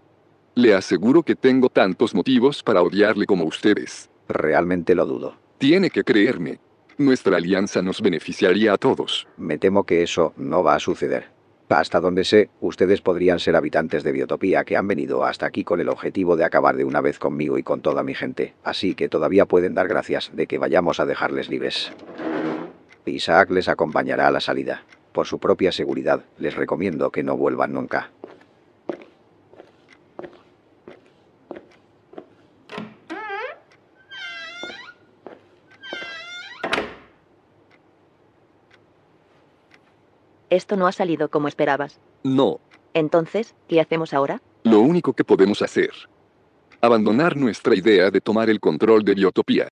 Le 0.54 0.76
aseguro 0.76 1.24
que 1.24 1.36
tengo 1.36 1.70
tantos 1.70 2.14
motivos 2.14 2.62
para 2.62 2.82
odiarle 2.82 3.26
como 3.26 3.46
ustedes. 3.46 4.10
Realmente 4.28 4.94
lo 4.94 5.06
dudo. 5.06 5.36
Tiene 5.58 5.90
que 5.90 6.04
creerme. 6.04 6.60
Nuestra 6.98 7.38
alianza 7.38 7.82
nos 7.82 8.02
beneficiaría 8.02 8.74
a 8.74 8.78
todos. 8.78 9.28
Me 9.38 9.58
temo 9.58 9.86
que 9.86 10.04
eso 10.04 10.34
no 10.38 10.64
va 10.64 10.76
a 10.76 10.80
suceder. 10.80 11.30
Hasta 11.70 12.02
donde 12.02 12.26
sé, 12.26 12.50
ustedes 12.60 13.02
podrían 13.02 13.40
ser 13.40 13.56
habitantes 13.56 14.04
de 14.04 14.12
Biotopía 14.12 14.66
que 14.66 14.76
han 14.76 14.88
venido 14.88 15.24
hasta 15.24 15.46
aquí 15.46 15.64
con 15.64 15.80
el 15.80 15.88
objetivo 15.88 16.36
de 16.36 16.44
acabar 16.44 16.76
de 16.76 16.84
una 16.84 17.00
vez 17.00 17.18
conmigo 17.18 17.58
y 17.58 17.64
con 17.64 17.82
toda 17.82 18.04
mi 18.04 18.14
gente, 18.14 18.54
así 18.64 18.94
que 18.94 19.08
todavía 19.08 19.46
pueden 19.46 19.74
dar 19.74 19.88
gracias 19.88 20.32
de 20.34 20.48
que 20.48 20.58
vayamos 20.58 21.00
a 21.00 21.06
dejarles 21.06 21.50
libres. 21.50 21.94
Isaac 23.06 23.50
les 23.52 23.70
acompañará 23.70 24.28
a 24.28 24.32
la 24.32 24.42
salida. 24.42 24.84
Por 25.14 25.28
su 25.28 25.40
propia 25.40 25.72
seguridad, 25.72 26.26
les 26.38 26.56
recomiendo 26.56 27.10
que 27.10 27.24
no 27.24 27.38
vuelvan 27.38 27.74
nunca. 27.74 28.12
Esto 40.52 40.76
no 40.76 40.86
ha 40.86 40.92
salido 40.92 41.30
como 41.30 41.48
esperabas. 41.48 42.02
No. 42.24 42.60
Entonces, 42.94 43.56
¿qué 43.70 43.80
hacemos 43.80 44.14
ahora? 44.14 44.42
Lo 44.64 44.82
único 44.82 45.14
que 45.14 45.24
podemos 45.24 45.62
hacer. 45.62 45.92
Abandonar 46.82 47.38
nuestra 47.38 47.74
idea 47.74 48.12
de 48.12 48.20
tomar 48.20 48.50
el 48.50 48.60
control 48.60 49.06
de 49.06 49.16
Biotopía. 49.16 49.70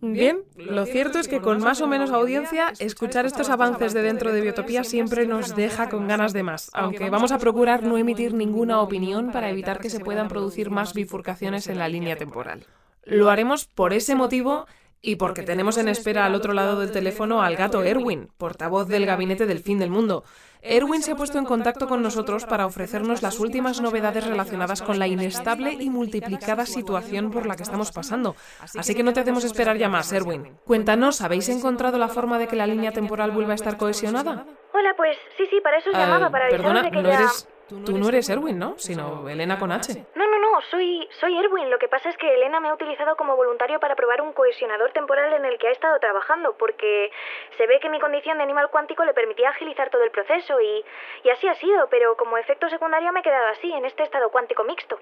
Bien, 0.00 0.42
lo 0.56 0.86
cierto 0.86 1.20
es 1.20 1.28
que 1.28 1.40
con 1.40 1.60
más 1.62 1.80
o 1.80 1.86
menos 1.86 2.10
audiencia, 2.10 2.72
escuchar 2.80 3.26
estos 3.26 3.48
avances 3.48 3.94
de 3.94 4.02
dentro 4.02 4.32
de 4.32 4.40
Biotopía 4.40 4.82
siempre 4.82 5.24
nos 5.24 5.54
deja 5.54 5.88
con 5.88 6.08
ganas 6.08 6.32
de 6.32 6.42
más, 6.42 6.68
aunque 6.72 7.10
vamos 7.10 7.30
a 7.30 7.38
procurar 7.38 7.84
no 7.84 7.96
emitir 7.96 8.34
ninguna 8.34 8.80
opinión 8.80 9.30
para 9.30 9.50
evitar 9.50 9.78
que 9.78 9.90
se 9.90 10.00
puedan 10.00 10.26
producir 10.26 10.70
más 10.70 10.94
bifurcaciones 10.94 11.68
en 11.68 11.78
la 11.78 11.88
línea 11.88 12.16
temporal. 12.16 12.66
Lo 13.04 13.30
haremos 13.30 13.66
por 13.66 13.92
ese 13.92 14.14
motivo 14.14 14.66
y 15.00 15.16
porque 15.16 15.42
tenemos 15.42 15.78
en 15.78 15.88
espera 15.88 16.24
al 16.24 16.34
otro 16.34 16.52
lado 16.52 16.80
del 16.80 16.90
teléfono 16.90 17.42
al 17.42 17.56
gato 17.56 17.82
Erwin, 17.82 18.28
portavoz 18.36 18.88
del 18.88 19.06
Gabinete 19.06 19.46
del 19.46 19.60
Fin 19.60 19.78
del 19.78 19.90
Mundo. 19.90 20.24
Erwin 20.60 21.02
se 21.02 21.12
ha 21.12 21.16
puesto 21.16 21.38
en 21.38 21.44
contacto 21.44 21.86
con 21.86 22.02
nosotros 22.02 22.44
para 22.44 22.66
ofrecernos 22.66 23.22
las 23.22 23.38
últimas 23.38 23.80
novedades 23.80 24.26
relacionadas 24.26 24.82
con 24.82 24.98
la 24.98 25.06
inestable 25.06 25.72
y 25.72 25.88
multiplicada 25.88 26.66
situación 26.66 27.30
por 27.30 27.46
la 27.46 27.54
que 27.54 27.62
estamos 27.62 27.92
pasando. 27.92 28.34
Así 28.76 28.94
que 28.94 29.04
no 29.04 29.12
te 29.12 29.20
hacemos 29.20 29.44
esperar 29.44 29.76
ya 29.76 29.88
más, 29.88 30.12
Erwin. 30.12 30.56
Cuéntanos, 30.64 31.20
¿habéis 31.20 31.48
encontrado 31.48 31.96
la 31.96 32.08
forma 32.08 32.38
de 32.38 32.48
que 32.48 32.56
la 32.56 32.66
línea 32.66 32.90
temporal 32.90 33.30
vuelva 33.30 33.52
a 33.52 33.54
estar 33.54 33.76
cohesionada? 33.76 34.46
Hola, 34.72 34.94
pues 34.96 35.16
sí, 35.36 35.44
sí, 35.48 35.60
para 35.62 35.78
eso 35.78 35.90
os 35.90 35.96
llamaba, 35.96 36.28
para 36.30 36.46
avisaros 36.46 36.82
de 36.82 36.90
que 36.90 37.02
no 37.02 37.08
ya... 37.08 37.18
eres, 37.20 37.48
tú 37.68 37.98
no 37.98 38.08
eres 38.08 38.28
Erwin, 38.28 38.58
¿no? 38.58 38.74
Sino 38.78 39.28
Elena 39.28 39.58
con 39.58 39.70
H. 39.70 40.06
No, 40.16 40.26
no, 40.26 40.37
no, 40.50 40.60
soy, 40.70 41.08
soy 41.20 41.38
Erwin. 41.38 41.70
Lo 41.70 41.78
que 41.78 41.88
pasa 41.88 42.08
es 42.08 42.16
que 42.16 42.32
Elena 42.34 42.60
me 42.60 42.68
ha 42.68 42.74
utilizado 42.74 43.16
como 43.16 43.36
voluntario 43.36 43.80
para 43.80 43.96
probar 43.96 44.20
un 44.22 44.32
cohesionador 44.32 44.92
temporal 44.92 45.32
en 45.32 45.44
el 45.44 45.58
que 45.58 45.68
ha 45.68 45.72
estado 45.72 45.98
trabajando, 46.00 46.56
porque 46.56 47.10
se 47.56 47.66
ve 47.66 47.80
que 47.80 47.90
mi 47.90 48.00
condición 48.00 48.38
de 48.38 48.44
animal 48.44 48.70
cuántico 48.70 49.04
le 49.04 49.14
permitía 49.14 49.50
agilizar 49.50 49.90
todo 49.90 50.02
el 50.04 50.10
proceso 50.10 50.60
y, 50.60 50.84
y 51.24 51.30
así 51.30 51.48
ha 51.48 51.54
sido, 51.54 51.88
pero 51.88 52.16
como 52.16 52.38
efecto 52.38 52.68
secundario 52.68 53.12
me 53.12 53.20
he 53.20 53.22
quedado 53.22 53.48
así, 53.48 53.72
en 53.72 53.84
este 53.84 54.02
estado 54.02 54.30
cuántico 54.30 54.64
mixto. 54.64 54.98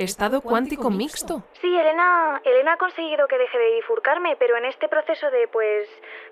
Estado 0.00 0.40
cuántico 0.40 0.90
mixto. 0.90 1.42
Sí, 1.60 1.68
Elena, 1.76 2.40
Elena 2.44 2.72
ha 2.72 2.76
conseguido 2.78 3.28
que 3.28 3.36
deje 3.36 3.58
de 3.58 3.74
bifurcarme, 3.76 4.36
pero 4.36 4.56
en 4.56 4.64
este 4.64 4.88
proceso 4.88 5.30
de 5.30 5.46
pues 5.48 5.88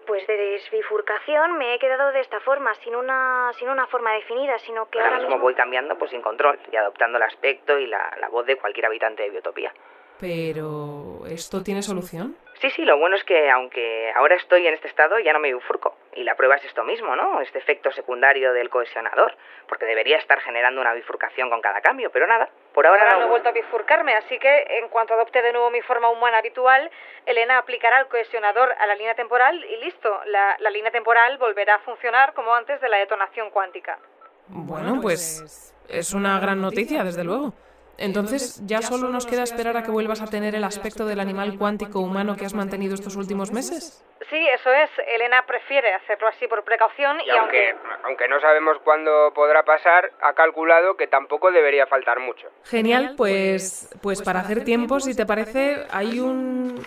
pues 0.07 0.27
de 0.27 0.37
desbifurcación 0.37 1.59
me 1.59 1.75
he 1.75 1.79
quedado 1.79 2.11
de 2.13 2.21
esta 2.21 2.41
forma, 2.41 2.75
sin 2.77 2.97
una 2.97 3.53
sin 3.59 3.69
una 3.69 3.87
forma 3.87 4.13
definida, 4.13 4.59
sino 4.61 4.89
que 4.89 4.99
Ahora 4.99 5.11
ahora 5.11 5.21
mismo 5.21 5.35
mismo 5.37 5.43
voy 5.45 5.55
cambiando 5.55 5.99
pues 5.99 6.11
sin 6.11 6.23
control 6.23 6.59
y 6.73 6.77
adoptando 6.77 7.19
el 7.19 7.25
aspecto 7.25 7.79
y 7.79 7.87
la, 7.87 8.17
la 8.21 8.29
voz 8.31 8.47
de 8.47 8.57
cualquier 8.57 8.87
habitante 8.87 9.23
de 9.23 9.31
Biotopía. 9.31 9.73
Pero, 10.21 11.27
¿esto 11.29 11.63
tiene 11.63 11.83
solución? 11.83 12.37
Sí, 12.61 12.71
sí, 12.71 12.85
lo 12.85 12.99
bueno 12.99 13.15
es 13.17 13.25
que 13.25 13.51
aunque 13.51 14.11
ahora 14.17 14.35
estoy 14.35 14.67
en 14.67 14.75
este 14.75 14.89
estado 14.89 15.19
ya 15.21 15.33
no 15.33 15.39
me 15.39 15.53
bifurco. 15.53 15.95
Y 16.19 16.25
la 16.25 16.35
prueba 16.35 16.57
es 16.57 16.65
esto 16.65 16.83
mismo, 16.83 17.15
¿no? 17.15 17.41
Este 17.41 17.59
efecto 17.59 17.93
secundario 17.93 18.53
del 18.53 18.69
cohesionador. 18.71 19.37
Porque 19.69 19.85
debería 19.87 20.17
estar 20.19 20.41
generando 20.41 20.81
una 20.81 20.93
bifurcación 20.93 21.49
con 21.49 21.61
cada 21.61 21.81
cambio, 21.81 22.11
pero 22.11 22.27
nada. 22.27 22.49
Por 22.75 22.89
ahora, 22.89 23.03
Ahora 23.03 23.13
no 23.15 23.21
he 23.21 23.25
no. 23.27 23.29
vuelto 23.31 23.49
a 23.51 23.53
bifurcarme, 23.53 24.15
así 24.17 24.37
que 24.41 24.67
en 24.81 24.89
cuanto 24.89 25.15
adopte 25.15 25.41
de 25.43 25.53
nuevo 25.53 25.71
mi 25.71 25.81
forma 25.83 26.09
humana 26.11 26.39
habitual, 26.39 26.91
Elena 27.25 27.59
aplicará 27.59 28.01
el 28.01 28.09
cohesionador 28.09 28.73
a 28.81 28.87
la 28.87 28.97
línea 28.97 29.15
temporal 29.15 29.65
y 29.65 29.77
listo, 29.77 30.21
la, 30.27 30.57
la 30.59 30.71
línea 30.71 30.91
temporal 30.91 31.39
volverá 31.39 31.77
a 31.77 31.79
funcionar 31.81 32.35
como 32.35 32.53
antes 32.53 32.81
de 32.81 32.89
la 32.89 32.97
detonación 32.97 33.51
cuántica. 33.51 34.01
Bueno, 34.49 34.99
pues 35.01 35.73
es 35.89 36.15
una 36.15 36.41
gran 36.41 36.61
noticia, 36.61 37.05
desde 37.05 37.23
luego. 37.23 37.53
Entonces, 37.99 38.65
ya 38.65 38.81
solo 38.81 39.09
nos 39.09 39.27
queda 39.27 39.43
esperar 39.43 39.77
a 39.77 39.83
que 39.83 39.91
vuelvas 39.91 40.23
a 40.23 40.27
tener 40.27 40.55
el 40.55 40.63
aspecto 40.63 41.05
del 41.05 41.19
animal 41.19 41.59
cuántico 41.59 41.99
humano 41.99 42.37
que 42.37 42.47
has 42.47 42.55
mantenido 42.55 42.95
estos 42.95 43.17
últimos 43.17 43.53
meses. 43.53 44.05
Sí, 44.31 44.47
eso 44.55 44.71
es, 44.73 44.91
Elena 45.09 45.45
prefiere 45.47 45.93
hacerlo 45.95 46.29
así 46.29 46.47
por 46.47 46.63
precaución 46.63 47.21
y, 47.21 47.27
Y 47.27 47.31
aunque, 47.31 47.75
aunque 48.05 48.29
no 48.29 48.41
sabemos 48.41 48.79
cuándo 48.85 49.33
podrá 49.35 49.65
pasar, 49.65 50.13
ha 50.21 50.33
calculado 50.35 50.97
que 50.97 51.09
tampoco 51.09 51.51
debería 51.51 51.87
faltar 51.87 52.21
mucho. 52.21 52.49
Genial, 52.65 53.15
pues, 53.17 53.91
pues 54.01 54.23
para 54.23 54.41
hacer 54.41 54.65
tiempo, 54.65 55.01
si 55.01 55.17
te 55.17 55.27
parece, 55.27 55.87
hay 55.91 56.21
un 56.21 56.81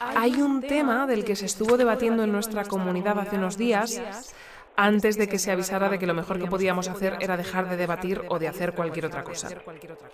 hay 0.00 0.40
un 0.40 0.62
tema 0.62 1.06
del 1.06 1.24
que 1.24 1.34
se 1.34 1.46
estuvo 1.46 1.76
debatiendo 1.76 2.22
en 2.22 2.32
nuestra 2.32 2.64
comunidad 2.64 3.18
hace 3.18 3.36
unos 3.36 3.58
días 3.58 4.00
antes 4.78 5.18
de 5.18 5.28
que 5.28 5.40
se 5.40 5.50
avisara 5.50 5.88
de 5.88 5.98
que 5.98 6.06
lo 6.06 6.14
mejor 6.14 6.38
que 6.38 6.46
podíamos 6.46 6.86
hacer 6.86 7.16
era 7.18 7.36
dejar 7.36 7.68
de 7.68 7.76
debatir 7.76 8.22
o 8.28 8.38
de 8.38 8.46
hacer 8.46 8.74
cualquier 8.74 9.06
otra 9.06 9.24
cosa. 9.24 9.48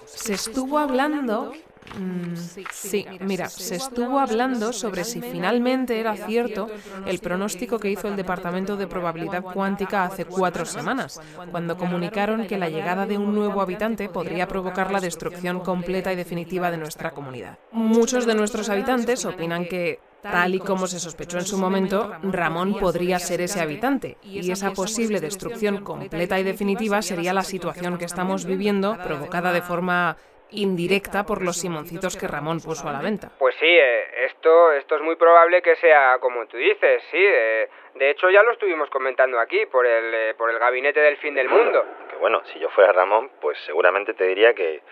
Se 0.06 0.32
estuvo 0.32 0.78
hablando... 0.78 1.52
mm, 1.98 2.34
sí, 2.72 3.04
mira, 3.20 3.50
se 3.50 3.76
estuvo 3.76 4.18
hablando 4.18 4.72
sobre 4.72 5.04
si 5.04 5.20
finalmente 5.20 6.00
era 6.00 6.16
cierto 6.16 6.68
el 7.04 7.18
pronóstico 7.18 7.78
que 7.78 7.90
hizo 7.90 8.08
el 8.08 8.16
Departamento 8.16 8.78
de 8.78 8.86
Probabilidad 8.86 9.42
Cuántica 9.42 10.04
hace 10.04 10.24
cuatro 10.24 10.64
semanas, 10.64 11.20
cuando 11.50 11.76
comunicaron 11.76 12.46
que 12.46 12.56
la 12.56 12.70
llegada 12.70 13.04
de 13.04 13.18
un 13.18 13.34
nuevo 13.34 13.60
habitante 13.60 14.08
podría 14.08 14.48
provocar 14.48 14.90
la 14.90 15.00
destrucción 15.00 15.60
completa 15.60 16.10
y 16.10 16.16
definitiva 16.16 16.70
de 16.70 16.78
nuestra 16.78 17.10
comunidad. 17.10 17.58
Muchos 17.70 18.24
de 18.24 18.34
nuestros 18.34 18.70
habitantes 18.70 19.26
opinan 19.26 19.66
que 19.66 20.00
Tal 20.30 20.54
y 20.54 20.58
como 20.58 20.86
se 20.86 20.98
sospechó 20.98 21.38
en 21.38 21.44
su 21.44 21.58
momento, 21.58 22.12
Ramón 22.22 22.78
podría 22.80 23.18
ser 23.18 23.40
ese 23.42 23.60
habitante, 23.60 24.16
y 24.22 24.50
esa 24.50 24.72
posible 24.72 25.20
destrucción 25.20 25.84
completa 25.84 26.38
y 26.38 26.42
definitiva 26.42 27.02
sería 27.02 27.32
la 27.32 27.42
situación 27.42 27.98
que 27.98 28.06
estamos 28.06 28.46
viviendo, 28.46 28.96
provocada 29.04 29.52
de 29.52 29.62
forma 29.62 30.16
indirecta 30.50 31.24
por 31.24 31.42
los 31.42 31.56
simoncitos 31.56 32.16
que 32.16 32.28
Ramón 32.28 32.60
puso 32.60 32.88
a 32.88 32.92
la 32.92 33.00
venta. 33.00 33.30
Pues 33.38 33.54
sí, 33.58 33.66
eh, 33.66 34.26
esto, 34.26 34.72
esto 34.72 34.96
es 34.96 35.02
muy 35.02 35.16
probable 35.16 35.62
que 35.62 35.76
sea 35.76 36.18
como 36.20 36.46
tú 36.46 36.56
dices, 36.56 37.02
sí. 37.10 37.18
eh, 37.18 37.68
de 37.94 38.10
hecho, 38.10 38.28
ya 38.30 38.42
lo 38.42 38.52
estuvimos 38.52 38.90
comentando 38.90 39.38
aquí 39.38 39.66
por 39.66 39.86
el, 39.86 40.14
eh, 40.14 40.34
por 40.36 40.50
el 40.50 40.58
gabinete 40.58 41.00
del 41.00 41.16
fin 41.18 41.34
del 41.34 41.48
mundo. 41.48 41.84
Que 42.10 42.16
bueno, 42.16 42.42
si 42.52 42.58
yo 42.58 42.68
fuera 42.70 42.92
Ramón, 42.92 43.30
pues 43.40 43.56
seguramente 43.66 44.14
te 44.14 44.24
diría 44.24 44.52
que, 44.52 44.82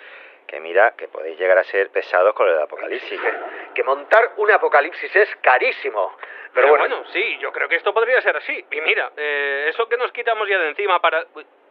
que 0.53 0.61
mira, 0.61 0.91
que 0.91 1.09
podéis 1.09 1.39
llegar 1.39 1.57
a 1.57 1.65
ser 1.65 1.89
pesados 1.89 2.35
con 2.35 2.47
el 2.47 2.59
apocalipsis. 2.59 3.19
que 3.75 3.83
montar 3.83 4.35
un 4.37 4.51
apocalipsis 4.51 5.17
es 5.17 5.37
carísimo. 5.37 6.15
Pero, 6.53 6.77
bueno. 6.77 7.05
sí, 7.11 7.39
yo 7.39 7.51
creo 7.51 7.67
que 7.71 7.77
esto 7.77 7.95
podría 7.95 8.21
ser 8.21 8.37
así. 8.37 8.63
Y 8.71 8.81
mira, 8.83 9.13
eh, 9.17 9.69
eso 9.71 9.89
que 9.89 9.97
nos 9.97 10.13
quitamos 10.13 10.47
ya 10.47 10.59
de 10.59 10.69
encima 10.69 11.01
para... 11.01 11.25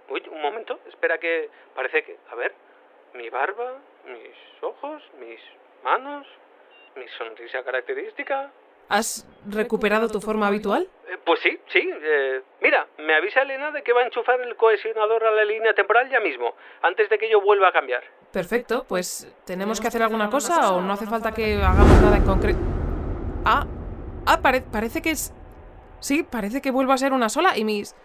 Uy, 0.09 0.23
un 0.31 0.41
momento, 0.41 0.79
espera 0.87 1.19
que... 1.19 1.47
Parece 1.75 2.01
que... 2.01 2.17
A 2.31 2.35
ver, 2.35 2.55
mi 3.13 3.29
barba, 3.29 3.77
mis 4.05 4.63
ojos, 4.63 5.03
mis 5.19 5.39
manos, 5.83 6.25
mi 6.95 7.07
sonrisa 7.09 7.63
característica. 7.63 8.49
¿Has 8.89 9.27
recuperado 9.47 10.09
tu 10.09 10.19
forma 10.19 10.47
habitual? 10.47 10.87
Eh, 11.07 11.19
pues 11.23 11.39
sí, 11.41 11.59
sí. 11.67 11.87
Eh, 11.87 12.41
mira, 12.61 12.87
me 12.97 13.13
avisa 13.13 13.43
Elena 13.43 13.69
de 13.69 13.83
que 13.83 13.93
va 13.93 14.01
a 14.01 14.05
enchufar 14.05 14.41
el 14.41 14.55
cohesionador 14.55 15.23
a 15.23 15.29
la 15.29 15.45
línea 15.45 15.75
temporal 15.75 16.09
ya 16.09 16.19
mismo, 16.19 16.55
antes 16.81 17.07
de 17.09 17.19
que 17.19 17.29
yo 17.29 17.41
vuelva 17.41 17.67
a 17.67 17.71
cambiar. 17.71 18.03
Perfecto, 18.31 18.85
pues 18.87 19.27
¿tenemos 19.45 19.81
que 19.81 19.87
hacer 19.87 20.01
alguna 20.03 20.29
cosa 20.29 20.73
o 20.73 20.81
no 20.81 20.93
hace 20.93 21.05
falta 21.05 21.33
que 21.33 21.55
hagamos 21.55 22.01
nada 22.01 22.17
en 22.17 22.23
concreto? 22.23 22.59
Ah, 23.43 23.65
ah 24.25 24.39
parece 24.41 25.01
que 25.01 25.11
es... 25.11 25.33
Sí, 25.99 26.23
parece 26.23 26.61
que 26.61 26.71
vuelvo 26.71 26.93
a 26.93 26.97
ser 26.97 27.13
una 27.13 27.29
sola 27.29 27.57
y 27.57 27.65
mis... 27.65 27.95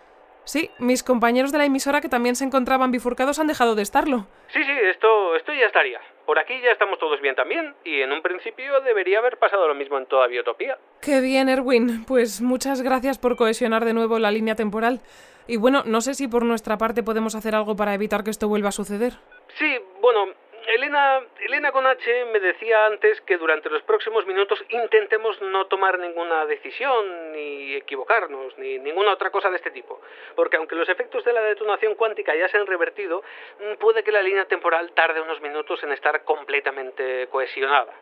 Sí, 0.44 0.70
mis 0.78 1.02
compañeros 1.02 1.50
de 1.50 1.58
la 1.58 1.64
emisora 1.64 2.00
que 2.00 2.08
también 2.08 2.36
se 2.36 2.44
encontraban 2.44 2.92
bifurcados 2.92 3.40
han 3.40 3.48
dejado 3.48 3.74
de 3.74 3.82
estarlo. 3.82 4.28
Sí, 4.52 4.62
sí, 4.62 4.72
esto, 4.90 5.34
esto 5.34 5.52
ya 5.52 5.66
estaría. 5.66 6.00
Por 6.24 6.38
aquí 6.38 6.54
ya 6.62 6.70
estamos 6.70 7.00
todos 7.00 7.20
bien 7.20 7.34
también, 7.34 7.74
y 7.84 8.00
en 8.00 8.12
un 8.12 8.22
principio 8.22 8.80
debería 8.80 9.18
haber 9.18 9.38
pasado 9.38 9.66
lo 9.66 9.74
mismo 9.74 9.98
en 9.98 10.06
toda 10.06 10.28
Biotopía. 10.28 10.78
Qué 11.00 11.20
bien, 11.20 11.48
Erwin. 11.48 12.04
Pues 12.04 12.40
muchas 12.42 12.82
gracias 12.82 13.18
por 13.18 13.36
cohesionar 13.36 13.84
de 13.84 13.92
nuevo 13.92 14.20
la 14.20 14.30
línea 14.30 14.54
temporal. 14.54 15.00
Y 15.48 15.56
bueno, 15.56 15.82
no 15.84 16.00
sé 16.00 16.14
si 16.14 16.28
por 16.28 16.44
nuestra 16.44 16.78
parte 16.78 17.02
podemos 17.02 17.34
hacer 17.34 17.56
algo 17.56 17.74
para 17.74 17.94
evitar 17.94 18.22
que 18.22 18.30
esto 18.30 18.48
vuelva 18.48 18.68
a 18.68 18.72
suceder. 18.72 19.14
Sí, 19.58 19.78
bueno, 20.00 20.34
Elena, 20.66 21.22
Elena 21.40 21.72
con 21.72 21.84
me 21.84 22.40
decía 22.40 22.86
antes 22.86 23.20
que 23.22 23.38
durante 23.38 23.70
los 23.70 23.82
próximos 23.84 24.26
minutos 24.26 24.62
intentemos 24.68 25.40
no 25.40 25.66
tomar 25.66 25.98
ninguna 25.98 26.44
decisión, 26.44 27.32
ni 27.32 27.74
equivocarnos, 27.74 28.58
ni 28.58 28.78
ninguna 28.78 29.12
otra 29.12 29.30
cosa 29.30 29.48
de 29.48 29.56
este 29.56 29.70
tipo. 29.70 30.00
Porque 30.34 30.58
aunque 30.58 30.74
los 30.74 30.88
efectos 30.88 31.24
de 31.24 31.32
la 31.32 31.40
detonación 31.40 31.94
cuántica 31.94 32.34
ya 32.34 32.48
se 32.48 32.58
han 32.58 32.66
revertido, 32.66 33.22
mm, 33.60 33.74
puede 33.78 34.02
que 34.02 34.12
la 34.12 34.22
línea 34.22 34.44
temporal 34.44 34.92
tarde 34.92 35.22
unos 35.22 35.40
minutos 35.40 35.82
en 35.84 35.92
estar 35.92 36.24
completamente 36.24 37.28
cohesionada. 37.28 37.94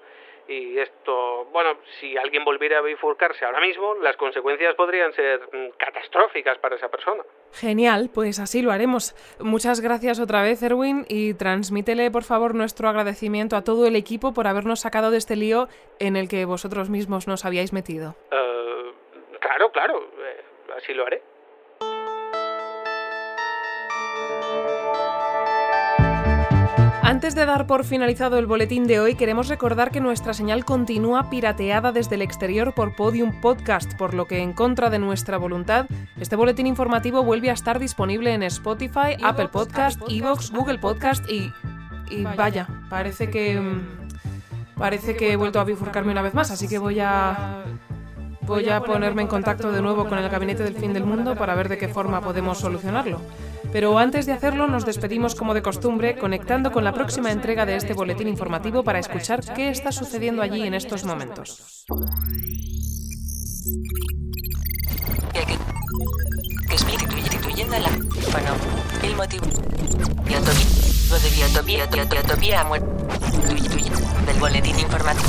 Y 0.46 0.78
esto, 0.78 1.46
bueno, 1.52 1.78
si 2.00 2.16
alguien 2.16 2.44
volviera 2.44 2.78
a 2.78 2.82
bifurcarse 2.82 3.44
ahora 3.44 3.60
mismo, 3.60 3.94
las 4.02 4.16
consecuencias 4.16 4.74
podrían 4.74 5.12
ser 5.14 5.40
mm, 5.40 5.70
catastróficas 5.78 6.58
para 6.58 6.76
esa 6.76 6.88
persona. 6.88 7.22
Genial, 7.52 8.10
pues 8.12 8.38
así 8.38 8.60
lo 8.60 8.70
haremos. 8.70 9.14
Muchas 9.40 9.80
gracias 9.80 10.20
otra 10.20 10.42
vez, 10.42 10.62
Erwin, 10.62 11.06
y 11.08 11.34
transmítele, 11.34 12.10
por 12.10 12.24
favor, 12.24 12.54
nuestro 12.54 12.88
agradecimiento 12.88 13.56
a 13.56 13.64
todo 13.64 13.86
el 13.86 13.96
equipo 13.96 14.34
por 14.34 14.46
habernos 14.46 14.80
sacado 14.80 15.10
de 15.10 15.18
este 15.18 15.36
lío 15.36 15.68
en 15.98 16.16
el 16.16 16.28
que 16.28 16.44
vosotros 16.44 16.90
mismos 16.90 17.26
nos 17.26 17.44
habíais 17.44 17.72
metido. 17.72 18.14
Eh, 18.30 18.92
claro, 19.40 19.72
claro, 19.72 20.10
eh, 20.18 20.44
así 20.76 20.92
lo 20.92 21.06
haré. 21.06 21.22
Antes 27.04 27.34
de 27.34 27.44
dar 27.44 27.66
por 27.66 27.84
finalizado 27.84 28.38
el 28.38 28.46
boletín 28.46 28.86
de 28.86 28.98
hoy, 28.98 29.14
queremos 29.14 29.48
recordar 29.48 29.90
que 29.90 30.00
nuestra 30.00 30.32
señal 30.32 30.64
continúa 30.64 31.28
pirateada 31.28 31.92
desde 31.92 32.14
el 32.14 32.22
exterior 32.22 32.72
por 32.72 32.96
Podium 32.96 33.42
Podcast, 33.42 33.94
por 33.98 34.14
lo 34.14 34.24
que 34.26 34.38
en 34.38 34.54
contra 34.54 34.88
de 34.88 34.98
nuestra 34.98 35.36
voluntad, 35.36 35.84
este 36.18 36.34
boletín 36.34 36.66
informativo 36.66 37.22
vuelve 37.22 37.50
a 37.50 37.52
estar 37.52 37.78
disponible 37.78 38.32
en 38.32 38.42
Spotify, 38.44 39.18
Apple 39.22 39.48
Podcast, 39.48 40.00
Evox, 40.08 40.50
Google 40.50 40.78
Podcast 40.78 41.30
y... 41.30 41.52
Y 42.10 42.22
vaya, 42.22 42.66
parece 42.88 43.28
que... 43.28 43.60
Mm, 43.60 43.82
parece 44.78 45.14
que 45.14 45.30
he 45.30 45.36
vuelto 45.36 45.60
a 45.60 45.64
bifurcarme 45.64 46.10
una 46.10 46.22
vez 46.22 46.32
más, 46.32 46.50
así 46.50 46.68
que 46.68 46.78
voy 46.78 47.00
a... 47.00 47.64
Voy 48.46 48.70
a 48.70 48.80
ponerme 48.80 49.20
en 49.20 49.28
contacto 49.28 49.72
de 49.72 49.82
nuevo 49.82 50.08
con 50.08 50.18
el 50.18 50.28
Gabinete 50.30 50.62
del 50.62 50.74
Fin 50.74 50.94
del 50.94 51.04
Mundo 51.04 51.36
para 51.36 51.54
ver 51.54 51.68
de 51.68 51.76
qué 51.76 51.88
forma 51.88 52.22
podemos 52.22 52.58
solucionarlo. 52.58 53.20
Pero 53.74 53.98
antes 53.98 54.24
de 54.24 54.30
hacerlo, 54.32 54.68
nos 54.68 54.86
despedimos 54.86 55.34
como 55.34 55.52
de 55.52 55.60
costumbre, 55.60 56.16
conectando 56.16 56.70
con 56.70 56.84
la 56.84 56.92
próxima 56.92 57.32
entrega 57.32 57.66
de 57.66 57.74
este 57.74 57.92
boletín 57.92 58.28
informativo 58.28 58.84
para 58.84 59.00
escuchar 59.00 59.40
qué 59.52 59.68
está 59.68 59.90
sucediendo 59.90 60.42
allí 60.42 60.62
en 60.62 60.74
estos 60.74 61.02
momentos. 61.02 61.84
Bueno, 67.56 68.56
el 69.04 69.14
motivo... 69.14 69.46
de 69.46 71.30
biotopía, 71.30 71.86
biotopía, 71.86 72.64
del 74.26 74.38
boletín 74.40 74.76
informativo. 74.80 75.28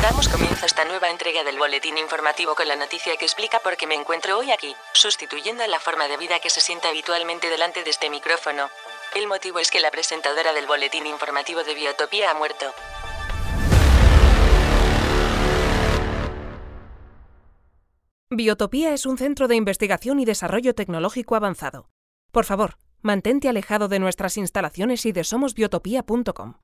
Damos 0.00 0.28
comienzo 0.28 0.62
a 0.62 0.66
esta 0.66 0.84
nueva 0.84 1.10
entrega 1.10 1.42
del 1.42 1.58
boletín 1.58 1.98
informativo 1.98 2.54
con 2.54 2.68
la 2.68 2.76
noticia 2.76 3.16
que 3.16 3.24
explica 3.24 3.58
por 3.58 3.76
qué 3.76 3.88
me 3.88 3.96
encuentro 3.96 4.38
hoy 4.38 4.52
aquí, 4.52 4.76
sustituyendo 4.92 5.66
la 5.66 5.80
forma 5.80 6.06
de 6.06 6.16
vida 6.16 6.38
que 6.38 6.50
se 6.50 6.60
siente 6.60 6.86
habitualmente 6.86 7.50
delante 7.50 7.82
de 7.82 7.90
este 7.90 8.10
micrófono. 8.10 8.70
El 9.16 9.26
motivo 9.26 9.58
es 9.58 9.72
que 9.72 9.80
la 9.80 9.90
presentadora 9.90 10.52
del 10.52 10.68
boletín 10.68 11.06
informativo 11.06 11.64
de 11.64 11.74
Biotopía 11.74 12.30
ha 12.30 12.34
muerto. 12.34 12.72
Biotopía 18.30 18.92
es 18.92 19.06
un 19.06 19.18
centro 19.18 19.46
de 19.46 19.54
investigación 19.54 20.18
y 20.18 20.24
desarrollo 20.24 20.74
tecnológico 20.74 21.36
avanzado. 21.36 21.90
Por 22.32 22.44
favor, 22.44 22.76
mantente 23.00 23.48
alejado 23.48 23.86
de 23.86 24.00
nuestras 24.00 24.36
instalaciones 24.36 25.06
y 25.06 25.12
de 25.12 25.22
somosbiotopía.com. 25.22 26.54